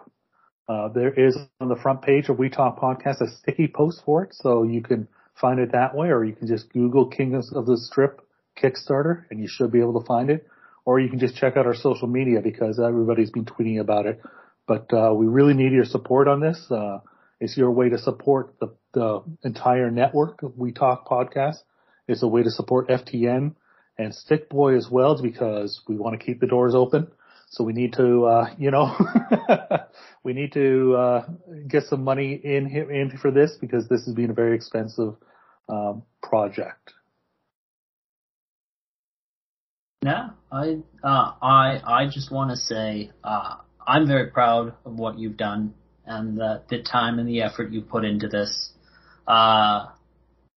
Uh, 0.72 0.88
there 0.88 1.12
is 1.12 1.36
on 1.60 1.68
the 1.68 1.76
front 1.76 2.00
page 2.00 2.30
of 2.30 2.38
We 2.38 2.48
Talk 2.48 2.80
Podcast 2.80 3.20
a 3.20 3.28
sticky 3.28 3.68
post 3.68 4.02
for 4.06 4.24
it, 4.24 4.30
so 4.32 4.62
you 4.62 4.80
can 4.82 5.06
find 5.38 5.60
it 5.60 5.72
that 5.72 5.94
way, 5.94 6.08
or 6.08 6.24
you 6.24 6.34
can 6.34 6.48
just 6.48 6.72
Google 6.72 7.06
Kings 7.08 7.52
of 7.52 7.66
the 7.66 7.76
Strip 7.76 8.22
Kickstarter, 8.56 9.24
and 9.30 9.38
you 9.38 9.48
should 9.50 9.70
be 9.70 9.80
able 9.80 10.00
to 10.00 10.06
find 10.06 10.30
it. 10.30 10.46
Or 10.86 10.98
you 10.98 11.10
can 11.10 11.18
just 11.18 11.36
check 11.36 11.58
out 11.58 11.66
our 11.66 11.74
social 11.74 12.08
media 12.08 12.40
because 12.40 12.80
everybody's 12.80 13.30
been 13.30 13.44
tweeting 13.44 13.80
about 13.80 14.06
it. 14.06 14.22
But 14.66 14.92
uh, 14.94 15.12
we 15.14 15.26
really 15.26 15.52
need 15.52 15.72
your 15.72 15.84
support 15.84 16.26
on 16.26 16.40
this. 16.40 16.58
Uh, 16.70 17.00
it's 17.38 17.56
your 17.56 17.70
way 17.70 17.90
to 17.90 17.98
support 17.98 18.54
the, 18.58 18.74
the 18.94 19.22
entire 19.44 19.90
network 19.90 20.42
of 20.42 20.56
We 20.56 20.72
Talk 20.72 21.06
Podcast. 21.06 21.56
It's 22.08 22.22
a 22.22 22.28
way 22.28 22.42
to 22.44 22.50
support 22.50 22.88
FTN 22.88 23.56
and 23.98 24.14
Stick 24.14 24.48
Boy 24.48 24.76
as 24.76 24.88
well 24.90 25.20
because 25.20 25.82
we 25.86 25.96
want 25.96 26.18
to 26.18 26.24
keep 26.24 26.40
the 26.40 26.46
doors 26.46 26.74
open. 26.74 27.08
So 27.52 27.64
we 27.64 27.74
need 27.74 27.92
to, 27.98 28.24
uh, 28.24 28.46
you 28.56 28.70
know, 28.70 28.96
we 30.24 30.32
need 30.32 30.52
to 30.54 30.96
uh, 30.96 31.26
get 31.68 31.84
some 31.84 32.02
money 32.02 32.32
in 32.32 32.66
in 32.66 33.18
for 33.20 33.30
this 33.30 33.58
because 33.60 33.88
this 33.88 34.06
has 34.06 34.14
been 34.14 34.30
a 34.30 34.32
very 34.32 34.56
expensive 34.56 35.16
um, 35.68 36.02
project. 36.22 36.94
Yeah, 40.02 40.30
I 40.50 40.78
uh, 41.04 41.32
I 41.42 41.80
I 41.84 42.06
just 42.10 42.32
want 42.32 42.52
to 42.52 42.56
say 42.56 43.10
uh, 43.22 43.56
I'm 43.86 44.06
very 44.06 44.30
proud 44.30 44.72
of 44.86 44.94
what 44.94 45.18
you've 45.18 45.36
done 45.36 45.74
and 46.06 46.38
the, 46.38 46.62
the 46.70 46.82
time 46.82 47.18
and 47.18 47.28
the 47.28 47.42
effort 47.42 47.70
you 47.70 47.82
put 47.82 48.06
into 48.06 48.28
this. 48.28 48.72
Uh, 49.26 49.88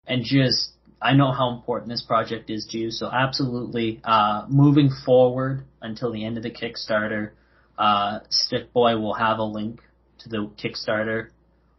and 0.08 0.24
just 0.24 0.72
I 1.06 1.14
know 1.14 1.32
how 1.32 1.52
important 1.52 1.90
this 1.90 2.02
project 2.02 2.50
is 2.50 2.66
to 2.72 2.80
you, 2.80 2.90
so 2.90 3.12
absolutely 3.12 4.02
uh, 4.04 4.48
moving 4.50 4.90
forward 5.06 5.64
until 5.80 6.12
the 6.12 6.26
end 6.26 6.38
of 6.38 6.44
the 6.44 6.50
Kickstarter, 6.50 7.30
uh, 7.78 8.22
Stick 8.32 8.74
Boy 8.74 8.98
will 8.98 9.14
have 9.14 9.38
a 9.38 9.44
link 9.44 9.82
to 10.22 10.30
the 10.30 10.50
Kickstarter 10.58 11.30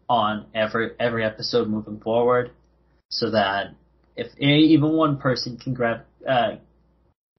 on 0.09 0.47
every 0.55 0.91
every 1.01 1.25
episode 1.25 1.67
moving 1.67 1.99
forward, 1.99 2.53
so 3.09 3.33
that 3.33 3.75
if 4.15 4.29
even 4.39 4.93
one 4.93 5.19
person 5.19 5.59
can 5.59 5.75
grab 5.75 6.03
uh, 6.25 6.59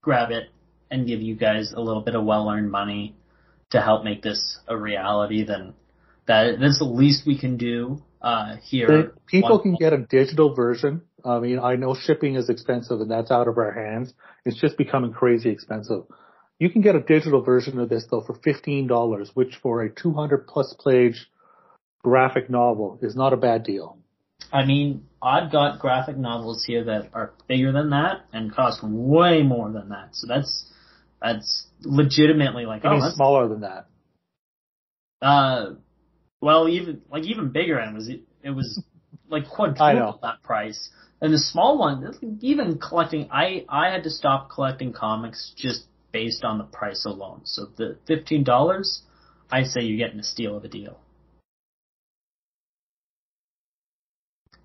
grab 0.02 0.30
it 0.30 0.50
and 0.90 1.06
give 1.06 1.22
you 1.22 1.36
guys 1.36 1.72
a 1.72 1.80
little 1.80 2.02
bit 2.02 2.14
of 2.14 2.22
well-earned 2.22 2.70
money 2.70 3.16
to 3.70 3.80
help 3.80 4.04
make 4.04 4.20
this 4.20 4.58
a 4.68 4.76
reality, 4.76 5.42
then 5.42 5.72
that 6.26 6.60
that's 6.60 6.80
the 6.80 6.84
least 6.84 7.26
we 7.26 7.38
can 7.38 7.56
do 7.56 8.02
uh, 8.20 8.56
here. 8.62 9.12
People 9.26 9.58
can 9.58 9.74
get 9.74 9.94
a 9.94 9.98
digital 9.98 10.54
version. 10.54 11.07
I 11.24 11.38
mean, 11.40 11.58
I 11.58 11.76
know 11.76 11.94
shipping 11.94 12.36
is 12.36 12.48
expensive 12.48 13.00
and 13.00 13.10
that's 13.10 13.30
out 13.30 13.48
of 13.48 13.58
our 13.58 13.72
hands. 13.72 14.12
It's 14.44 14.60
just 14.60 14.76
becoming 14.76 15.12
crazy 15.12 15.50
expensive. 15.50 16.04
You 16.58 16.70
can 16.70 16.82
get 16.82 16.96
a 16.96 17.00
digital 17.00 17.42
version 17.42 17.78
of 17.78 17.88
this 17.88 18.06
though 18.10 18.20
for 18.20 18.34
$15, 18.34 19.30
which 19.34 19.56
for 19.62 19.82
a 19.82 19.90
200 19.90 20.46
plus 20.46 20.74
page 20.84 21.28
graphic 22.02 22.48
novel 22.48 22.98
is 23.02 23.16
not 23.16 23.32
a 23.32 23.36
bad 23.36 23.64
deal. 23.64 23.98
I 24.52 24.64
mean, 24.64 25.04
I've 25.22 25.50
got 25.52 25.80
graphic 25.80 26.16
novels 26.16 26.64
here 26.64 26.84
that 26.84 27.10
are 27.12 27.32
bigger 27.48 27.72
than 27.72 27.90
that 27.90 28.24
and 28.32 28.54
cost 28.54 28.82
way 28.82 29.42
more 29.42 29.70
than 29.70 29.90
that. 29.90 30.10
So 30.12 30.26
that's 30.26 30.66
that's 31.20 31.66
legitimately 31.82 32.64
like 32.64 32.84
I 32.84 32.94
oh 32.94 33.00
mean, 33.00 33.10
smaller 33.12 33.48
than 33.48 33.60
that. 33.60 33.86
uh 35.20 35.70
well 36.40 36.68
even 36.68 37.02
like 37.10 37.24
even 37.24 37.50
bigger 37.50 37.78
end 37.80 37.94
was 37.96 38.08
it, 38.08 38.20
it 38.42 38.50
was 38.50 38.82
like 39.28 39.48
quadruple 39.50 40.20
that 40.22 40.42
price. 40.42 40.88
And 41.20 41.32
the 41.32 41.38
small 41.38 41.78
one, 41.78 42.38
even 42.40 42.78
collecting, 42.78 43.28
I 43.32 43.64
I 43.68 43.90
had 43.90 44.04
to 44.04 44.10
stop 44.10 44.50
collecting 44.50 44.92
comics 44.92 45.52
just 45.56 45.86
based 46.12 46.44
on 46.44 46.58
the 46.58 46.64
price 46.64 47.04
alone. 47.04 47.40
So 47.44 47.66
the 47.76 47.98
fifteen 48.06 48.44
dollars, 48.44 49.02
I 49.50 49.64
say 49.64 49.82
you're 49.82 49.98
getting 49.98 50.20
a 50.20 50.24
steal 50.24 50.56
of 50.56 50.64
a 50.64 50.68
deal. 50.68 50.98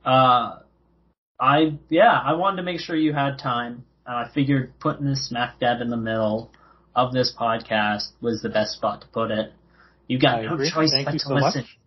Uh, 0.06 0.60
I 1.40 1.78
yeah, 1.90 2.12
I 2.12 2.34
wanted 2.34 2.58
to 2.58 2.64
make 2.64 2.80
sure 2.80 2.96
you 2.96 3.14
had 3.14 3.40
time. 3.40 3.86
And 4.06 4.16
I 4.16 4.30
figured 4.34 4.74
putting 4.80 5.06
this 5.06 5.30
smack 5.30 5.60
dab 5.60 5.82
in 5.82 5.90
the 5.90 5.98
middle 5.98 6.52
of 6.96 7.14
this 7.14 7.34
podcast 7.38 8.10
was 8.22 8.42
the 8.42 8.50
best 8.50 8.74
spot 8.74 9.02
to 9.02 9.08
put 9.08 9.32
it. 9.32 9.54
You 10.08 10.20
got 10.20 10.40
I 10.40 10.44
no 10.44 10.54
agree. 10.54 10.72
choice 10.72 10.92
Thank 10.92 11.06
but 11.06 11.12
to 11.14 11.20
so 11.20 11.34
listen. 11.34 11.62
much. 11.62 11.78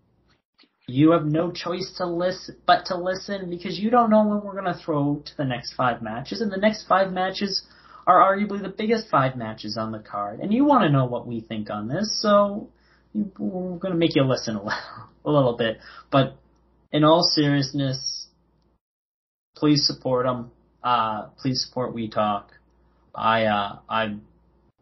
You 0.89 1.11
have 1.11 1.24
no 1.24 1.51
choice 1.51 1.93
to 1.97 2.07
listen 2.07 2.57
but 2.64 2.87
to 2.87 2.97
listen 2.97 3.51
because 3.51 3.76
you 3.76 3.91
don't 3.91 4.09
know 4.09 4.24
when 4.24 4.43
we're 4.43 4.55
gonna 4.55 4.78
throw 4.84 5.20
to 5.24 5.37
the 5.37 5.45
next 5.45 5.74
five 5.74 6.01
matches, 6.01 6.41
and 6.41 6.53
the 6.53 6.57
next 6.57 6.87
five 6.87 7.12
matches 7.12 7.62
are 8.07 8.20
arguably 8.20 8.62
the 8.62 8.68
biggest 8.68 9.09
five 9.09 9.37
matches 9.37 9.76
on 9.76 9.91
the 9.91 9.99
card, 9.99 10.39
and 10.39 10.55
you 10.55 10.64
want 10.64 10.84
to 10.84 10.89
know 10.91 11.05
what 11.05 11.26
we 11.26 11.41
think 11.41 11.70
on 11.70 11.89
this, 11.89 12.20
so 12.22 12.68
we're 13.14 13.78
gonna 13.78 13.97
make 13.97 14.14
you 14.14 14.22
listen 14.22 14.55
a 14.55 14.62
little, 14.62 14.78
a 15.24 15.30
little 15.30 15.57
bit. 15.57 15.78
But 16.12 16.37
in 16.93 17.03
all 17.03 17.24
seriousness, 17.34 18.28
please 19.57 19.84
support 19.89 20.26
them. 20.26 20.53
Uh, 20.84 21.30
please 21.43 21.64
support 21.66 21.95
We 21.95 22.09
Talk. 22.09 22.53
I, 23.12 23.47
uh, 23.47 23.78
I, 23.89 24.16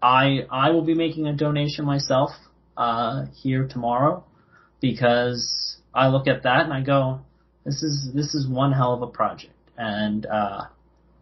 I, 0.03 0.41
I 0.51 0.71
will 0.71 0.85
be 0.85 0.95
making 0.95 1.27
a 1.29 1.33
donation 1.33 1.87
myself, 1.87 2.31
uh, 2.77 3.25
here 3.43 3.67
tomorrow 3.67 4.25
because 4.81 5.79
I 5.95 6.09
look 6.09 6.27
at 6.27 6.43
that 6.43 6.65
and 6.65 6.73
I 6.73 6.83
go, 6.83 7.21
this 7.65 7.83
is, 7.83 8.11
this 8.15 8.35
is 8.35 8.49
one 8.49 8.73
hell 8.73 8.95
of 8.95 9.03
a 9.03 9.07
project. 9.07 9.53
And, 9.77 10.27
uh, 10.27 10.63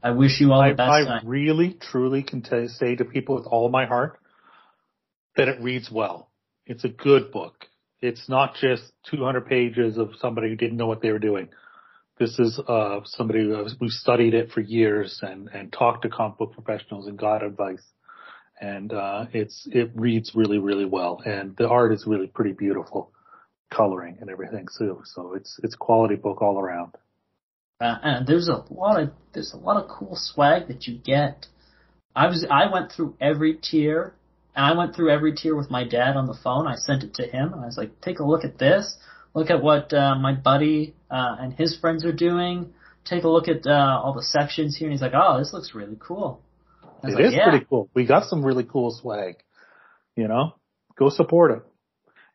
I 0.02 0.10
wish 0.10 0.40
you 0.40 0.52
all 0.52 0.60
I, 0.60 0.70
the 0.70 0.74
best. 0.74 0.90
I 0.90 1.20
really, 1.24 1.76
truly 1.80 2.22
can 2.22 2.42
t- 2.42 2.66
say 2.68 2.96
to 2.96 3.04
people 3.04 3.36
with 3.36 3.46
all 3.46 3.68
my 3.68 3.86
heart 3.86 4.18
that 5.36 5.48
it 5.48 5.62
reads 5.62 5.90
well. 5.90 6.30
It's 6.66 6.84
a 6.84 6.88
good 6.88 7.30
book. 7.30 7.66
It's 8.00 8.28
not 8.28 8.56
just 8.60 8.82
200 9.10 9.46
pages 9.46 9.96
of 9.96 10.10
somebody 10.20 10.48
who 10.48 10.56
didn't 10.56 10.76
know 10.76 10.88
what 10.88 11.02
they 11.02 11.12
were 11.12 11.20
doing. 11.20 11.48
This 12.18 12.38
is 12.38 12.60
uh, 12.68 13.00
somebody 13.04 13.40
who 13.44 13.66
who 13.80 13.88
studied 13.88 14.34
it 14.34 14.50
for 14.50 14.60
years 14.60 15.20
and, 15.22 15.48
and 15.48 15.72
talked 15.72 16.02
to 16.02 16.08
comic 16.08 16.38
book 16.38 16.52
professionals 16.52 17.06
and 17.06 17.18
got 17.18 17.42
advice. 17.42 17.82
And 18.60 18.92
uh, 18.92 19.26
it's 19.32 19.66
it 19.72 19.90
reads 19.94 20.32
really, 20.34 20.58
really 20.58 20.84
well, 20.84 21.20
and 21.24 21.56
the 21.56 21.68
art 21.68 21.92
is 21.92 22.04
really 22.06 22.28
pretty 22.28 22.52
beautiful, 22.52 23.10
coloring 23.74 24.18
and 24.20 24.30
everything. 24.30 24.68
So 24.68 25.02
so 25.04 25.34
it's 25.34 25.58
it's 25.62 25.74
quality 25.74 26.16
book 26.16 26.42
all 26.42 26.58
around. 26.58 26.92
Uh, 27.80 27.98
and 28.02 28.26
there's 28.26 28.48
a 28.48 28.64
lot 28.72 29.00
of 29.00 29.10
there's 29.32 29.52
a 29.52 29.56
lot 29.56 29.82
of 29.82 29.88
cool 29.88 30.14
swag 30.14 30.68
that 30.68 30.86
you 30.86 30.98
get. 30.98 31.46
I 32.14 32.26
was 32.28 32.46
I 32.48 32.70
went 32.72 32.92
through 32.92 33.16
every 33.20 33.54
tier, 33.54 34.14
and 34.54 34.64
I 34.64 34.76
went 34.76 34.94
through 34.94 35.10
every 35.10 35.34
tier 35.34 35.56
with 35.56 35.70
my 35.70 35.84
dad 35.84 36.16
on 36.16 36.26
the 36.26 36.38
phone. 36.44 36.66
I 36.66 36.76
sent 36.76 37.02
it 37.02 37.14
to 37.14 37.26
him, 37.26 37.52
and 37.52 37.62
I 37.62 37.66
was 37.66 37.76
like, 37.76 38.00
"Take 38.00 38.20
a 38.20 38.24
look 38.24 38.44
at 38.44 38.58
this. 38.58 38.96
Look 39.34 39.50
at 39.50 39.62
what 39.62 39.92
uh, 39.92 40.14
my 40.16 40.34
buddy 40.34 40.94
uh, 41.10 41.36
and 41.40 41.54
his 41.54 41.76
friends 41.76 42.04
are 42.04 42.12
doing. 42.12 42.72
Take 43.04 43.24
a 43.24 43.28
look 43.28 43.48
at 43.48 43.66
uh, 43.66 44.00
all 44.02 44.12
the 44.14 44.22
sections 44.22 44.76
here." 44.76 44.86
And 44.88 44.92
he's 44.92 45.02
like, 45.02 45.14
"Oh, 45.14 45.38
this 45.38 45.52
looks 45.52 45.74
really 45.74 45.96
cool." 45.98 46.40
It 47.02 47.14
like, 47.14 47.24
is 47.24 47.34
"Yeah." 47.34 47.50
pretty 47.50 47.66
cool. 47.68 47.88
We 47.94 48.06
got 48.06 48.26
some 48.26 48.44
really 48.44 48.64
cool 48.64 48.90
swag. 48.90 49.36
You 50.14 50.28
know, 50.28 50.54
go 50.96 51.08
support 51.08 51.50
it. 51.52 51.62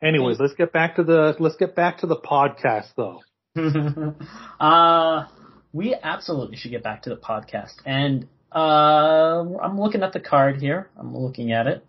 Anyways, 0.02 0.38
let's 0.38 0.54
get 0.54 0.72
back 0.72 0.96
to 0.96 1.04
the 1.04 1.34
let's 1.38 1.56
get 1.56 1.74
back 1.74 1.98
to 1.98 2.06
the 2.06 2.16
podcast 2.16 2.88
though. 2.96 3.20
uh, 4.64 5.26
we 5.72 5.94
absolutely 6.00 6.56
should 6.56 6.70
get 6.70 6.84
back 6.84 7.02
to 7.02 7.10
the 7.10 7.16
podcast. 7.16 7.74
And 7.84 8.28
uh, 8.54 9.44
I'm 9.62 9.78
looking 9.78 10.02
at 10.02 10.12
the 10.12 10.20
card 10.20 10.60
here. 10.60 10.88
I'm 10.96 11.16
looking 11.16 11.52
at 11.52 11.66
it. 11.66 11.84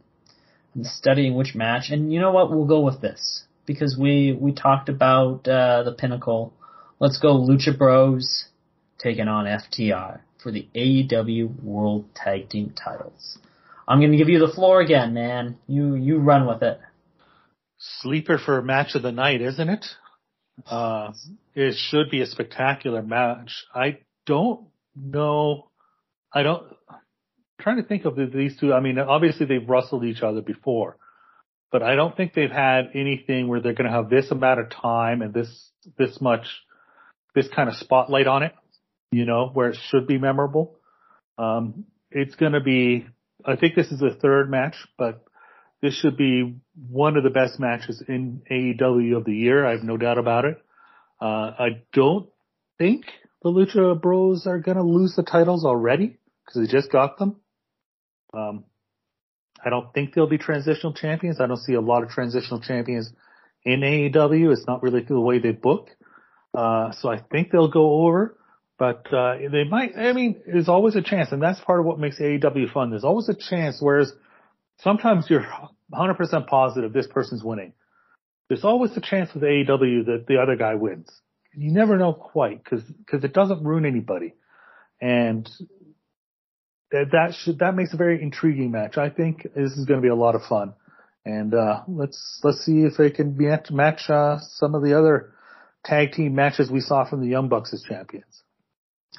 I'm 0.75 0.83
studying 0.83 1.35
which 1.35 1.53
match. 1.55 1.89
And 1.89 2.11
you 2.11 2.19
know 2.19 2.31
what? 2.31 2.49
We'll 2.49 2.65
go 2.65 2.81
with 2.81 3.01
this 3.01 3.43
because 3.65 3.95
we 3.99 4.35
we 4.39 4.53
talked 4.53 4.89
about 4.89 5.47
uh, 5.47 5.83
the 5.83 5.93
pinnacle. 5.93 6.53
Let's 6.99 7.19
go 7.19 7.37
Lucha 7.37 7.77
Bros 7.77 8.45
taking 8.97 9.27
on 9.27 9.45
FTR 9.45 10.21
for 10.41 10.51
the 10.51 10.67
AEW 10.75 11.63
World 11.63 12.05
Tag 12.15 12.49
Team 12.49 12.73
titles. 12.73 13.37
I'm 13.87 13.99
going 13.99 14.11
to 14.11 14.17
give 14.17 14.29
you 14.29 14.39
the 14.39 14.53
floor 14.53 14.81
again, 14.81 15.13
man. 15.13 15.57
You 15.67 15.95
you 15.95 16.17
run 16.17 16.47
with 16.47 16.63
it. 16.63 16.79
Sleeper 17.79 18.37
for 18.37 18.61
match 18.61 18.95
of 18.95 19.01
the 19.01 19.11
night, 19.11 19.41
isn't 19.41 19.69
it? 19.69 19.85
Uh, 20.67 21.13
it 21.55 21.75
should 21.75 22.09
be 22.09 22.21
a 22.21 22.25
spectacular 22.25 23.01
match. 23.01 23.65
I 23.73 23.99
don't 24.25 24.67
know. 24.95 25.69
I 26.33 26.43
don't. 26.43 26.63
I'm 26.89 26.97
trying 27.59 27.77
to 27.77 27.83
think 27.83 28.03
of 28.05 28.15
these 28.15 28.57
two. 28.59 28.73
I 28.73 28.81
mean, 28.81 28.99
obviously 28.99 29.45
they've 29.45 29.67
wrestled 29.67 30.03
each 30.03 30.21
other 30.21 30.41
before, 30.41 30.97
but 31.71 31.81
I 31.81 31.95
don't 31.95 32.15
think 32.15 32.33
they've 32.33 32.51
had 32.51 32.91
anything 32.93 33.47
where 33.47 33.61
they're 33.61 33.73
going 33.73 33.89
to 33.89 33.95
have 33.95 34.09
this 34.09 34.29
amount 34.29 34.59
of 34.59 34.69
time 34.69 35.21
and 35.21 35.33
this 35.33 35.69
this 35.97 36.19
much 36.19 36.45
this 37.33 37.47
kind 37.55 37.69
of 37.69 37.75
spotlight 37.75 38.27
on 38.27 38.43
it. 38.43 38.53
You 39.11 39.25
know, 39.25 39.49
where 39.53 39.69
it 39.69 39.77
should 39.89 40.05
be 40.05 40.17
memorable. 40.17 40.75
Um, 41.37 41.85
it's 42.11 42.35
going 42.35 42.51
to 42.51 42.61
be. 42.61 43.07
I 43.45 43.55
think 43.55 43.75
this 43.75 43.87
is 43.87 43.99
the 43.99 44.17
third 44.21 44.51
match, 44.51 44.75
but 44.97 45.23
this 45.81 45.93
should 45.93 46.17
be 46.17 46.55
one 46.89 47.15
of 47.15 47.23
the 47.23 47.29
best 47.29 47.59
matches 47.59 48.03
in 48.07 48.41
AEW 48.51 49.17
of 49.17 49.25
the 49.25 49.33
year. 49.33 49.65
I 49.65 49.71
have 49.71 49.83
no 49.83 49.97
doubt 49.97 50.17
about 50.17 50.45
it. 50.45 50.61
Uh, 51.21 51.51
I 51.57 51.83
don't 51.93 52.29
think 52.77 53.05
the 53.41 53.49
Lucha 53.49 53.99
Bros 54.01 54.45
are 54.45 54.59
going 54.59 54.77
to 54.77 54.83
lose 54.83 55.15
the 55.15 55.23
titles 55.23 55.65
already 55.65 56.17
because 56.45 56.61
they 56.67 56.71
just 56.71 56.91
got 56.91 57.17
them. 57.17 57.37
Um, 58.33 58.65
I 59.63 59.69
don't 59.69 59.93
think 59.93 60.13
they'll 60.13 60.27
be 60.27 60.37
transitional 60.37 60.93
champions. 60.93 61.39
I 61.39 61.47
don't 61.47 61.57
see 61.57 61.73
a 61.73 61.81
lot 61.81 62.03
of 62.03 62.09
transitional 62.09 62.61
champions 62.61 63.11
in 63.63 63.81
AEW. 63.81 64.51
It's 64.51 64.67
not 64.67 64.83
really 64.83 65.01
the 65.01 65.19
way 65.19 65.39
they 65.39 65.51
book. 65.51 65.89
Uh, 66.53 66.91
so 66.99 67.09
I 67.09 67.19
think 67.31 67.51
they'll 67.51 67.71
go 67.71 68.05
over, 68.05 68.37
but, 68.77 69.05
uh, 69.13 69.35
they 69.51 69.65
might, 69.65 69.95
I 69.97 70.13
mean, 70.13 70.41
there's 70.47 70.69
always 70.69 70.95
a 70.95 71.01
chance 71.01 71.31
and 71.31 71.41
that's 71.41 71.59
part 71.59 71.79
of 71.79 71.85
what 71.85 71.99
makes 71.99 72.19
AEW 72.19 72.71
fun. 72.73 72.89
There's 72.89 73.03
always 73.03 73.29
a 73.29 73.35
chance, 73.35 73.77
whereas 73.79 74.11
sometimes 74.79 75.29
you're 75.29 75.45
100% 75.93 76.47
positive 76.47 76.93
this 76.93 77.07
person's 77.07 77.43
winning. 77.43 77.73
There's 78.47 78.63
always 78.63 78.95
a 78.97 79.01
chance 79.01 79.33
with 79.33 79.43
AEW 79.43 80.05
that 80.05 80.25
the 80.27 80.37
other 80.41 80.55
guy 80.55 80.75
wins. 80.75 81.09
You 81.55 81.71
never 81.71 81.97
know 81.97 82.13
quite 82.13 82.63
because 82.63 82.83
because 82.83 83.23
it 83.23 83.33
doesn't 83.33 83.63
ruin 83.63 83.85
anybody, 83.85 84.35
and 85.01 85.49
that 86.91 87.07
that 87.11 87.33
should 87.33 87.59
that 87.59 87.75
makes 87.75 87.93
a 87.93 87.97
very 87.97 88.21
intriguing 88.21 88.71
match. 88.71 88.97
I 88.97 89.09
think 89.09 89.43
this 89.55 89.71
is 89.73 89.85
going 89.85 89.99
to 89.99 90.01
be 90.03 90.09
a 90.09 90.15
lot 90.15 90.35
of 90.35 90.43
fun, 90.43 90.73
and 91.25 91.53
uh, 91.53 91.81
let's 91.87 92.39
let's 92.43 92.59
see 92.59 92.81
if 92.81 92.97
they 92.97 93.09
can 93.09 93.35
match 93.35 93.71
match 93.71 94.09
uh, 94.09 94.37
some 94.57 94.75
of 94.75 94.83
the 94.83 94.97
other 94.97 95.33
tag 95.83 96.11
team 96.11 96.35
matches 96.35 96.69
we 96.69 96.81
saw 96.81 97.03
from 97.07 97.21
the 97.21 97.27
Young 97.27 97.49
Bucks 97.49 97.73
as 97.73 97.81
champions. 97.81 98.43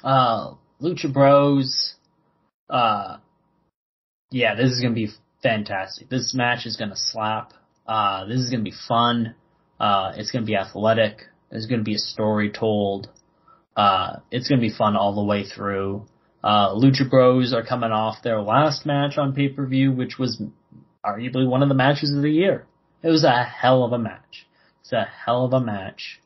uh, 0.03 0.53
Lucha 0.81 1.11
Bros. 1.11 1.95
Uh, 2.69 3.17
yeah, 4.31 4.55
this 4.55 4.71
is 4.71 4.81
gonna 4.81 4.95
be 4.95 5.09
fantastic. 5.43 6.09
This 6.09 6.33
match 6.33 6.65
is 6.65 6.77
gonna 6.77 6.95
slap. 6.95 7.53
Uh, 7.87 8.25
this 8.25 8.37
is 8.37 8.49
gonna 8.49 8.63
be 8.63 8.73
fun. 8.87 9.35
Uh, 9.79 10.13
it's 10.15 10.31
gonna 10.31 10.45
be 10.45 10.55
athletic. 10.55 11.23
There's 11.49 11.65
gonna 11.65 11.83
be 11.83 11.95
a 11.95 11.99
story 11.99 12.51
told. 12.51 13.09
Uh, 13.75 14.17
it's 14.31 14.47
gonna 14.47 14.61
be 14.61 14.73
fun 14.73 14.95
all 14.95 15.15
the 15.15 15.23
way 15.23 15.43
through. 15.45 16.05
Uh, 16.43 16.73
Lucha 16.73 17.09
Bros 17.09 17.53
are 17.53 17.63
coming 17.63 17.91
off 17.91 18.23
their 18.23 18.41
last 18.41 18.85
match 18.85 19.17
on 19.17 19.33
pay 19.33 19.49
per 19.49 19.65
view, 19.65 19.91
which 19.91 20.17
was 20.17 20.41
arguably 21.05 21.47
one 21.47 21.61
of 21.61 21.69
the 21.69 21.75
matches 21.75 22.13
of 22.15 22.21
the 22.21 22.31
year. 22.31 22.65
It 23.03 23.09
was 23.09 23.23
a 23.23 23.43
hell 23.43 23.83
of 23.83 23.91
a 23.91 23.99
match. 23.99 24.47
It's 24.81 24.91
a 24.91 25.07
hell 25.25 25.45
of 25.45 25.53
a 25.53 25.59
match 25.59 26.21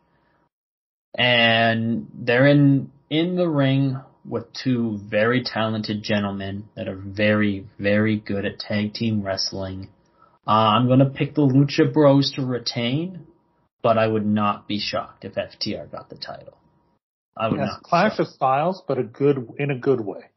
and 1.17 2.07
they're 2.13 2.47
in 2.47 2.91
in 3.09 3.35
the 3.35 3.47
ring 3.47 3.97
with 4.27 4.45
two 4.53 4.99
very 5.09 5.43
talented 5.43 6.03
gentlemen 6.03 6.67
that 6.75 6.87
are 6.87 6.95
very 6.95 7.67
very 7.79 8.17
good 8.17 8.45
at 8.45 8.59
tag 8.59 8.93
team 8.93 9.21
wrestling. 9.21 9.89
Uh, 10.47 10.51
I'm 10.51 10.87
gonna 10.87 11.09
pick 11.09 11.35
the 11.35 11.41
Lucha 11.41 11.91
Bros 11.93 12.31
to 12.33 12.45
retain, 12.45 13.27
but 13.81 13.97
I 13.97 14.07
would 14.07 14.25
not 14.25 14.67
be 14.67 14.79
shocked 14.79 15.25
if 15.25 15.35
FTR 15.35 15.91
got 15.91 16.09
the 16.09 16.17
title. 16.17 16.57
I 17.37 17.49
would 17.49 17.59
Yes, 17.59 17.69
not. 17.71 17.83
clash 17.83 18.19
of 18.19 18.27
styles, 18.27 18.81
but 18.87 18.97
a 18.97 19.03
good 19.03 19.47
in 19.57 19.71
a 19.71 19.77
good 19.77 20.01
way. 20.01 20.29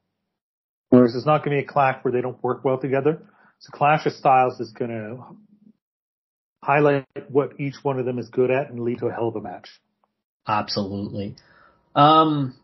Whereas 0.90 1.14
it's 1.14 1.26
not 1.26 1.44
going 1.44 1.56
to 1.56 1.62
be 1.62 1.66
a 1.66 1.72
clash 1.72 2.02
where 2.02 2.12
they 2.12 2.20
don't 2.22 2.42
work 2.42 2.64
well 2.64 2.78
together. 2.78 3.22
It's 3.58 3.68
a 3.68 3.72
clash 3.72 4.06
of 4.06 4.12
styles 4.12 4.56
that's 4.58 4.72
going 4.72 4.90
to 4.90 5.22
highlight 6.64 7.04
what 7.28 7.60
each 7.60 7.74
one 7.82 7.98
of 7.98 8.06
them 8.06 8.18
is 8.18 8.28
good 8.30 8.50
at 8.50 8.70
and 8.70 8.80
lead 8.80 8.98
to 9.00 9.06
a 9.06 9.12
hell 9.12 9.28
of 9.28 9.36
a 9.36 9.40
match. 9.40 9.68
Absolutely. 10.46 11.36
Um, 11.94 12.56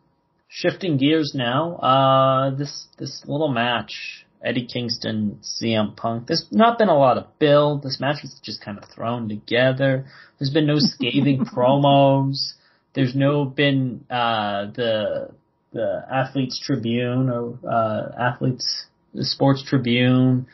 shifting 0.54 0.96
gears 0.96 1.32
now. 1.34 1.76
Uh, 1.76 2.56
this 2.56 2.86
this 2.98 3.22
little 3.26 3.48
match, 3.48 4.24
Eddie 4.42 4.66
Kingston, 4.72 5.40
CM 5.42 5.96
Punk. 5.96 6.28
There's 6.28 6.46
not 6.50 6.78
been 6.78 6.88
a 6.88 6.96
lot 6.96 7.18
of 7.18 7.38
build. 7.38 7.82
This 7.82 7.98
match 8.00 8.22
was 8.22 8.40
just 8.42 8.64
kind 8.64 8.78
of 8.78 8.84
thrown 8.94 9.28
together. 9.28 10.06
There's 10.38 10.52
been 10.52 10.66
no 10.66 10.78
scathing 10.78 11.44
promos. 11.54 12.52
There's 12.94 13.14
no 13.16 13.44
been 13.44 14.04
uh, 14.08 14.66
the 14.74 15.30
the 15.72 16.06
athletes 16.10 16.60
Tribune 16.64 17.28
or 17.28 17.58
uh, 17.68 18.12
athletes 18.16 18.86
the 19.12 19.24
Sports 19.24 19.64
Tribune 19.68 20.46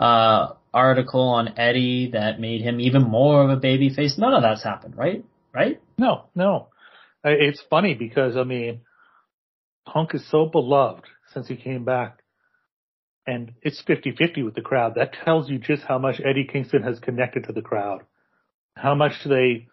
uh, 0.00 0.54
article 0.74 1.28
on 1.28 1.58
Eddie 1.58 2.10
that 2.12 2.40
made 2.40 2.62
him 2.62 2.80
even 2.80 3.02
more 3.02 3.44
of 3.44 3.50
a 3.50 3.60
babyface. 3.60 4.18
None 4.18 4.34
of 4.34 4.42
that's 4.42 4.64
happened, 4.64 4.96
right? 4.96 5.24
Right? 5.54 5.80
No, 5.96 6.24
no. 6.34 6.68
It's 7.24 7.62
funny 7.68 7.94
because 7.94 8.36
I 8.36 8.44
mean, 8.44 8.80
Punk 9.92 10.14
is 10.14 10.28
so 10.30 10.46
beloved 10.46 11.06
since 11.32 11.48
he 11.48 11.56
came 11.56 11.84
back. 11.84 12.18
And 13.26 13.52
it's 13.62 13.82
50-50 13.82 14.44
with 14.44 14.54
the 14.54 14.62
crowd. 14.62 14.94
That 14.96 15.12
tells 15.24 15.50
you 15.50 15.58
just 15.58 15.82
how 15.82 15.98
much 15.98 16.20
Eddie 16.24 16.48
Kingston 16.50 16.82
has 16.82 16.98
connected 16.98 17.44
to 17.44 17.52
the 17.52 17.62
crowd. 17.62 18.02
How 18.74 18.94
much 18.94 19.12
they, 19.24 19.68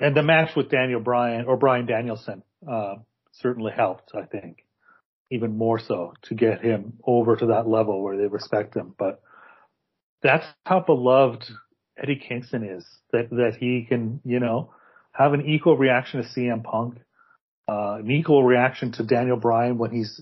and 0.00 0.16
the 0.16 0.22
match 0.22 0.56
with 0.56 0.70
Daniel 0.70 1.00
Bryan 1.00 1.46
or 1.46 1.56
Bryan 1.56 1.86
Danielson, 1.86 2.42
uh, 2.68 2.96
certainly 3.32 3.72
helped, 3.72 4.12
I 4.14 4.24
think. 4.24 4.64
Even 5.30 5.56
more 5.56 5.78
so 5.78 6.14
to 6.24 6.34
get 6.34 6.60
him 6.60 6.94
over 7.06 7.36
to 7.36 7.46
that 7.46 7.68
level 7.68 8.02
where 8.02 8.16
they 8.16 8.26
respect 8.26 8.76
him. 8.76 8.94
But 8.98 9.22
that's 10.22 10.46
how 10.66 10.80
beloved 10.80 11.44
Eddie 11.96 12.22
Kingston 12.28 12.64
is. 12.64 12.84
That, 13.12 13.30
that 13.30 13.56
he 13.58 13.86
can, 13.88 14.20
you 14.24 14.40
know, 14.40 14.72
have 15.12 15.32
an 15.32 15.46
equal 15.46 15.76
reaction 15.76 16.22
to 16.22 16.28
CM 16.28 16.64
Punk, 16.64 16.98
uh, 17.68 17.94
an 18.00 18.10
equal 18.10 18.44
reaction 18.44 18.92
to 18.92 19.04
Daniel 19.04 19.36
Bryan 19.36 19.78
when 19.78 19.90
he's, 19.90 20.20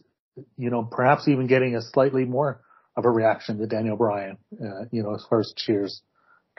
you 0.57 0.71
know, 0.71 0.83
perhaps 0.83 1.29
even 1.29 1.47
getting 1.47 1.75
a 1.77 1.83
slightly 1.83 2.25
more 2.25 2.61
of 2.97 3.05
a 3.05 3.11
reaction 3.11 3.59
to 3.59 3.67
Daniel 3.67 3.97
Bryan, 3.97 4.39
uh, 4.53 4.85
you 4.91 5.03
know, 5.03 5.15
as 5.15 5.25
far 5.29 5.41
as 5.41 5.53
cheers 5.57 6.03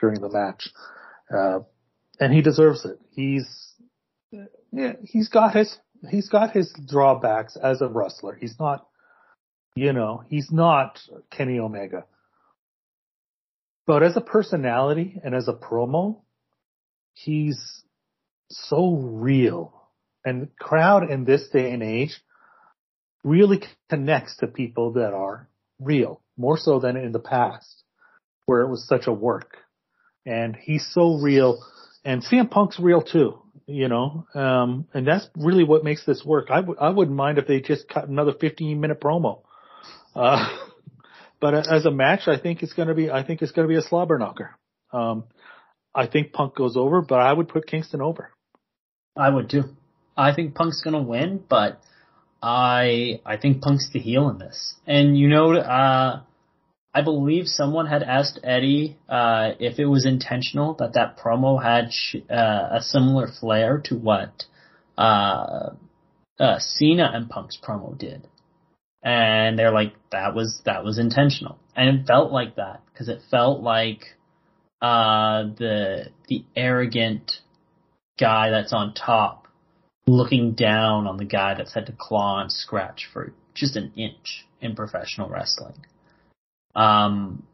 during 0.00 0.20
the 0.20 0.30
match. 0.30 0.68
Uh, 1.32 1.60
and 2.18 2.32
he 2.32 2.42
deserves 2.42 2.84
it. 2.84 2.98
He's, 3.10 3.46
yeah, 4.72 4.94
he's 5.04 5.28
got 5.28 5.54
his, 5.54 5.76
he's 6.10 6.28
got 6.28 6.52
his 6.52 6.72
drawbacks 6.88 7.56
as 7.56 7.80
a 7.80 7.88
wrestler. 7.88 8.34
He's 8.34 8.58
not, 8.58 8.86
you 9.74 9.92
know, 9.92 10.24
he's 10.28 10.48
not 10.50 10.98
Kenny 11.30 11.58
Omega. 11.58 12.04
But 13.86 14.02
as 14.02 14.16
a 14.16 14.20
personality 14.20 15.20
and 15.24 15.34
as 15.34 15.48
a 15.48 15.52
promo, 15.52 16.20
he's 17.14 17.82
so 18.50 18.94
real. 18.94 19.81
And 20.24 20.54
crowd 20.56 21.10
in 21.10 21.24
this 21.24 21.48
day 21.52 21.72
and 21.72 21.82
age 21.82 22.16
really 23.24 23.62
connects 23.88 24.36
to 24.38 24.46
people 24.46 24.92
that 24.92 25.12
are 25.12 25.48
real, 25.80 26.20
more 26.36 26.56
so 26.56 26.78
than 26.78 26.96
in 26.96 27.12
the 27.12 27.18
past, 27.18 27.82
where 28.46 28.62
it 28.62 28.68
was 28.68 28.86
such 28.86 29.06
a 29.06 29.12
work. 29.12 29.56
And 30.24 30.56
he's 30.56 30.86
so 30.92 31.18
real, 31.20 31.64
and 32.04 32.24
CM 32.24 32.50
Punk's 32.50 32.78
real 32.78 33.02
too, 33.02 33.38
you 33.66 33.88
know, 33.88 34.26
um, 34.34 34.86
and 34.94 35.06
that's 35.06 35.28
really 35.36 35.64
what 35.64 35.84
makes 35.84 36.04
this 36.04 36.24
work. 36.24 36.48
I 36.50 36.56
w- 36.56 36.78
I 36.78 36.90
wouldn't 36.90 37.16
mind 37.16 37.38
if 37.38 37.46
they 37.48 37.60
just 37.60 37.88
cut 37.88 38.08
another 38.08 38.32
15 38.32 38.80
minute 38.80 39.00
promo. 39.00 39.42
Uh, 40.14 40.48
but 41.40 41.54
as 41.54 41.84
a 41.86 41.90
match, 41.90 42.28
I 42.28 42.38
think 42.38 42.62
it's 42.62 42.72
going 42.72 42.88
to 42.88 42.94
be, 42.94 43.10
I 43.10 43.24
think 43.24 43.42
it's 43.42 43.52
going 43.52 43.66
to 43.66 43.72
be 43.72 43.78
a 43.78 43.82
slobber 43.82 44.18
knocker. 44.18 44.56
Um, 44.92 45.24
I 45.94 46.06
think 46.06 46.32
Punk 46.32 46.54
goes 46.54 46.76
over, 46.76 47.02
but 47.02 47.20
I 47.20 47.32
would 47.32 47.48
put 47.48 47.66
Kingston 47.66 48.00
over. 48.00 48.30
I 49.16 49.28
would 49.28 49.50
too. 49.50 49.64
I 50.16 50.34
think 50.34 50.54
Punk's 50.54 50.82
gonna 50.82 51.02
win, 51.02 51.42
but 51.48 51.80
I 52.42 53.20
I 53.24 53.36
think 53.36 53.62
Punk's 53.62 53.90
the 53.92 54.00
heel 54.00 54.28
in 54.28 54.38
this. 54.38 54.74
And 54.86 55.16
you 55.16 55.28
know, 55.28 55.54
uh, 55.54 56.20
I 56.94 57.02
believe 57.02 57.46
someone 57.46 57.86
had 57.86 58.02
asked 58.02 58.40
Eddie 58.42 58.98
uh, 59.08 59.52
if 59.58 59.78
it 59.78 59.86
was 59.86 60.04
intentional 60.04 60.74
that 60.74 60.94
that 60.94 61.18
promo 61.18 61.62
had 61.62 61.92
sh- 61.92 62.16
uh, 62.30 62.68
a 62.72 62.82
similar 62.82 63.28
flair 63.28 63.78
to 63.86 63.96
what 63.96 64.44
uh, 64.98 65.70
uh, 66.38 66.58
Cena 66.58 67.10
and 67.14 67.30
Punk's 67.30 67.58
promo 67.62 67.96
did, 67.96 68.28
and 69.02 69.58
they're 69.58 69.72
like 69.72 69.94
that 70.10 70.34
was 70.34 70.60
that 70.66 70.84
was 70.84 70.98
intentional, 70.98 71.58
and 71.74 72.00
it 72.00 72.06
felt 72.06 72.30
like 72.30 72.56
that 72.56 72.82
because 72.92 73.08
it 73.08 73.22
felt 73.30 73.62
like 73.62 74.16
uh, 74.82 75.44
the 75.56 76.08
the 76.28 76.44
arrogant 76.54 77.40
guy 78.18 78.50
that's 78.50 78.74
on 78.74 78.92
top 78.92 79.41
looking 80.06 80.52
down 80.52 81.06
on 81.06 81.16
the 81.16 81.24
guy 81.24 81.54
that's 81.54 81.74
had 81.74 81.86
to 81.86 81.92
claw 81.92 82.40
and 82.40 82.50
scratch 82.50 83.08
for 83.12 83.32
just 83.54 83.76
an 83.76 83.92
inch 83.96 84.46
in 84.60 84.74
professional 84.74 85.28
wrestling. 85.28 85.74
Um, 86.74 87.44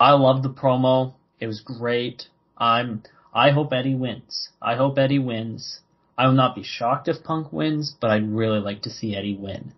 I 0.00 0.12
love 0.12 0.42
the 0.42 0.50
promo. 0.50 1.14
It 1.38 1.46
was 1.46 1.60
great. 1.60 2.24
I'm, 2.56 3.02
I 3.32 3.50
hope 3.50 3.72
Eddie 3.72 3.94
wins. 3.94 4.48
I 4.60 4.76
hope 4.76 4.98
Eddie 4.98 5.18
wins. 5.18 5.80
I 6.16 6.26
will 6.26 6.34
not 6.34 6.54
be 6.54 6.62
shocked 6.62 7.08
if 7.08 7.22
Punk 7.24 7.52
wins, 7.52 7.94
but 8.00 8.10
I'd 8.10 8.30
really 8.30 8.60
like 8.60 8.82
to 8.82 8.90
see 8.90 9.16
Eddie 9.16 9.36
win. 9.36 9.72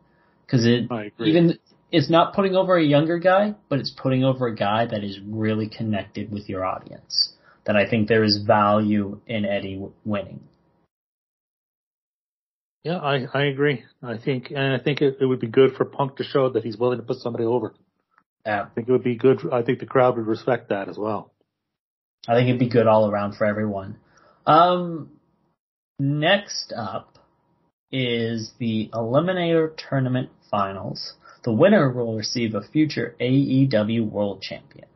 Cause 0.48 0.64
it, 0.64 0.88
even, 1.18 1.58
it's 1.90 2.10
not 2.10 2.34
putting 2.34 2.54
over 2.54 2.76
a 2.76 2.84
younger 2.84 3.18
guy, 3.18 3.54
but 3.68 3.78
it's 3.80 3.90
putting 3.90 4.22
over 4.22 4.46
a 4.46 4.54
guy 4.54 4.86
that 4.86 5.02
is 5.02 5.18
really 5.26 5.68
connected 5.68 6.30
with 6.30 6.48
your 6.48 6.64
audience. 6.64 7.32
That 7.64 7.76
I 7.76 7.88
think 7.88 8.06
there 8.06 8.22
is 8.22 8.44
value 8.46 9.20
in 9.26 9.44
Eddie 9.44 9.82
winning. 10.04 10.40
Yeah, 12.87 12.99
I, 12.99 13.26
I 13.34 13.47
agree. 13.47 13.82
I 14.01 14.16
think, 14.16 14.53
and 14.53 14.72
I 14.72 14.78
think 14.78 15.03
it, 15.03 15.16
it 15.20 15.26
would 15.26 15.41
be 15.41 15.49
good 15.49 15.74
for 15.74 15.84
Punk 15.84 16.18
to 16.18 16.22
show 16.22 16.51
that 16.51 16.62
he's 16.62 16.76
willing 16.76 16.99
to 16.99 17.05
put 17.05 17.16
somebody 17.16 17.43
over. 17.45 17.74
Yeah. 18.47 18.62
I 18.62 18.74
think 18.76 18.89
it 18.89 18.93
would 18.93 19.03
be 19.03 19.16
good. 19.16 19.41
I 19.53 19.62
think 19.62 19.80
the 19.80 19.87
crowd 19.87 20.16
would 20.16 20.28
respect 20.28 20.68
that 20.68 20.89
as 20.89 20.97
well. 20.97 21.32
I 22.28 22.37
think 22.37 22.47
it'd 22.49 22.61
be 22.61 22.68
good 22.68 22.87
all 22.87 23.11
around 23.11 23.34
for 23.34 23.45
everyone. 23.45 23.97
Um, 24.47 25.11
next 25.99 26.72
up 26.76 27.18
is 27.91 28.53
the 28.61 28.89
Eliminator 28.95 29.72
Tournament 29.76 30.30
Finals. 30.49 31.14
The 31.43 31.53
winner 31.53 31.91
will 31.91 32.16
receive 32.16 32.55
a 32.55 32.62
future 32.62 33.16
AEW 33.20 34.09
World 34.09 34.43
Champion. 34.43 34.87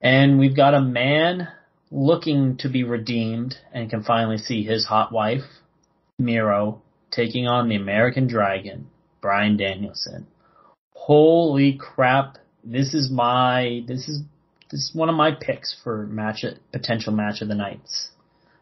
And 0.00 0.38
we've 0.38 0.56
got 0.56 0.72
a 0.72 0.80
man 0.80 1.48
looking 1.90 2.56
to 2.60 2.70
be 2.70 2.84
redeemed 2.84 3.54
and 3.70 3.90
can 3.90 4.02
finally 4.02 4.38
see 4.38 4.64
his 4.64 4.86
hot 4.86 5.12
wife, 5.12 5.42
Miro, 6.18 6.82
taking 7.10 7.46
on 7.46 7.68
the 7.68 7.76
American 7.76 8.26
Dragon, 8.26 8.88
Bryan 9.20 9.56
Danielson. 9.56 10.26
Holy 10.92 11.78
crap. 11.78 12.38
This 12.62 12.94
is 12.94 13.10
my, 13.10 13.82
this 13.86 14.08
is 14.08 14.22
this 14.70 14.80
is 14.80 14.94
one 14.94 15.08
of 15.08 15.14
my 15.14 15.30
picks 15.30 15.76
for 15.84 16.06
match 16.06 16.44
potential 16.72 17.12
match 17.12 17.42
of 17.42 17.48
the 17.48 17.54
nights. 17.54 18.08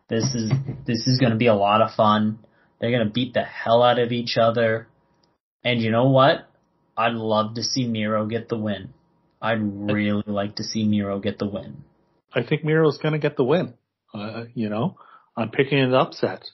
This 0.09 0.35
is 0.35 0.51
this 0.87 1.07
is 1.07 1.19
going 1.19 1.33
to 1.33 1.39
be 1.39 1.47
a 1.47 1.55
lot 1.55 1.81
of 1.81 1.95
fun. 1.95 2.39
They're 2.79 2.91
going 2.91 3.07
to 3.07 3.13
beat 3.13 3.33
the 3.33 3.45
hell 3.45 3.83
out 3.83 3.99
of 3.99 4.13
each 4.13 4.37
other, 4.37 4.89
and 5.65 5.81
you 5.81 5.91
know 5.91 6.11
what? 6.11 6.51
I'd 6.97 7.15
love 7.15 7.55
to 7.55 7.63
see 7.63 7.87
Miro 7.87 8.27
get 8.27 8.49
the 8.49 8.59
win. 8.59 8.93
I'd 9.41 9.63
really 9.63 10.25
like 10.27 10.57
to 10.57 10.65
see 10.65 10.87
Miro 10.87 11.19
get 11.19 11.39
the 11.39 11.49
win. 11.49 11.85
I 12.35 12.43
think 12.43 12.65
Miro's 12.65 12.99
going 12.99 13.13
to 13.13 13.19
get 13.19 13.37
the 13.37 13.45
win. 13.45 13.75
Uh, 14.13 14.45
you 14.55 14.69
know, 14.69 14.99
I'm 15.37 15.51
picking 15.51 15.79
an 15.79 15.95
upset, 15.95 16.45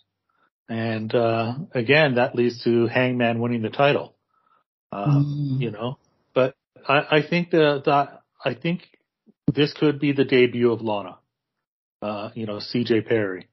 and 0.69 1.15
uh, 1.15 1.55
again, 1.75 2.17
that 2.17 2.35
leads 2.35 2.63
to 2.65 2.87
Hangman 2.87 3.41
winning 3.41 3.63
the 3.63 3.71
title. 3.71 4.15
Uh, 4.93 5.23
You 5.59 5.71
know, 5.71 5.99
but 6.35 6.55
I, 6.87 7.19
I 7.19 7.23
think 7.29 7.51
the, 7.51 7.83
the 7.85 8.09
I 8.45 8.55
think 8.55 8.83
this 9.53 9.73
could 9.73 9.99
be 9.99 10.13
the 10.13 10.25
debut 10.25 10.73
of 10.73 10.81
Lana. 10.81 11.19
Uh, 12.01 12.31
you 12.35 12.47
know, 12.47 12.57
CJ 12.57 13.07
Perry. 13.09 13.49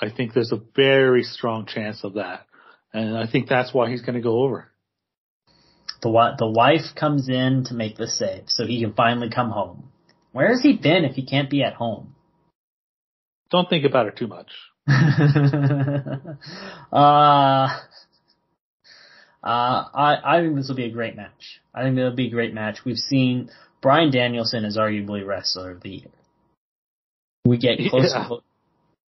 I 0.00 0.10
think 0.10 0.32
there's 0.32 0.52
a 0.52 0.60
very 0.74 1.22
strong 1.22 1.66
chance 1.66 2.04
of 2.04 2.14
that, 2.14 2.46
and 2.92 3.16
I 3.16 3.26
think 3.30 3.48
that's 3.48 3.74
why 3.74 3.90
he's 3.90 4.00
going 4.00 4.14
to 4.14 4.22
go 4.22 4.42
over. 4.42 4.68
The 6.00 6.34
the 6.38 6.50
wife 6.50 6.94
comes 6.98 7.28
in 7.28 7.64
to 7.66 7.74
make 7.74 7.96
the 7.96 8.08
save, 8.08 8.44
so 8.46 8.66
he 8.66 8.80
can 8.80 8.94
finally 8.94 9.30
come 9.30 9.50
home. 9.50 9.90
Where 10.32 10.48
has 10.48 10.62
he 10.62 10.76
been 10.76 11.04
if 11.04 11.14
he 11.14 11.26
can't 11.26 11.50
be 11.50 11.62
at 11.62 11.74
home? 11.74 12.14
Don't 13.50 13.68
think 13.68 13.84
about 13.84 14.06
it 14.06 14.16
too 14.16 14.26
much. 14.26 14.48
uh, 14.88 14.94
uh, 16.92 17.68
I, 19.42 20.16
I 20.24 20.40
think 20.40 20.56
this 20.56 20.68
will 20.68 20.76
be 20.76 20.84
a 20.84 20.90
great 20.90 21.16
match. 21.16 21.60
I 21.74 21.82
think 21.82 21.98
it'll 21.98 22.12
be 22.12 22.28
a 22.28 22.30
great 22.30 22.54
match. 22.54 22.78
We've 22.84 22.96
seen 22.96 23.50
Bryan 23.80 24.10
Danielson 24.10 24.64
is 24.64 24.76
arguably 24.76 25.26
wrestler 25.26 25.72
of 25.72 25.82
the 25.82 25.90
year. 25.90 26.10
We 27.44 27.58
get 27.58 27.78
closer, 27.90 28.08
Yeah. 28.08 28.28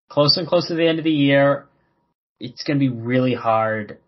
closer 0.09 0.41
and 0.41 0.49
closer 0.49 0.69
to 0.69 0.75
the 0.75 0.89
end 0.89 0.99
of 0.99 1.05
the 1.05 1.11
year. 1.11 1.67
It's 2.41 2.63
going 2.65 2.79
to 2.79 2.81
be 2.81 2.89
really 2.89 3.35
hard 3.35 3.99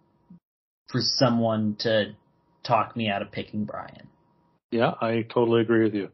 for 0.88 1.00
someone 1.02 1.76
to 1.80 2.14
talk 2.66 2.96
me 2.96 3.08
out 3.08 3.22
of 3.22 3.30
picking 3.30 3.64
Bryan. 3.64 4.08
Yeah, 4.70 4.94
I 5.00 5.22
totally 5.22 5.60
agree 5.60 5.84
with 5.84 5.94
you. 5.94 6.10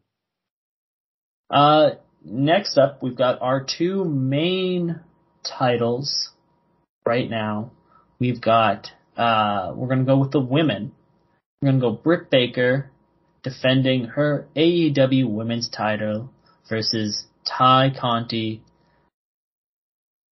Uh, 1.49 1.91
next 2.25 2.79
up, 2.79 3.03
we've 3.03 3.17
got 3.17 3.41
our 3.41 3.65
two 3.65 4.05
main 4.05 5.01
titles 5.45 6.31
right 7.07 7.29
now. 7.29 7.71
We've 8.19 8.41
got, 8.41 8.91
uh, 9.17 9.73
we're 9.75 9.89
gonna 9.89 10.05
go 10.05 10.19
with 10.19 10.33
the 10.33 10.41
women. 10.41 10.93
We're 11.61 11.71
gonna 11.71 11.81
go 11.81 11.93
Britt 11.93 12.31
Baker 12.31 12.91
defending 13.43 14.05
her 14.05 14.47
AEW 14.55 15.29
women's 15.29 15.69
title 15.69 16.31
versus 16.69 17.27
Tay 17.45 17.93
Conti. 17.99 18.63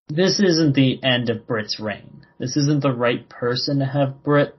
This 0.09 0.39
isn't 0.39 0.75
the 0.75 1.03
end 1.03 1.29
of 1.29 1.47
Britt's 1.47 1.79
reign. 1.79 2.25
This 2.39 2.55
isn't 2.55 2.81
the 2.81 2.93
right 2.93 3.27
person 3.27 3.79
to 3.79 3.85
have 3.85 4.23
Britt, 4.23 4.55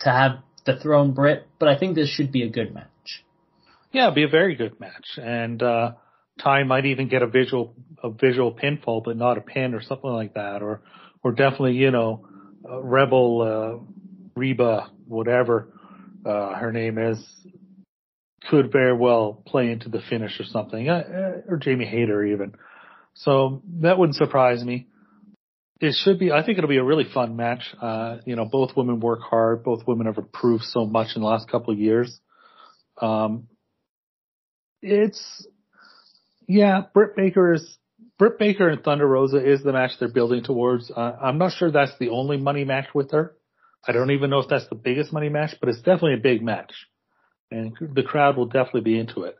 to 0.00 0.10
have 0.10 0.38
the 0.64 0.76
throne 0.76 1.12
Britt, 1.12 1.46
but 1.58 1.68
I 1.68 1.78
think 1.78 1.94
this 1.94 2.08
should 2.08 2.32
be 2.32 2.42
a 2.42 2.48
good 2.48 2.74
match. 2.74 3.24
Yeah, 3.92 4.04
it'd 4.04 4.14
be 4.14 4.24
a 4.24 4.28
very 4.28 4.54
good 4.54 4.78
match, 4.80 5.18
and 5.18 5.62
uh, 5.62 5.92
Tay 6.42 6.64
might 6.64 6.86
even 6.86 7.08
get 7.08 7.22
a 7.22 7.26
visual 7.26 7.74
a 8.02 8.10
visual 8.10 8.52
pinfall, 8.52 9.02
but 9.04 9.16
not 9.16 9.38
a 9.38 9.40
pin 9.40 9.74
or 9.74 9.82
something 9.82 10.10
like 10.10 10.34
that, 10.34 10.62
or 10.62 10.82
or 11.22 11.32
definitely 11.32 11.74
you 11.74 11.90
know, 11.90 12.28
uh, 12.68 12.80
Rebel 12.80 13.42
uh, 13.42 13.84
Reba 14.36 14.90
whatever 15.06 15.72
uh, 16.24 16.54
her 16.54 16.72
name 16.72 16.98
is 16.98 17.18
could 18.48 18.72
very 18.72 18.96
well 18.96 19.42
play 19.46 19.70
into 19.70 19.88
the 19.88 20.00
finish 20.08 20.38
or 20.40 20.44
something, 20.44 20.88
uh, 20.88 20.92
uh, 20.92 21.52
or 21.52 21.56
Jamie 21.56 21.86
Hayter 21.86 22.24
even. 22.24 22.54
So 23.14 23.62
that 23.80 23.98
wouldn't 23.98 24.16
surprise 24.16 24.62
me. 24.62 24.86
It 25.80 25.94
should 26.02 26.18
be. 26.18 26.32
I 26.32 26.44
think 26.44 26.58
it'll 26.58 26.68
be 26.68 26.78
a 26.78 26.84
really 26.84 27.06
fun 27.12 27.36
match. 27.36 27.62
Uh, 27.80 28.18
you 28.24 28.36
know, 28.36 28.44
both 28.44 28.76
women 28.76 29.00
work 29.00 29.20
hard. 29.22 29.62
Both 29.62 29.86
women 29.86 30.06
have 30.06 30.18
improved 30.18 30.64
so 30.64 30.86
much 30.86 31.08
in 31.14 31.22
the 31.22 31.28
last 31.28 31.48
couple 31.48 31.72
of 31.72 31.78
years. 31.78 32.20
Um, 33.00 33.48
it's 34.82 35.46
yeah, 36.48 36.82
Britt 36.92 37.14
Baker 37.14 37.52
is 37.52 37.78
Britt 38.18 38.38
Baker 38.38 38.68
and 38.68 38.82
Thunder 38.82 39.06
Rosa 39.06 39.36
is 39.36 39.62
the 39.62 39.72
match 39.72 39.92
they're 40.00 40.08
building 40.08 40.42
towards. 40.42 40.90
Uh, 40.90 41.16
I'm 41.22 41.38
not 41.38 41.52
sure 41.52 41.70
that's 41.70 41.96
the 42.00 42.08
only 42.08 42.36
money 42.36 42.64
match 42.64 42.88
with 42.94 43.12
her. 43.12 43.36
I 43.86 43.92
don't 43.92 44.10
even 44.10 44.30
know 44.30 44.40
if 44.40 44.48
that's 44.48 44.68
the 44.68 44.74
biggest 44.74 45.12
money 45.12 45.28
match, 45.28 45.54
but 45.60 45.68
it's 45.68 45.78
definitely 45.78 46.14
a 46.14 46.22
big 46.22 46.42
match, 46.42 46.72
and 47.50 47.76
the 47.94 48.02
crowd 48.02 48.36
will 48.36 48.46
definitely 48.46 48.80
be 48.80 48.98
into 48.98 49.22
it. 49.22 49.36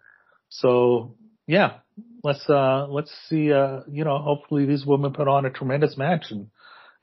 So 0.49 1.17
yeah, 1.47 1.79
let's 2.23 2.49
uh 2.49 2.87
let's 2.89 3.13
see 3.29 3.53
uh 3.53 3.81
you 3.91 4.05
know 4.05 4.19
hopefully 4.19 4.67
these 4.67 4.87
women 4.87 5.13
put 5.13 5.29
on 5.29 5.45
a 5.45 5.51
tremendous 5.51 5.97
match 5.97 6.27
and 6.31 6.49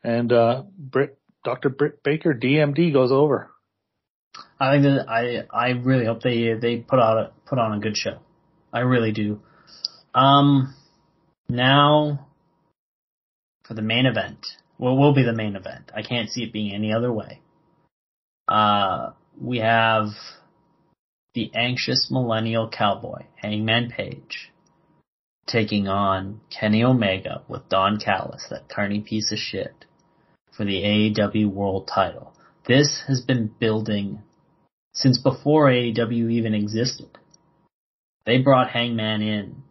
and 0.04 0.32
uh 0.32 0.64
Britt 0.78 1.18
Dr. 1.44 1.70
Britt 1.70 2.04
Baker 2.04 2.34
DMD 2.34 2.94
goes 2.94 3.12
over. 3.12 3.52
I 4.60 4.76
think 4.76 4.84
that 4.84 5.10
I 5.10 5.46
I 5.52 5.72
really 5.72 6.06
hope 6.06 6.22
they 6.22 6.54
they 6.54 6.78
put 6.78 7.00
out 7.00 7.18
a, 7.18 7.32
put 7.46 7.60
on 7.60 7.74
a 7.74 7.80
good 7.80 7.98
show. 7.98 8.20
I 8.72 8.80
really 8.80 9.12
do. 9.12 9.42
Um, 10.16 10.74
now 11.50 12.28
for 13.66 13.74
the 13.74 13.82
main 13.82 14.06
event. 14.06 14.46
Well, 14.78 14.98
will 14.98 15.14
be 15.14 15.24
the 15.24 15.34
main 15.34 15.56
event. 15.56 15.92
I 15.96 16.02
can't 16.02 16.30
see 16.30 16.44
it 16.44 16.54
being 16.54 16.74
any 16.74 16.94
other 16.94 17.12
way. 17.12 17.42
Uh, 18.48 19.12
we 19.40 19.60
have 19.60 20.08
the 21.34 21.52
anxious 21.54 22.08
millennial 22.10 22.70
cowboy, 22.70 23.24
Hangman 23.36 23.92
Page, 23.92 24.52
taking 25.48 25.88
on 25.88 26.42
Kenny 26.50 26.84
Omega 26.84 27.44
with 27.48 27.68
Don 27.70 28.00
Callis, 28.00 28.48
that 28.50 28.70
carny 28.70 29.02
piece 29.02 29.32
of 29.32 29.38
shit, 29.38 29.86
for 30.56 30.64
the 30.64 30.82
AEW 30.84 31.52
World 31.52 31.90
Title. 31.94 32.34
This 32.68 33.04
has 33.08 33.22
been 33.22 33.54
building 33.60 34.22
since 34.94 35.18
before 35.18 35.68
AEW 35.68 36.32
even 36.32 36.54
existed. 36.54 37.18
They 38.26 38.40
brought 38.40 38.70
Hangman 38.70 39.22
in 39.22 39.64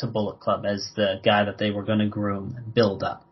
to 0.00 0.06
Bullet 0.06 0.40
Club 0.40 0.64
as 0.66 0.90
the 0.96 1.20
guy 1.24 1.44
that 1.44 1.58
they 1.58 1.70
were 1.70 1.84
going 1.84 2.00
to 2.00 2.08
groom 2.08 2.54
and 2.56 2.74
build 2.74 3.02
up. 3.02 3.24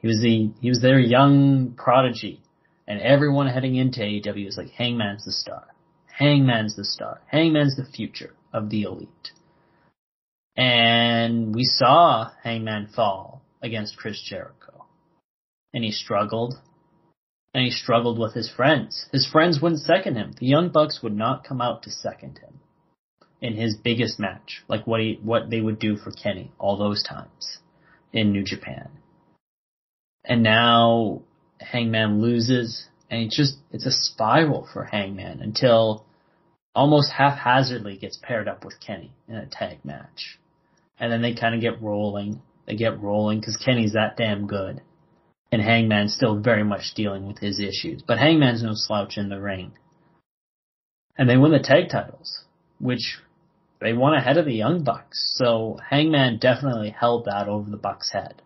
He 0.00 0.08
was 0.08 0.20
the 0.20 0.50
he 0.60 0.68
was 0.68 0.82
their 0.82 0.98
young 0.98 1.74
prodigy, 1.76 2.40
and 2.86 3.00
everyone 3.00 3.46
heading 3.46 3.76
into 3.76 4.00
AEW 4.00 4.46
was 4.46 4.56
like, 4.56 4.70
Hangman's 4.70 5.24
the 5.24 5.32
star, 5.32 5.66
Hangman's 6.06 6.76
the 6.76 6.84
star, 6.84 7.20
Hangman's 7.26 7.76
the 7.76 7.84
future 7.84 8.34
of 8.52 8.70
the 8.70 8.82
elite. 8.82 9.32
And 10.56 11.54
we 11.54 11.64
saw 11.64 12.30
Hangman 12.42 12.88
fall 12.94 13.42
against 13.62 13.96
Chris 13.96 14.22
Jericho, 14.22 14.84
and 15.72 15.82
he 15.82 15.90
struggled, 15.90 16.54
and 17.52 17.64
he 17.64 17.70
struggled 17.70 18.18
with 18.18 18.34
his 18.34 18.50
friends. 18.50 19.06
His 19.10 19.26
friends 19.26 19.60
wouldn't 19.60 19.80
second 19.80 20.16
him. 20.16 20.34
The 20.38 20.46
Young 20.46 20.68
Bucks 20.68 21.00
would 21.02 21.16
not 21.16 21.44
come 21.44 21.60
out 21.60 21.82
to 21.84 21.90
second 21.90 22.38
him 22.38 22.60
in 23.44 23.56
his 23.56 23.76
biggest 23.76 24.18
match, 24.18 24.64
like 24.68 24.86
what 24.86 25.00
he 25.00 25.20
what 25.22 25.50
they 25.50 25.60
would 25.60 25.78
do 25.78 25.96
for 25.96 26.10
Kenny 26.10 26.50
all 26.58 26.78
those 26.78 27.02
times 27.02 27.58
in 28.10 28.32
New 28.32 28.42
Japan. 28.42 28.88
And 30.24 30.42
now 30.42 31.20
Hangman 31.60 32.22
loses, 32.22 32.86
and 33.10 33.20
it's 33.20 33.36
just 33.36 33.58
it's 33.70 33.84
a 33.84 33.92
spiral 33.92 34.66
for 34.72 34.84
Hangman 34.84 35.42
until 35.42 36.06
almost 36.74 37.12
haphazardly 37.12 37.98
gets 37.98 38.16
paired 38.16 38.48
up 38.48 38.64
with 38.64 38.80
Kenny 38.80 39.12
in 39.28 39.34
a 39.34 39.44
tag 39.44 39.84
match, 39.84 40.38
and 40.98 41.12
then 41.12 41.20
they 41.20 41.34
kind 41.34 41.54
of 41.54 41.60
get 41.60 41.82
rolling. 41.82 42.40
They 42.64 42.76
get 42.76 43.02
rolling 43.02 43.40
because 43.40 43.58
Kenny's 43.58 43.92
that 43.92 44.16
damn 44.16 44.46
good, 44.46 44.80
and 45.52 45.60
Hangman's 45.60 46.14
still 46.14 46.40
very 46.40 46.64
much 46.64 46.94
dealing 46.96 47.26
with 47.26 47.40
his 47.40 47.60
issues. 47.60 48.00
But 48.00 48.18
Hangman's 48.18 48.62
no 48.62 48.72
slouch 48.72 49.18
in 49.18 49.28
the 49.28 49.38
ring, 49.38 49.72
and 51.18 51.28
they 51.28 51.36
win 51.36 51.52
the 51.52 51.58
tag 51.58 51.90
titles, 51.90 52.40
which 52.80 53.18
they 53.84 53.92
won 53.92 54.14
ahead 54.14 54.38
of 54.38 54.46
the 54.46 54.54
Young 54.54 54.82
Bucks. 54.82 55.34
So 55.36 55.78
Hangman 55.90 56.38
definitely 56.38 56.88
held 56.88 57.26
that 57.26 57.48
over 57.48 57.70
the 57.70 57.76
Bucks' 57.76 58.10
head. 58.10 58.40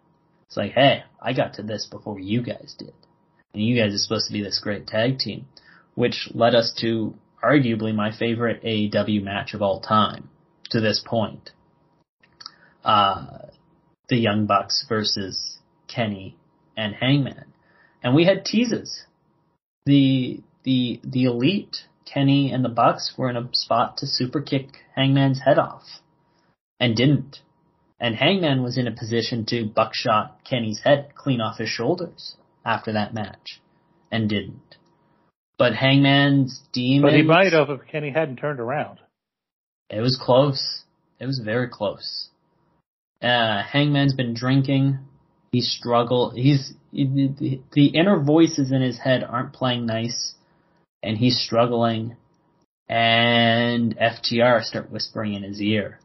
It's 0.46 0.56
like, 0.56 0.72
hey, 0.72 1.04
I 1.22 1.32
got 1.32 1.54
to 1.54 1.62
this 1.62 1.86
before 1.86 2.18
you 2.18 2.42
guys 2.42 2.74
did. 2.76 2.92
And 3.54 3.62
you 3.62 3.80
guys 3.80 3.94
are 3.94 3.98
supposed 3.98 4.26
to 4.26 4.32
be 4.32 4.42
this 4.42 4.58
great 4.60 4.88
tag 4.88 5.20
team. 5.20 5.46
Which 5.94 6.28
led 6.34 6.56
us 6.56 6.74
to 6.80 7.14
arguably 7.42 7.94
my 7.94 8.10
favorite 8.10 8.64
AEW 8.64 9.22
match 9.22 9.54
of 9.54 9.62
all 9.62 9.80
time 9.80 10.28
to 10.70 10.80
this 10.80 11.04
point. 11.06 11.50
Uh, 12.84 13.38
the 14.08 14.16
Young 14.16 14.46
Bucks 14.46 14.86
versus 14.88 15.58
Kenny 15.86 16.36
and 16.76 16.96
Hangman. 16.96 17.52
And 18.02 18.12
we 18.12 18.24
had 18.24 18.44
teases. 18.44 19.04
The, 19.86 20.42
the, 20.64 21.00
the 21.04 21.24
elite 21.26 21.76
Kenny 22.12 22.52
and 22.52 22.64
the 22.64 22.68
Bucks 22.68 23.14
were 23.16 23.30
in 23.30 23.36
a 23.36 23.48
spot 23.52 23.98
to 23.98 24.06
super 24.06 24.40
kick 24.40 24.68
Hangman's 24.94 25.40
head 25.44 25.58
off. 25.58 25.84
And 26.80 26.96
didn't. 26.96 27.38
And 28.00 28.14
Hangman 28.14 28.62
was 28.62 28.78
in 28.78 28.86
a 28.86 28.92
position 28.92 29.44
to 29.46 29.66
buckshot 29.66 30.44
Kenny's 30.48 30.80
head 30.84 31.10
clean 31.16 31.40
off 31.40 31.58
his 31.58 31.68
shoulders 31.68 32.36
after 32.64 32.92
that 32.92 33.14
match. 33.14 33.60
And 34.10 34.28
didn't. 34.28 34.76
But 35.58 35.74
Hangman's 35.74 36.60
demons. 36.72 37.12
But 37.12 37.16
he 37.16 37.22
might 37.22 37.52
have 37.52 37.68
if 37.70 37.80
Kenny 37.90 38.10
hadn't 38.10 38.36
turned 38.36 38.60
around. 38.60 39.00
It 39.90 40.00
was 40.00 40.18
close. 40.20 40.84
It 41.18 41.26
was 41.26 41.40
very 41.44 41.68
close. 41.68 42.28
Uh, 43.20 43.62
Hangman's 43.62 44.14
been 44.14 44.34
drinking. 44.34 44.98
He 45.50 45.60
struggled. 45.60 46.34
He's, 46.36 46.72
the, 46.92 47.60
the 47.72 47.86
inner 47.86 48.20
voices 48.22 48.70
in 48.70 48.82
his 48.82 48.98
head 48.98 49.24
aren't 49.24 49.52
playing 49.52 49.86
nice 49.86 50.34
and 51.02 51.16
he's 51.16 51.38
struggling 51.38 52.16
and 52.88 53.96
FTR 53.96 54.62
start 54.62 54.90
whispering 54.90 55.34
in 55.34 55.42
his 55.42 55.60
ear. 55.60 56.00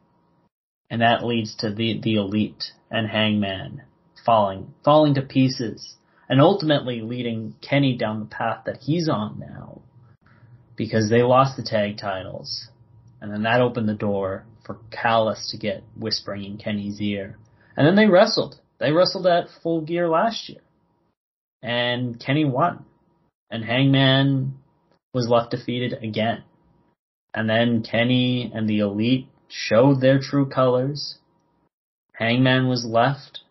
And 0.89 1.01
that 1.01 1.25
leads 1.25 1.55
to 1.57 1.73
the, 1.73 1.99
the 2.01 2.15
elite 2.15 2.71
and 2.91 3.07
Hangman 3.07 3.83
falling, 4.25 4.73
falling 4.83 5.15
to 5.15 5.21
pieces 5.21 5.95
and 6.29 6.41
ultimately 6.41 7.01
leading 7.01 7.55
Kenny 7.61 7.97
down 7.97 8.19
the 8.19 8.25
path 8.25 8.63
that 8.65 8.77
he's 8.81 9.09
on 9.09 9.39
now 9.39 9.81
because 10.75 11.09
they 11.09 11.21
lost 11.21 11.57
the 11.57 11.63
tag 11.63 11.97
titles. 11.97 12.67
And 13.21 13.31
then 13.31 13.43
that 13.43 13.61
opened 13.61 13.87
the 13.87 13.93
door 13.93 14.45
for 14.65 14.79
Callis 14.91 15.49
to 15.51 15.57
get 15.57 15.83
whispering 15.97 16.43
in 16.43 16.57
Kenny's 16.57 16.99
ear. 17.01 17.37
And 17.75 17.87
then 17.87 17.95
they 17.95 18.07
wrestled. 18.07 18.59
They 18.79 18.91
wrestled 18.91 19.27
at 19.27 19.47
full 19.61 19.81
gear 19.81 20.09
last 20.09 20.49
year. 20.49 20.61
And 21.61 22.19
Kenny 22.19 22.45
won. 22.45 22.85
And 23.49 23.63
Hangman 23.63 24.55
was 25.13 25.29
left 25.29 25.51
defeated 25.51 25.93
again. 26.03 26.43
And 27.33 27.49
then 27.49 27.83
Kenny 27.83 28.51
and 28.53 28.67
the 28.67 28.79
Elite 28.79 29.27
showed 29.47 30.01
their 30.01 30.19
true 30.19 30.47
colors. 30.47 31.17
Hangman 32.13 32.67
was 32.67 32.85
left, 32.85 33.41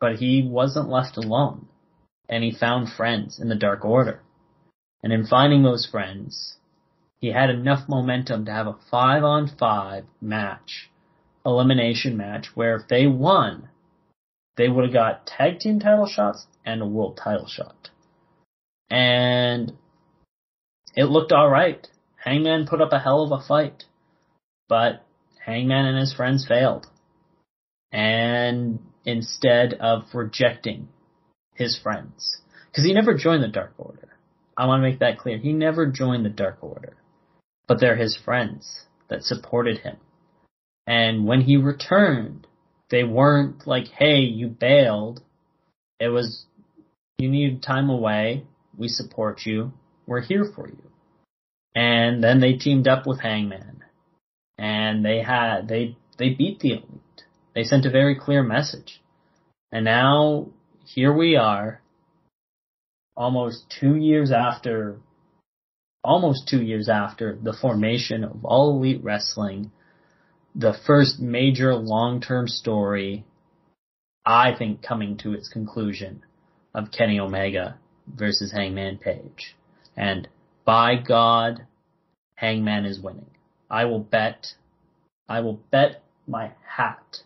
but 0.00 0.16
he 0.16 0.46
wasn't 0.46 0.88
left 0.88 1.16
alone. 1.16 1.66
And 2.28 2.42
he 2.42 2.52
found 2.52 2.88
friends 2.90 3.38
in 3.38 3.48
the 3.48 3.54
Dark 3.54 3.84
Order. 3.84 4.20
And 5.02 5.12
in 5.12 5.26
finding 5.26 5.62
those 5.62 5.86
friends, 5.90 6.56
he 7.18 7.28
had 7.28 7.50
enough 7.50 7.88
momentum 7.88 8.44
to 8.46 8.52
have 8.52 8.66
a 8.66 8.78
five 8.90 9.22
on 9.22 9.48
five 9.58 10.04
match, 10.20 10.90
elimination 11.44 12.16
match, 12.16 12.48
where 12.54 12.76
if 12.76 12.88
they 12.88 13.06
won, 13.06 13.68
they 14.56 14.68
would 14.68 14.84
have 14.84 14.92
got 14.92 15.26
tag 15.26 15.58
team 15.58 15.80
title 15.80 16.06
shots 16.06 16.46
and 16.64 16.80
a 16.80 16.86
world 16.86 17.20
title 17.22 17.46
shot. 17.46 17.90
And 18.90 19.72
it 20.96 21.04
looked 21.04 21.32
alright. 21.32 21.86
Hangman 22.16 22.66
put 22.66 22.80
up 22.80 22.92
a 22.92 22.98
hell 22.98 23.22
of 23.22 23.32
a 23.32 23.46
fight. 23.46 23.84
But 24.68 25.04
Hangman 25.44 25.86
and 25.86 25.98
his 25.98 26.14
friends 26.14 26.46
failed. 26.46 26.86
And 27.92 28.80
instead 29.04 29.74
of 29.74 30.04
rejecting 30.14 30.88
his 31.54 31.78
friends, 31.80 32.40
because 32.70 32.84
he 32.84 32.92
never 32.92 33.14
joined 33.14 33.42
the 33.42 33.48
Dark 33.48 33.74
Order. 33.78 34.08
I 34.56 34.66
want 34.66 34.82
to 34.82 34.88
make 34.88 35.00
that 35.00 35.18
clear. 35.18 35.38
He 35.38 35.52
never 35.52 35.86
joined 35.86 36.24
the 36.24 36.30
Dark 36.30 36.58
Order. 36.62 36.96
But 37.66 37.80
they're 37.80 37.96
his 37.96 38.16
friends 38.16 38.86
that 39.08 39.22
supported 39.22 39.78
him. 39.78 39.96
And 40.86 41.26
when 41.26 41.42
he 41.42 41.56
returned, 41.56 42.46
they 42.90 43.04
weren't 43.04 43.66
like, 43.66 43.88
hey, 43.88 44.20
you 44.20 44.48
bailed. 44.48 45.22
It 45.98 46.08
was, 46.08 46.46
you 47.18 47.28
need 47.28 47.62
time 47.62 47.90
away. 47.90 48.44
We 48.76 48.88
support 48.88 49.42
you. 49.44 49.72
We're 50.06 50.22
here 50.22 50.44
for 50.54 50.68
you. 50.68 50.82
And 51.74 52.22
then 52.22 52.40
they 52.40 52.54
teamed 52.54 52.88
up 52.88 53.06
with 53.06 53.20
Hangman. 53.20 53.82
and 54.58 55.04
they 55.04 55.20
had 55.22 55.68
they 55.68 55.96
they 56.18 56.30
beat 56.30 56.60
the 56.60 56.72
elite. 56.72 57.24
They 57.54 57.64
sent 57.64 57.86
a 57.86 57.90
very 57.90 58.14
clear 58.18 58.42
message, 58.42 59.02
and 59.72 59.84
now 59.84 60.48
here 60.84 61.12
we 61.12 61.36
are, 61.36 61.80
almost 63.16 63.74
two 63.80 63.96
years 63.96 64.32
after, 64.32 64.98
almost 66.02 66.48
two 66.48 66.62
years 66.62 66.88
after 66.88 67.38
the 67.42 67.52
formation 67.52 68.24
of 68.24 68.44
All 68.44 68.76
Elite 68.76 69.02
Wrestling, 69.02 69.70
the 70.54 70.74
first 70.86 71.20
major 71.20 71.74
long-term 71.74 72.48
story, 72.48 73.24
I 74.26 74.54
think, 74.56 74.82
coming 74.82 75.16
to 75.18 75.32
its 75.32 75.48
conclusion 75.48 76.22
of 76.74 76.90
Kenny 76.90 77.18
Omega 77.18 77.78
versus 78.06 78.52
Hangman 78.52 78.98
Page. 78.98 79.56
And 79.96 80.28
by 80.64 80.96
God, 80.96 81.66
Hangman 82.34 82.84
is 82.84 83.00
winning. 83.00 83.30
I 83.70 83.84
will 83.84 84.00
bet, 84.00 84.46
I 85.28 85.40
will 85.40 85.60
bet 85.70 86.02
my 86.26 86.52
hat 86.66 87.18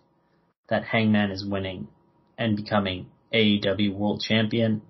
that 0.68 0.84
Hangman 0.84 1.30
is 1.30 1.44
winning 1.44 1.88
and 2.36 2.56
becoming 2.56 3.06
AEW 3.32 3.94
World 3.94 4.22
Champion. 4.26 4.82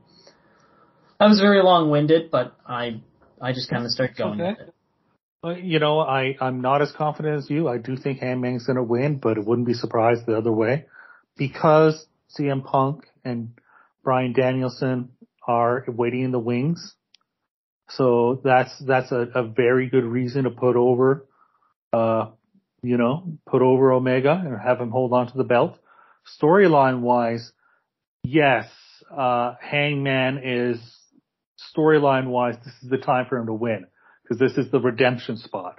I 1.21 1.27
was 1.27 1.41
very 1.41 1.63
long-winded, 1.63 2.31
but 2.31 2.57
I, 2.67 3.01
I 3.41 3.53
just 3.53 3.71
kind 3.71 3.85
of 3.85 3.91
start 3.91 4.17
going 4.17 4.41
Okay. 4.41 4.51
with 4.51 4.69
it. 4.69 4.75
You 5.65 5.79
know, 5.79 6.01
I, 6.01 6.37
I'm 6.41 6.61
not 6.61 6.83
as 6.83 6.93
confident 6.93 7.39
as 7.39 7.51
you. 7.51 7.69
I 7.69 7.79
do 7.79 7.97
think 7.97 8.19
Hangman's 8.19 8.67
going 8.67 8.77
to 8.77 8.83
win, 8.83 9.19
but 9.19 9.39
it 9.39 9.47
wouldn't 9.47 9.69
be 9.69 9.75
surprised 9.75 10.27
the 10.27 10.37
other 10.37 10.53
way 10.53 10.87
because 11.37 12.07
CM 12.39 12.65
Punk 12.65 13.07
and 13.25 13.51
Bryan 14.03 14.33
Danielson 14.33 15.11
are 15.47 15.85
waiting 15.87 16.25
in 16.25 16.33
the 16.33 16.41
wings. 16.41 16.95
So 17.91 18.41
that's, 18.45 18.71
that's 18.87 19.11
a, 19.13 19.29
a 19.35 19.43
very 19.45 19.89
good 19.89 20.05
reason 20.05 20.45
to 20.45 20.51
put 20.51 20.77
over, 20.77 21.27
uh, 21.93 22.27
you 22.83 22.97
know, 22.97 23.39
put 23.47 23.63
over 23.63 23.93
Omega 23.93 24.41
and 24.45 24.59
have 24.61 24.81
him 24.81 24.91
hold 24.91 25.13
on 25.13 25.31
to 25.31 25.37
the 25.37 25.45
belt. 25.45 25.79
Storyline 26.41 27.01
wise, 27.01 27.51
yes, 28.23 28.67
uh, 29.11 29.55
Hangman 29.61 30.41
is 30.45 30.79
storyline 31.77 32.29
wise, 32.29 32.57
this 32.65 32.75
is 32.83 32.91
the 32.91 32.99
time 32.99 33.27
for 33.29 33.39
him 33.39 33.47
to 33.47 33.55
win 33.55 33.87
because 34.23 34.39
this 34.39 34.57
is 34.63 34.71
the 34.71 34.81
redemption 34.81 35.39
spot. 35.39 35.79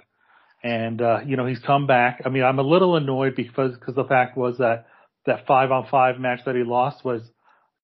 And, 0.62 1.00
uh, 1.00 1.20
you 1.24 1.36
know, 1.36 1.46
he's 1.46 1.60
come 1.60 1.86
back. 1.86 2.22
I 2.26 2.28
mean, 2.28 2.42
I'm 2.42 2.58
a 2.58 2.62
little 2.62 2.96
annoyed 2.96 3.34
because, 3.34 3.74
because 3.74 3.94
the 3.94 4.04
fact 4.04 4.36
was 4.36 4.58
that 4.58 4.86
that 5.26 5.46
five 5.46 5.70
on 5.70 5.86
five 5.90 6.18
match 6.18 6.40
that 6.46 6.54
he 6.54 6.64
lost 6.64 7.04
was 7.04 7.22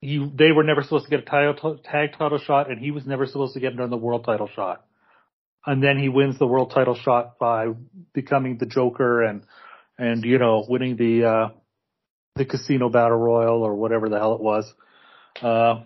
you, 0.06 0.30
they 0.32 0.52
were 0.52 0.62
never 0.62 0.82
supposed 0.82 1.04
to 1.04 1.10
get 1.10 1.20
a 1.20 1.22
title, 1.22 1.78
tag 1.84 2.10
title 2.16 2.38
shot 2.38 2.70
and 2.70 2.80
he 2.80 2.92
was 2.92 3.04
never 3.06 3.26
supposed 3.26 3.54
to 3.54 3.60
get 3.60 3.72
another 3.72 3.96
world 3.96 4.24
title 4.24 4.48
shot. 4.54 4.84
And 5.66 5.82
then 5.82 5.98
he 5.98 6.08
wins 6.08 6.38
the 6.38 6.46
world 6.46 6.70
title 6.72 6.94
shot 6.94 7.40
by 7.40 7.66
becoming 8.14 8.56
the 8.56 8.66
Joker 8.66 9.24
and, 9.24 9.42
and, 9.98 10.22
you 10.24 10.38
know, 10.38 10.64
winning 10.68 10.96
the, 10.96 11.24
uh, 11.24 11.48
the 12.36 12.44
casino 12.44 12.88
battle 12.88 13.16
royal 13.16 13.64
or 13.64 13.74
whatever 13.74 14.08
the 14.08 14.18
hell 14.18 14.34
it 14.36 14.40
was. 14.40 14.72
Uh, 15.42 15.80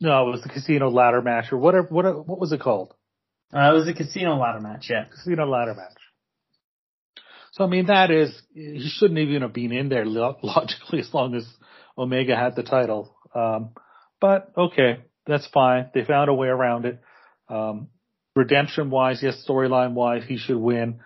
no, 0.00 0.28
it 0.28 0.30
was 0.32 0.42
the 0.42 0.50
casino 0.50 0.90
ladder 0.90 1.22
match 1.22 1.50
or 1.50 1.56
whatever, 1.56 1.88
what, 1.88 2.28
what 2.28 2.38
was 2.38 2.52
it 2.52 2.60
called? 2.60 2.92
Uh, 3.54 3.70
it 3.70 3.74
was 3.74 3.88
a 3.88 3.94
casino 3.94 4.36
ladder 4.36 4.60
match, 4.60 4.88
yeah. 4.90 5.04
casino 5.04 5.46
ladder 5.46 5.74
match. 5.74 5.96
So 7.52 7.64
I 7.64 7.68
mean, 7.68 7.86
that 7.86 8.10
is 8.10 8.38
he 8.52 8.90
shouldn't 8.98 9.18
even 9.18 9.40
have 9.40 9.54
been 9.54 9.72
in 9.72 9.88
there 9.88 10.04
lo- 10.04 10.36
logically 10.42 11.00
as 11.00 11.12
long 11.14 11.34
as 11.34 11.46
Omega 11.98 12.36
had 12.36 12.54
the 12.54 12.62
title. 12.62 13.14
Um, 13.34 13.70
but 14.20 14.52
okay, 14.56 15.04
that's 15.26 15.46
fine. 15.48 15.90
They 15.92 16.04
found 16.04 16.30
a 16.30 16.34
way 16.34 16.48
around 16.48 16.86
it. 16.86 17.00
Um, 17.48 17.88
redemption 18.36 18.90
wise, 18.90 19.20
yes, 19.22 19.44
storyline 19.46 19.92
wise, 19.92 20.22
he 20.26 20.38
should 20.38 20.56
win. 20.56 21.00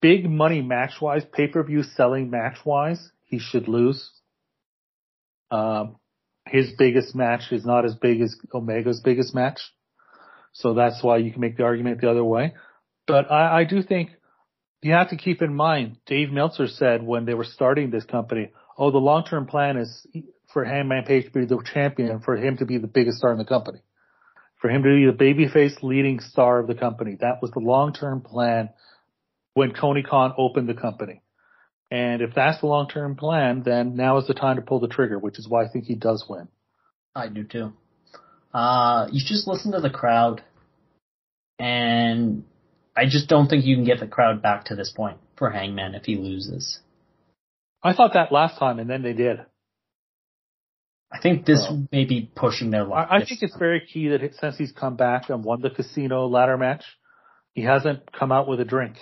Big 0.00 0.28
money 0.28 0.62
match 0.62 0.92
wise, 1.00 1.22
pay 1.32 1.48
per 1.48 1.62
view 1.62 1.82
selling 1.82 2.30
match 2.30 2.58
wise, 2.64 3.10
he 3.24 3.38
should 3.38 3.68
lose. 3.68 4.10
Um, 5.50 5.96
his 6.46 6.72
biggest 6.78 7.14
match 7.14 7.52
is 7.52 7.64
not 7.64 7.84
as 7.84 7.94
big 7.94 8.20
as 8.20 8.36
Omega's 8.52 9.00
biggest 9.00 9.34
match. 9.34 9.58
So 10.52 10.74
that's 10.74 11.02
why 11.02 11.16
you 11.18 11.32
can 11.32 11.40
make 11.40 11.56
the 11.56 11.64
argument 11.64 12.00
the 12.00 12.10
other 12.10 12.24
way. 12.24 12.54
But 13.06 13.30
I, 13.30 13.60
I 13.60 13.64
do 13.64 13.82
think 13.82 14.10
you 14.82 14.92
have 14.92 15.10
to 15.10 15.16
keep 15.16 15.42
in 15.42 15.54
mind, 15.54 15.96
Dave 16.06 16.30
Meltzer 16.30 16.68
said 16.68 17.02
when 17.02 17.24
they 17.24 17.34
were 17.34 17.44
starting 17.44 17.90
this 17.90 18.04
company, 18.04 18.50
oh, 18.76 18.90
the 18.90 18.98
long-term 18.98 19.46
plan 19.46 19.76
is 19.76 20.06
for 20.52 20.64
Hangman 20.64 21.04
Page 21.04 21.26
to 21.26 21.30
be 21.30 21.44
the 21.46 21.62
champion, 21.72 22.20
for 22.20 22.36
him 22.36 22.56
to 22.58 22.64
be 22.64 22.78
the 22.78 22.86
biggest 22.86 23.18
star 23.18 23.32
in 23.32 23.38
the 23.38 23.44
company, 23.44 23.80
for 24.60 24.70
him 24.70 24.82
to 24.82 24.88
be 24.88 25.06
the 25.06 25.12
babyface 25.12 25.82
leading 25.82 26.20
star 26.20 26.60
of 26.60 26.66
the 26.66 26.74
company. 26.74 27.16
That 27.20 27.42
was 27.42 27.50
the 27.50 27.60
long-term 27.60 28.22
plan 28.22 28.70
when 29.54 29.74
Tony 29.74 30.02
Khan 30.02 30.34
opened 30.36 30.68
the 30.68 30.74
company. 30.74 31.22
And 31.90 32.22
if 32.22 32.34
that's 32.34 32.60
the 32.60 32.66
long-term 32.66 33.16
plan, 33.16 33.62
then 33.64 33.94
now 33.94 34.18
is 34.18 34.26
the 34.26 34.34
time 34.34 34.56
to 34.56 34.62
pull 34.62 34.80
the 34.80 34.88
trigger, 34.88 35.18
which 35.18 35.38
is 35.38 35.48
why 35.48 35.64
I 35.64 35.68
think 35.68 35.84
he 35.84 35.94
does 35.94 36.24
win. 36.28 36.48
I 37.14 37.28
do 37.28 37.44
too. 37.44 37.72
Uh, 38.52 39.08
you 39.12 39.20
just 39.24 39.46
listen 39.46 39.72
to 39.72 39.80
the 39.80 39.90
crowd, 39.90 40.42
and 41.58 42.44
I 42.96 43.06
just 43.06 43.28
don't 43.28 43.48
think 43.48 43.64
you 43.64 43.76
can 43.76 43.84
get 43.84 44.00
the 44.00 44.06
crowd 44.06 44.42
back 44.42 44.66
to 44.66 44.76
this 44.76 44.90
point 44.90 45.18
for 45.36 45.50
Hangman 45.50 45.94
if 45.94 46.04
he 46.04 46.16
loses. 46.16 46.78
I 47.84 47.92
thought 47.92 48.14
that 48.14 48.32
last 48.32 48.58
time, 48.58 48.78
and 48.78 48.88
then 48.88 49.02
they 49.02 49.12
did. 49.12 49.38
I 51.12 51.20
think 51.20 51.46
this 51.46 51.64
Well, 51.68 51.86
may 51.92 52.06
be 52.06 52.30
pushing 52.34 52.70
their 52.70 52.84
luck. 52.84 53.08
I, 53.10 53.18
I 53.18 53.24
think 53.24 53.42
it's 53.42 53.56
very 53.56 53.80
key 53.86 54.08
that 54.08 54.22
it, 54.22 54.34
since 54.40 54.56
he's 54.56 54.72
come 54.72 54.96
back 54.96 55.30
and 55.30 55.44
won 55.44 55.60
the 55.60 55.70
casino 55.70 56.26
ladder 56.26 56.56
match, 56.56 56.84
he 57.52 57.62
hasn't 57.62 58.10
come 58.12 58.32
out 58.32 58.48
with 58.48 58.58
a 58.58 58.64
drink. 58.64 58.96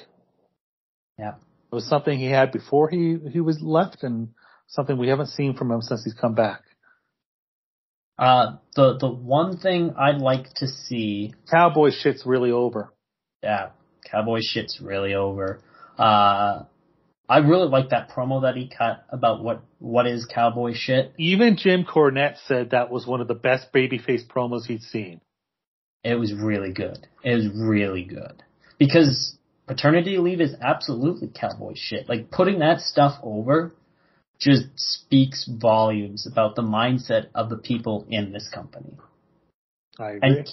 Yeah. 1.19 1.37
It 1.71 1.75
was 1.75 1.89
something 1.89 2.19
he 2.19 2.27
had 2.27 2.53
before 2.53 2.91
he, 2.91 3.17
he 3.33 3.41
was 3.41 3.59
left 3.63 4.03
and 4.03 4.29
something 4.69 4.99
we 4.99 5.09
haven't 5.09 5.29
seen 5.29 5.57
from 5.57 5.71
him 5.71 5.81
since 5.81 6.05
he's 6.05 6.13
come 6.13 6.35
back. 6.35 6.61
Uh, 8.19 8.57
the 8.77 8.99
the 8.99 9.09
one 9.09 9.57
thing 9.57 9.95
I'd 9.99 10.21
like 10.21 10.53
to 10.57 10.69
see, 10.69 11.33
Cowboy 11.51 11.91
shit's 11.91 12.27
really 12.27 12.51
over. 12.51 12.93
yeah, 13.43 13.71
Cowboy 14.11 14.41
shit's 14.43 14.81
really 14.83 15.15
over. 15.15 15.61
Uh, 15.99 16.65
I 17.33 17.39
really 17.39 17.67
like 17.67 17.89
that 17.89 18.11
promo 18.11 18.43
that 18.43 18.57
he 18.57 18.69
cut 18.69 19.07
about 19.09 19.43
what 19.43 19.63
what 19.79 20.07
is 20.07 20.27
Cowboy 20.27 20.75
shit. 20.75 21.15
Even 21.17 21.57
Jim 21.57 21.83
Cornette 21.83 22.37
said 22.47 22.73
that 22.73 22.91
was 22.91 23.07
one 23.07 23.23
of 23.23 23.29
the 23.29 23.35
best 23.35 23.73
babyface 23.73 24.27
promos 24.27 24.67
he'd 24.67 24.83
seen. 24.83 25.19
It 26.05 26.17
was 26.17 26.35
really 26.35 26.75
good. 26.75 27.07
It 27.25 27.35
was 27.35 27.49
really 27.55 28.05
good 28.05 28.43
because 28.79 29.35
paternity 29.67 30.19
leave 30.19 30.43
is 30.43 30.55
absolutely 30.61 31.29
cowboy 31.35 31.73
shit. 31.75 32.07
Like 32.07 32.31
putting 32.31 32.59
that 32.59 32.81
stuff 32.81 33.19
over 33.23 33.73
just 34.39 34.65
speaks 34.77 35.49
volumes 35.51 36.29
about 36.31 36.55
the 36.55 36.63
mindset 36.63 37.29
of 37.35 37.49
the 37.49 37.57
people 37.57 38.05
in 38.11 38.33
this 38.33 38.51
company. 38.53 38.99
I 39.99 40.11
agree. 40.11 40.29
And 40.29 40.49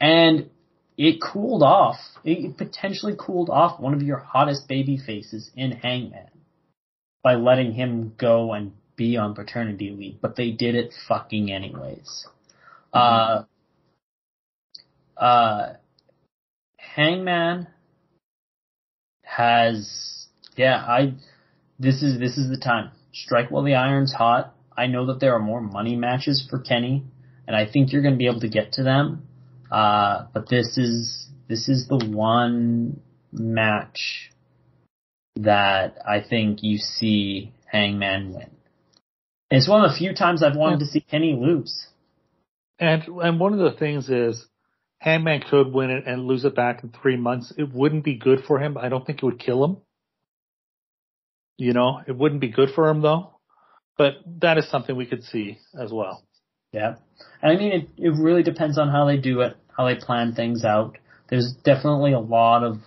and 0.00 0.50
it 0.96 1.20
cooled 1.20 1.62
off. 1.62 1.96
It 2.24 2.56
potentially 2.56 3.14
cooled 3.18 3.50
off 3.50 3.80
one 3.80 3.94
of 3.94 4.02
your 4.02 4.18
hottest 4.18 4.68
baby 4.68 4.98
faces 4.98 5.50
in 5.54 5.72
Hangman 5.72 6.30
by 7.22 7.34
letting 7.34 7.72
him 7.72 8.14
go 8.18 8.52
and 8.52 8.72
be 8.96 9.16
on 9.16 9.34
paternity 9.34 9.90
leave, 9.90 10.20
but 10.20 10.36
they 10.36 10.50
did 10.52 10.74
it 10.74 10.94
fucking 11.06 11.52
anyways. 11.52 12.26
Uh, 12.92 13.44
uh, 15.16 15.74
Hangman 16.78 17.66
has, 19.22 20.26
yeah, 20.56 20.76
I, 20.76 21.14
this 21.78 22.02
is, 22.02 22.18
this 22.18 22.38
is 22.38 22.48
the 22.48 22.56
time. 22.56 22.90
Strike 23.12 23.50
while 23.50 23.64
the 23.64 23.74
iron's 23.74 24.12
hot. 24.12 24.54
I 24.74 24.86
know 24.86 25.06
that 25.06 25.20
there 25.20 25.34
are 25.34 25.40
more 25.40 25.60
money 25.60 25.96
matches 25.96 26.46
for 26.48 26.58
Kenny, 26.58 27.04
and 27.46 27.54
I 27.54 27.70
think 27.70 27.92
you're 27.92 28.02
going 28.02 28.14
to 28.14 28.18
be 28.18 28.28
able 28.28 28.40
to 28.40 28.48
get 28.48 28.72
to 28.72 28.82
them. 28.82 29.25
Uh, 29.70 30.26
but 30.32 30.48
this 30.48 30.78
is, 30.78 31.28
this 31.48 31.68
is 31.68 31.88
the 31.88 32.06
one 32.06 33.00
match 33.32 34.30
that 35.36 35.98
I 36.06 36.20
think 36.20 36.62
you 36.62 36.78
see 36.78 37.52
Hangman 37.70 38.32
win. 38.32 38.50
It's 39.50 39.68
one 39.68 39.84
of 39.84 39.90
the 39.90 39.96
few 39.96 40.14
times 40.14 40.42
I've 40.42 40.56
wanted 40.56 40.80
to 40.80 40.86
see 40.86 41.00
Kenny 41.00 41.34
lose. 41.38 41.86
And 42.78 43.02
and 43.06 43.40
one 43.40 43.52
of 43.52 43.58
the 43.58 43.78
things 43.78 44.08
is 44.08 44.44
Hangman 44.98 45.42
could 45.48 45.72
win 45.72 45.90
it 45.90 46.04
and 46.06 46.26
lose 46.26 46.44
it 46.44 46.56
back 46.56 46.82
in 46.82 46.90
three 46.90 47.16
months. 47.16 47.52
It 47.56 47.72
wouldn't 47.72 48.04
be 48.04 48.16
good 48.16 48.40
for 48.46 48.58
him. 48.58 48.76
I 48.76 48.88
don't 48.88 49.06
think 49.06 49.22
it 49.22 49.24
would 49.24 49.38
kill 49.38 49.64
him. 49.64 49.76
You 51.58 51.72
know, 51.72 52.00
it 52.06 52.16
wouldn't 52.16 52.40
be 52.40 52.50
good 52.50 52.70
for 52.74 52.88
him 52.88 53.02
though. 53.02 53.30
But 53.96 54.14
that 54.40 54.58
is 54.58 54.68
something 54.68 54.94
we 54.94 55.06
could 55.06 55.24
see 55.24 55.58
as 55.78 55.90
well. 55.92 56.22
Yeah. 56.72 56.96
And 57.42 57.52
I 57.52 57.56
mean, 57.56 57.72
it, 57.72 57.88
it 57.96 58.10
really 58.20 58.42
depends 58.42 58.78
on 58.78 58.88
how 58.88 59.06
they 59.06 59.16
do 59.16 59.40
it, 59.40 59.56
how 59.76 59.86
they 59.86 59.94
plan 59.94 60.34
things 60.34 60.64
out. 60.64 60.98
There's 61.28 61.54
definitely 61.64 62.12
a 62.12 62.20
lot 62.20 62.62
of, 62.64 62.78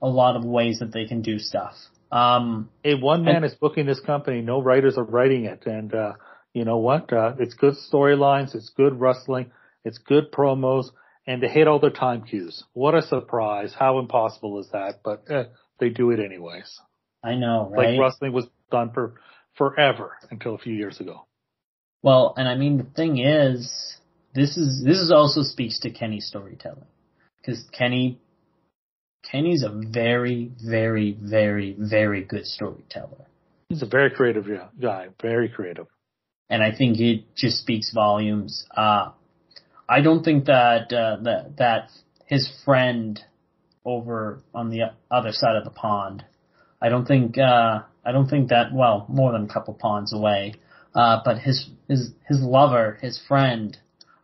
a 0.00 0.08
lot 0.08 0.36
of 0.36 0.44
ways 0.44 0.80
that 0.80 0.92
they 0.92 1.06
can 1.06 1.22
do 1.22 1.38
stuff. 1.38 1.74
Um, 2.10 2.68
Hey, 2.82 2.94
one 2.94 3.24
man 3.24 3.36
And- 3.36 3.44
is 3.44 3.54
booking 3.54 3.86
this 3.86 4.00
company. 4.00 4.42
No 4.42 4.60
writers 4.60 4.98
are 4.98 5.04
writing 5.04 5.44
it. 5.46 5.66
And, 5.66 5.94
uh, 5.94 6.12
you 6.52 6.64
know 6.64 6.78
what? 6.78 7.12
Uh, 7.12 7.34
it's 7.38 7.54
good 7.54 7.74
storylines. 7.92 8.54
It's 8.54 8.68
good 8.76 9.00
wrestling. 9.00 9.50
It's 9.84 9.98
good 9.98 10.30
promos. 10.32 10.86
and 11.24 11.40
they 11.40 11.48
hit 11.48 11.68
all 11.68 11.78
their 11.78 11.90
time 11.90 12.22
cues. 12.22 12.64
What 12.72 12.96
a 12.96 13.02
surprise! 13.02 13.72
How 13.78 14.00
impossible 14.00 14.58
is 14.58 14.68
that? 14.72 15.02
But 15.04 15.22
eh, 15.30 15.44
they 15.78 15.88
do 15.88 16.10
it 16.10 16.18
anyways. 16.18 16.80
I 17.22 17.36
know, 17.36 17.68
right? 17.70 17.90
Like 17.90 18.00
wrestling 18.00 18.32
was 18.32 18.48
done 18.72 18.90
for 18.92 19.14
forever 19.54 20.16
until 20.32 20.56
a 20.56 20.58
few 20.58 20.74
years 20.74 20.98
ago. 20.98 21.24
Well, 22.02 22.34
and 22.36 22.48
I 22.48 22.56
mean 22.56 22.78
the 22.78 22.84
thing 22.84 23.18
is, 23.18 23.96
this 24.34 24.56
is 24.56 24.82
this 24.84 24.98
is 24.98 25.12
also 25.12 25.42
speaks 25.42 25.80
to 25.80 25.90
Kenny's 25.90 26.26
storytelling 26.26 26.86
because 27.40 27.62
Kenny 27.72 28.18
Kenny's 29.30 29.62
a 29.62 29.70
very, 29.70 30.50
very, 30.62 31.16
very, 31.20 31.76
very 31.78 32.24
good 32.24 32.46
storyteller. 32.46 33.26
He's 33.68 33.82
a 33.82 33.86
very 33.86 34.10
creative 34.10 34.46
guy, 34.80 35.08
very 35.20 35.48
creative. 35.48 35.86
And 36.50 36.62
I 36.62 36.74
think 36.76 36.98
it 36.98 37.24
just 37.34 37.58
speaks 37.58 37.92
volumes. 37.94 38.66
Uh, 38.76 39.12
I 39.88 40.00
don't 40.02 40.22
think 40.22 40.46
that, 40.46 40.92
uh, 40.92 41.22
that, 41.22 41.56
that 41.58 41.90
his 42.26 42.50
friend 42.64 43.18
over 43.84 44.42
on 44.54 44.70
the 44.70 44.92
other 45.10 45.32
side 45.32 45.56
of 45.56 45.64
the 45.64 45.70
pond, 45.70 46.24
I 46.80 46.88
don't 46.88 47.06
think, 47.06 47.38
uh, 47.38 47.82
I 48.04 48.12
don't 48.12 48.28
think 48.28 48.48
that, 48.48 48.74
well, 48.74 49.06
more 49.08 49.32
than 49.32 49.44
a 49.44 49.52
couple 49.52 49.74
ponds 49.74 50.12
away, 50.12 50.54
uh, 50.94 51.20
but 51.24 51.38
his, 51.38 51.68
his, 51.88 52.10
his 52.28 52.40
lover, 52.40 52.98
his 53.00 53.20
friend, 53.28 53.76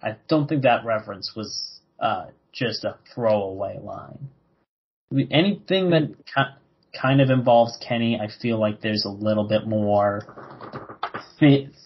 I 0.03 0.17
don't 0.29 0.49
think 0.49 0.63
that 0.63 0.85
reference 0.85 1.33
was, 1.35 1.81
uh, 1.99 2.27
just 2.53 2.85
a 2.85 2.97
throwaway 3.15 3.79
line. 3.81 4.29
Anything 5.31 5.91
that 5.91 6.15
kind 7.01 7.21
of 7.21 7.31
involves 7.31 7.79
Kenny, 7.87 8.19
I 8.21 8.29
feel 8.43 8.59
like 8.59 8.81
there's 8.81 9.05
a 9.05 9.11
little 9.11 9.49
bit 9.49 9.67
more 9.67 10.23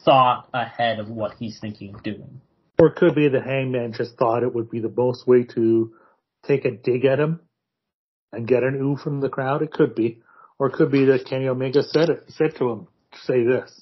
thought 0.04 0.48
ahead 0.54 0.98
of 0.98 1.08
what 1.08 1.34
he's 1.38 1.58
thinking 1.60 1.94
of 1.94 2.02
doing. 2.02 2.40
Or 2.78 2.88
it 2.88 2.96
could 2.96 3.14
be 3.14 3.28
the 3.28 3.40
Hangman 3.40 3.92
just 3.92 4.16
thought 4.16 4.42
it 4.42 4.54
would 4.54 4.70
be 4.70 4.80
the 4.80 4.92
most 4.94 5.26
way 5.26 5.44
to 5.54 5.92
take 6.46 6.64
a 6.64 6.70
dig 6.70 7.04
at 7.04 7.20
him 7.20 7.40
and 8.32 8.48
get 8.48 8.62
an 8.62 8.74
ooh 8.76 8.96
from 8.96 9.20
the 9.20 9.28
crowd. 9.28 9.62
It 9.62 9.72
could 9.72 9.94
be. 9.94 10.22
Or 10.58 10.68
it 10.68 10.72
could 10.72 10.90
be 10.90 11.04
that 11.06 11.26
Kenny 11.26 11.48
Omega 11.48 11.82
said 11.82 12.08
it, 12.08 12.24
said 12.28 12.56
to 12.56 12.70
him, 12.70 12.88
say 13.24 13.44
this. 13.44 13.81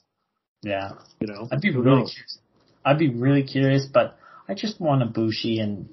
Yeah. 0.62 0.92
You 1.20 1.28
know? 1.28 1.48
I'd 1.50 1.60
be 1.60 1.70
really 1.70 2.06
curious. 2.06 2.38
I'd 2.84 2.98
be 2.98 3.08
really 3.08 3.42
curious, 3.42 3.86
but 3.92 4.18
I 4.48 4.54
just 4.54 4.80
want 4.80 5.02
Ibushi 5.02 5.62
and 5.62 5.88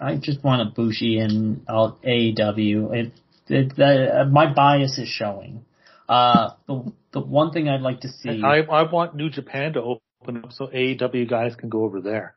I 0.00 0.16
just 0.16 0.42
want 0.44 0.74
Ibushi 0.74 1.20
and 1.20 1.66
AEW. 1.66 2.94
It, 2.94 3.12
it, 3.48 3.78
uh, 3.78 4.24
my 4.26 4.52
bias 4.52 4.98
is 4.98 5.08
showing. 5.08 5.64
Uh, 6.08 6.50
the 6.66 6.92
the 7.12 7.20
one 7.20 7.52
thing 7.52 7.68
I'd 7.68 7.80
like 7.82 8.00
to 8.00 8.08
see. 8.08 8.42
I 8.42 8.60
I 8.60 8.90
want 8.90 9.14
New 9.14 9.30
Japan 9.30 9.74
to 9.74 9.80
open 10.22 10.44
up 10.44 10.52
so 10.52 10.66
AEW 10.66 11.28
guys 11.28 11.54
can 11.54 11.68
go 11.68 11.84
over 11.84 12.00
there. 12.00 12.34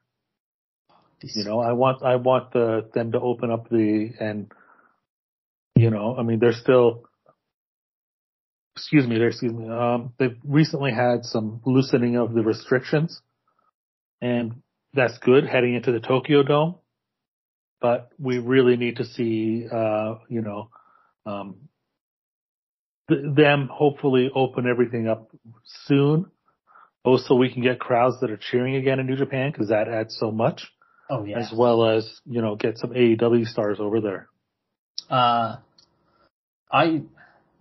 You 1.23 1.43
know, 1.43 1.59
I 1.59 1.73
want 1.73 2.03
I 2.03 2.15
want 2.15 2.51
the 2.51 2.89
them 2.93 3.11
to 3.11 3.19
open 3.19 3.51
up 3.51 3.69
the 3.69 4.11
and 4.19 4.51
you 5.75 5.89
know, 5.89 6.15
I 6.17 6.23
mean 6.23 6.39
they're 6.39 6.53
still 6.53 7.03
excuse 8.75 9.07
me, 9.07 9.17
they're 9.17 9.29
excuse 9.29 9.53
me, 9.53 9.69
um 9.69 10.13
they've 10.17 10.37
recently 10.43 10.91
had 10.91 11.23
some 11.23 11.61
loosening 11.65 12.17
of 12.17 12.33
the 12.33 12.41
restrictions 12.41 13.21
and 14.21 14.61
that's 14.93 15.17
good 15.19 15.45
heading 15.45 15.75
into 15.75 15.91
the 15.91 15.99
Tokyo 15.99 16.43
Dome 16.43 16.75
but 17.81 18.11
we 18.19 18.37
really 18.37 18.77
need 18.77 18.97
to 18.97 19.05
see, 19.05 19.67
uh, 19.69 20.15
you 20.29 20.41
know, 20.41 20.69
um, 21.25 21.55
th- 23.09 23.35
them 23.35 23.69
hopefully 23.73 24.29
open 24.33 24.67
everything 24.67 25.07
up 25.07 25.31
soon. 25.87 26.27
Also, 27.03 27.33
we 27.33 27.51
can 27.51 27.63
get 27.63 27.79
crowds 27.79 28.19
that 28.21 28.29
are 28.29 28.37
cheering 28.37 28.75
again 28.75 28.99
in 28.99 29.07
New 29.07 29.17
Japan 29.17 29.51
because 29.51 29.69
that 29.69 29.87
adds 29.87 30.15
so 30.19 30.31
much. 30.31 30.67
Oh 31.09 31.25
yeah. 31.25 31.39
As 31.39 31.51
well 31.53 31.89
as 31.89 32.07
you 32.25 32.41
know, 32.41 32.55
get 32.55 32.77
some 32.77 32.91
AEW 32.91 33.47
stars 33.47 33.79
over 33.79 33.99
there. 33.99 34.29
Uh, 35.09 35.57
I 36.71 37.01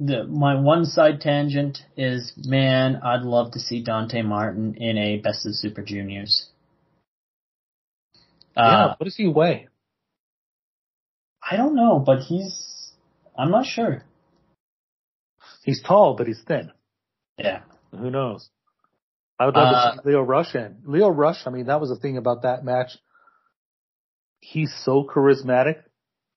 the 0.01 0.25
my 0.25 0.59
one 0.59 0.87
side 0.87 1.21
tangent 1.21 1.79
is 1.97 2.33
man, 2.37 2.97
I'd 3.05 3.23
love 3.23 3.53
to 3.53 3.61
see 3.61 3.83
Dante 3.83 4.23
Martin 4.23 4.75
in 4.77 4.97
a 4.97 5.19
Best 5.19 5.47
of 5.47 5.55
Super 5.55 5.83
Juniors. 5.83 6.49
Uh, 8.57 8.63
yeah, 8.63 8.87
what 8.97 9.05
does 9.05 9.17
he 9.17 9.29
weigh? 9.29 9.69
I 11.49 11.57
don't 11.57 11.75
know, 11.75 12.03
but 12.05 12.21
he's, 12.21 12.93
I'm 13.39 13.51
not 13.51 13.67
sure. 13.67 14.05
He's 15.63 15.83
tall, 15.83 16.15
but 16.17 16.27
he's 16.27 16.43
thin. 16.47 16.71
Yeah. 17.39 17.61
Who 17.93 18.11
knows? 18.11 18.49
I 19.39 19.47
would 19.47 19.55
love 19.55 19.75
uh, 19.75 19.91
to 19.93 20.03
see 20.03 20.09
Lio 20.09 20.23
Rush 20.23 20.55
in. 20.55 20.77
Lio 20.85 21.09
Rush, 21.09 21.47
I 21.47 21.51
mean, 21.51 21.67
that 21.67 21.81
was 21.81 21.91
the 21.91 21.97
thing 21.97 22.17
about 22.17 22.43
that 22.43 22.65
match. 22.65 22.99
He's 24.41 24.73
so 24.85 25.05
charismatic. 25.05 25.77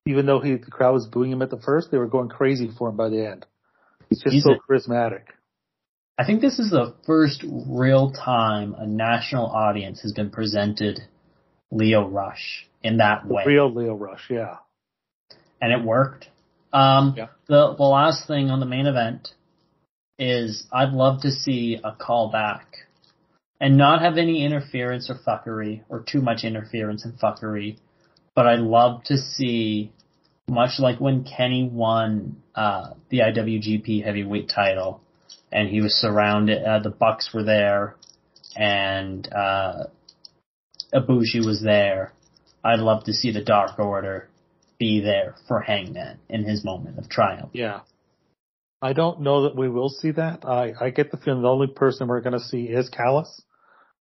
Even 0.05 0.26
though 0.26 0.39
he, 0.39 0.55
the 0.55 0.72
crowd 0.72 0.93
was 0.93 1.07
booing 1.07 1.32
him 1.32 1.41
at 1.41 1.49
the 1.49 1.59
first, 1.59 1.89
they 1.89 1.97
were 1.97 2.07
going 2.07 2.30
crazy 2.30 2.70
for 2.78 2.89
him 2.89 2.97
by 2.97 3.09
the 3.09 3.26
end. 3.26 3.45
He's 4.14 4.22
just 4.22 4.34
he's 4.34 4.43
so 4.43 4.53
a, 4.53 4.59
charismatic. 4.59 5.24
I 6.18 6.26
think 6.26 6.41
this 6.41 6.59
is 6.59 6.70
the 6.70 6.95
first 7.05 7.43
real 7.43 8.11
time 8.11 8.76
a 8.78 8.86
national 8.86 9.47
audience 9.47 10.01
has 10.01 10.14
been 10.14 10.30
presented 10.30 10.99
Lio 11.72 12.07
Rush 12.07 12.68
in 12.84 12.97
that 12.97 13.26
way. 13.28 13.43
Real 13.45 13.74
Lio 13.74 13.95
Rush, 13.95 14.28
yeah 14.30 14.57
and 15.64 15.72
it 15.72 15.86
worked. 15.86 16.28
Um, 16.74 17.14
yeah. 17.16 17.28
the 17.47 17.74
the 17.78 17.84
last 17.84 18.28
thing 18.28 18.49
on 18.49 18.59
the 18.59 18.66
main 18.66 18.86
event 18.86 19.30
is 20.20 20.68
I'd 20.74 20.91
love 20.91 21.22
to 21.22 21.32
see 21.32 21.80
a 21.82 21.93
callback 21.93 22.66
and 23.61 23.78
not 23.78 24.01
have 24.01 24.18
any 24.18 24.43
interference 24.43 25.09
or 25.09 25.16
fuckery 25.16 25.84
or 25.88 26.03
too 26.05 26.20
much 26.22 26.43
interference 26.43 27.05
and 27.05 27.18
fuckery, 27.18 27.78
but 28.36 28.45
I'd 28.45 28.59
love 28.59 29.05
to 29.05 29.18
see 29.18 29.93
much 30.49 30.79
like 30.79 30.99
when 30.99 31.23
Kenny 31.23 31.69
won 31.71 32.37
uh, 32.55 32.91
the 33.09 33.19
IWGP 33.19 34.03
Heavyweight 34.03 34.49
title 34.49 35.01
and 35.53 35.69
he 35.69 35.81
was 35.81 35.93
surrounded. 35.93 36.63
Uh, 36.63 36.79
the 36.79 36.89
Bucks 36.89 37.29
were 37.33 37.43
there, 37.43 37.95
and 38.55 39.31
uh, 39.31 39.85
was 40.91 41.61
there. 41.63 42.13
I'd 42.63 42.79
love 42.79 43.03
to 43.05 43.13
see 43.13 43.31
the 43.31 43.43
Dark 43.43 43.77
Order 43.77 44.29
be 44.79 45.01
there 45.01 45.35
for 45.47 45.61
Hangman 45.61 46.19
in 46.27 46.43
his 46.43 46.65
moment 46.65 46.97
of 46.97 47.07
triumph. 47.07 47.51
Yeah. 47.53 47.81
I 48.81 48.93
don't 48.93 49.21
know 49.21 49.43
that 49.43 49.55
we 49.55 49.69
will 49.69 49.89
see 49.89 50.11
that. 50.11 50.43
I, 50.45 50.73
I 50.79 50.89
get 50.89 51.11
the 51.11 51.17
feeling 51.17 51.41
the 51.41 51.47
only 51.47 51.67
person 51.67 52.07
we're 52.07 52.21
going 52.21 52.33
to 52.33 52.39
see 52.39 52.63
is 52.63 52.89
Callis. 52.89 53.41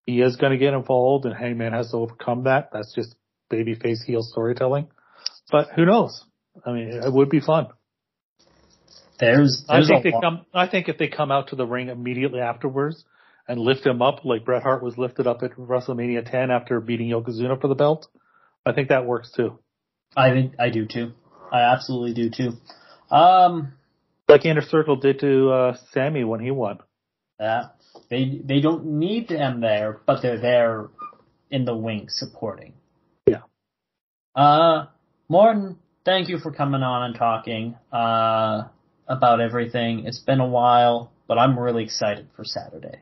He 0.07 0.21
is 0.21 0.37
going 0.37 0.53
to 0.53 0.59
get 0.59 0.75
involved 0.75 1.25
and 1.25 1.35
Hangman 1.35 1.73
has 1.73 1.91
to 1.91 1.99
overcome 1.99 2.45
that. 2.45 2.71
That's 2.73 2.93
just 2.95 3.15
babyface 3.53 4.03
heel 4.05 4.23
storytelling. 4.23 4.89
But 5.53 5.69
who 5.77 5.85
knows? 5.85 6.25
I 6.65 6.73
mean, 6.73 6.89
it 6.89 7.13
would 7.13 7.31
be 7.31 7.41
fun. 7.41 7.69
There's, 9.19 9.65
there's 9.69 9.91
I 9.91 9.95
think 9.95 10.05
they 10.05 10.11
come, 10.11 10.47
I 10.53 10.67
think 10.67 10.89
if 10.89 10.99
they 10.99 11.09
come 11.09 11.31
out 11.31 11.49
to 11.49 11.57
the 11.57 11.67
ring 11.67 11.89
immediately 11.89 12.41
afterwards 12.41 13.05
and 13.47 13.61
lift 13.61 13.87
him 13.87 14.03
up 14.03 14.25
like 14.25 14.45
Bret 14.45 14.63
Hart 14.63 14.83
was 14.83 14.99
lifted 14.99 15.27
up 15.27 15.43
at 15.43 15.53
WrestleMania 15.53 16.29
10 16.29 16.51
after 16.51 16.81
beating 16.81 17.09
Yokozuna 17.09 17.61
for 17.61 17.69
the 17.69 17.75
belt, 17.75 18.09
I 18.67 18.73
think 18.73 18.89
that 18.89 19.07
works 19.07 19.31
too. 19.33 19.59
I 20.17 20.31
think 20.31 20.55
I 20.59 20.71
do 20.71 20.87
too. 20.87 21.13
I 21.53 21.61
absolutely 21.73 22.15
do 22.15 22.31
too. 22.31 23.15
Um, 23.15 23.75
like 24.29 24.45
Inner 24.45 24.63
Circle 24.63 24.97
did 24.97 25.21
to 25.21 25.51
uh, 25.51 25.77
Sammy 25.93 26.25
when 26.25 26.41
he 26.41 26.51
won. 26.51 26.79
Yeah, 27.39 27.69
they 28.09 28.41
they 28.45 28.61
don't 28.61 28.99
need 28.99 29.29
them 29.29 29.61
there, 29.61 30.01
but 30.07 30.23
they're 30.23 30.41
there 30.41 30.89
in 31.51 31.65
the 31.65 31.77
wing 31.77 32.07
supporting. 32.09 32.75
Yeah. 33.27 33.43
Uh, 34.35 34.87
Morton, 35.29 35.79
thank 36.05 36.29
you 36.29 36.39
for 36.39 36.53
coming 36.53 36.83
on 36.83 37.05
and 37.05 37.15
talking 37.15 37.77
uh 37.93 38.65
about 39.09 39.41
everything. 39.41 40.07
It's 40.07 40.21
been 40.21 40.41
a 40.41 40.47
while, 40.47 41.13
but 41.27 41.39
I'm 41.39 41.59
really 41.59 41.85
excited 41.85 42.29
for 42.37 42.45
Saturday. 42.45 43.01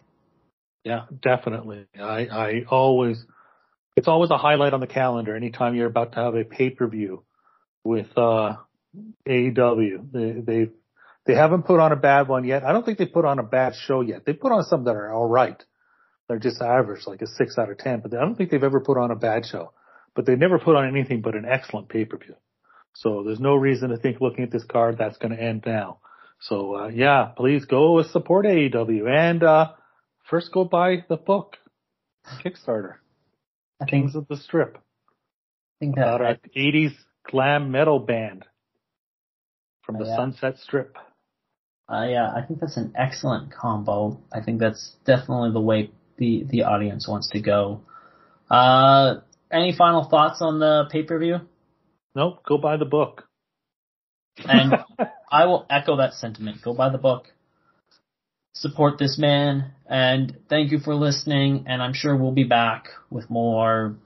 Yeah, 0.85 1.07
definitely. 1.23 1.87
I 1.99 2.27
I 2.27 2.65
always 2.69 3.25
it's 3.97 4.09
always 4.09 4.31
a 4.31 4.39
highlight 4.39 4.73
on 4.73 4.81
the 4.81 4.87
calendar 4.87 5.37
anytime 5.37 5.75
you're 5.75 5.87
about 5.87 6.13
to 6.13 6.19
have 6.21 6.35
a 6.35 6.45
pay 6.45 6.71
per 6.71 6.87
view 6.87 7.23
with 7.85 8.07
uh, 8.17 8.57
AEW. 9.29 10.13
They 10.13 10.41
they 10.41 10.71
they 11.27 11.35
haven't 11.35 11.65
put 11.65 11.81
on 11.81 11.93
a 11.93 11.97
bad 11.97 12.29
one 12.29 12.45
yet. 12.45 12.65
I 12.65 12.73
don't 12.73 12.85
think 12.85 12.99
they 12.99 13.07
put 13.07 13.25
on 13.25 13.39
a 13.39 13.43
bad 13.43 13.75
show 13.87 14.01
yet. 14.01 14.25
They 14.25 14.33
put 14.33 14.53
on 14.53 14.65
some 14.65 14.85
that 14.85 14.97
are 14.97 15.13
all 15.13 15.29
right. 15.29 15.63
They're 16.29 16.39
just 16.39 16.63
average, 16.63 17.07
like 17.07 17.23
a 17.23 17.27
six 17.27 17.59
out 17.59 17.71
of 17.71 17.79
ten. 17.79 18.01
But 18.01 18.15
I 18.15 18.21
don't 18.21 18.37
think 18.37 18.51
they've 18.51 18.63
ever 18.63 18.81
put 18.81 18.97
on 18.97 19.11
a 19.11 19.17
bad 19.17 19.45
show. 19.47 19.73
But 20.15 20.27
they 20.27 20.35
never 20.35 20.59
put 20.59 20.77
on 20.77 20.89
anything 20.89 21.21
but 21.21 21.35
an 21.35 21.45
excellent 21.45 21.89
pay 21.89 22.05
per 22.05 22.17
view. 22.17 22.37
So 23.01 23.23
there's 23.25 23.41
no 23.41 23.55
reason 23.55 23.89
to 23.89 23.97
think 23.97 24.21
looking 24.21 24.45
at 24.45 24.51
this 24.51 24.65
card 24.65 24.99
that's 24.99 25.17
going 25.17 25.35
to 25.35 25.43
end 25.43 25.63
now. 25.65 26.01
So 26.41 26.77
uh, 26.77 26.89
yeah, 26.89 27.31
please 27.35 27.65
go 27.65 28.03
support 28.03 28.45
AEW 28.45 29.09
and 29.09 29.43
uh, 29.43 29.73
first 30.29 30.53
go 30.53 30.65
buy 30.65 31.05
the 31.09 31.17
book 31.17 31.57
Kickstarter. 32.45 32.97
I 33.81 33.87
think 33.87 34.05
Kings 34.05 34.17
of 34.17 34.29
the 34.29 34.37
Strip. 34.37 34.77
I 34.77 35.75
think 35.81 35.97
that 35.97 36.17
about 36.17 36.21
an 36.21 36.51
'80s 36.55 36.93
glam 37.27 37.71
metal 37.71 38.01
band 38.01 38.45
from 39.83 39.99
the 39.99 40.05
yeah. 40.05 40.17
Sunset 40.17 40.59
Strip. 40.59 40.99
Uh, 41.91 42.05
yeah, 42.05 42.31
I 42.31 42.43
think 42.43 42.61
that's 42.61 42.77
an 42.77 42.93
excellent 42.99 43.51
combo. 43.51 44.21
I 44.31 44.43
think 44.43 44.61
that's 44.61 44.95
definitely 45.07 45.53
the 45.53 45.61
way 45.61 45.91
the 46.19 46.45
the 46.51 46.65
audience 46.65 47.09
wants 47.09 47.31
to 47.31 47.41
go. 47.41 47.81
Uh, 48.51 49.21
any 49.51 49.75
final 49.75 50.05
thoughts 50.05 50.43
on 50.43 50.59
the 50.59 50.85
pay 50.93 51.03
per 51.03 51.19
view? 51.19 51.41
Nope. 52.15 52.43
Go 52.47 52.59
buy 52.59 52.77
the 52.77 52.85
book. 52.85 53.25
And 54.39 54.75
I 55.31 55.47
will 55.47 55.67
echo 55.71 55.97
that 55.97 56.15
sentiment. 56.15 56.63
Go 56.63 56.75
buy 56.75 56.89
the 56.89 56.99
book. 56.99 57.27
Support 58.55 58.99
this 58.99 59.19
man. 59.19 59.73
And 59.89 60.39
thank 60.49 60.73
you 60.73 60.79
for 60.79 60.95
listening. 60.95 61.65
And 61.69 61.83
I'm 61.83 61.95
sure 61.95 62.17
we'll 62.17 62.33
be 62.33 62.45
back 62.45 62.89
with 63.11 63.31
more 63.31 63.97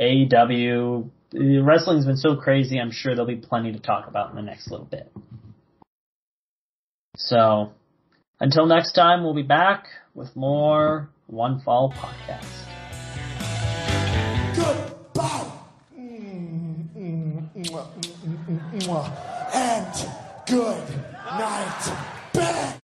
AEW. 0.00 1.10
Wrestling's 1.34 2.06
been 2.06 2.16
so 2.16 2.36
crazy. 2.36 2.78
I'm 2.78 2.90
sure 2.90 3.14
there'll 3.14 3.26
be 3.26 3.36
plenty 3.36 3.72
to 3.72 3.78
talk 3.78 4.06
about 4.08 4.30
in 4.30 4.36
the 4.36 4.42
next 4.42 4.70
little 4.70 4.86
bit. 4.86 5.10
So 7.16 7.72
until 8.40 8.66
next 8.66 8.92
time, 8.92 9.22
we'll 9.22 9.34
be 9.34 9.42
back 9.42 9.86
with 10.14 10.34
more 10.34 11.10
One 11.26 11.60
Fall 11.60 11.92
podcast. 11.92 12.61
And 18.88 20.08
good 20.46 20.84
night. 21.24 22.11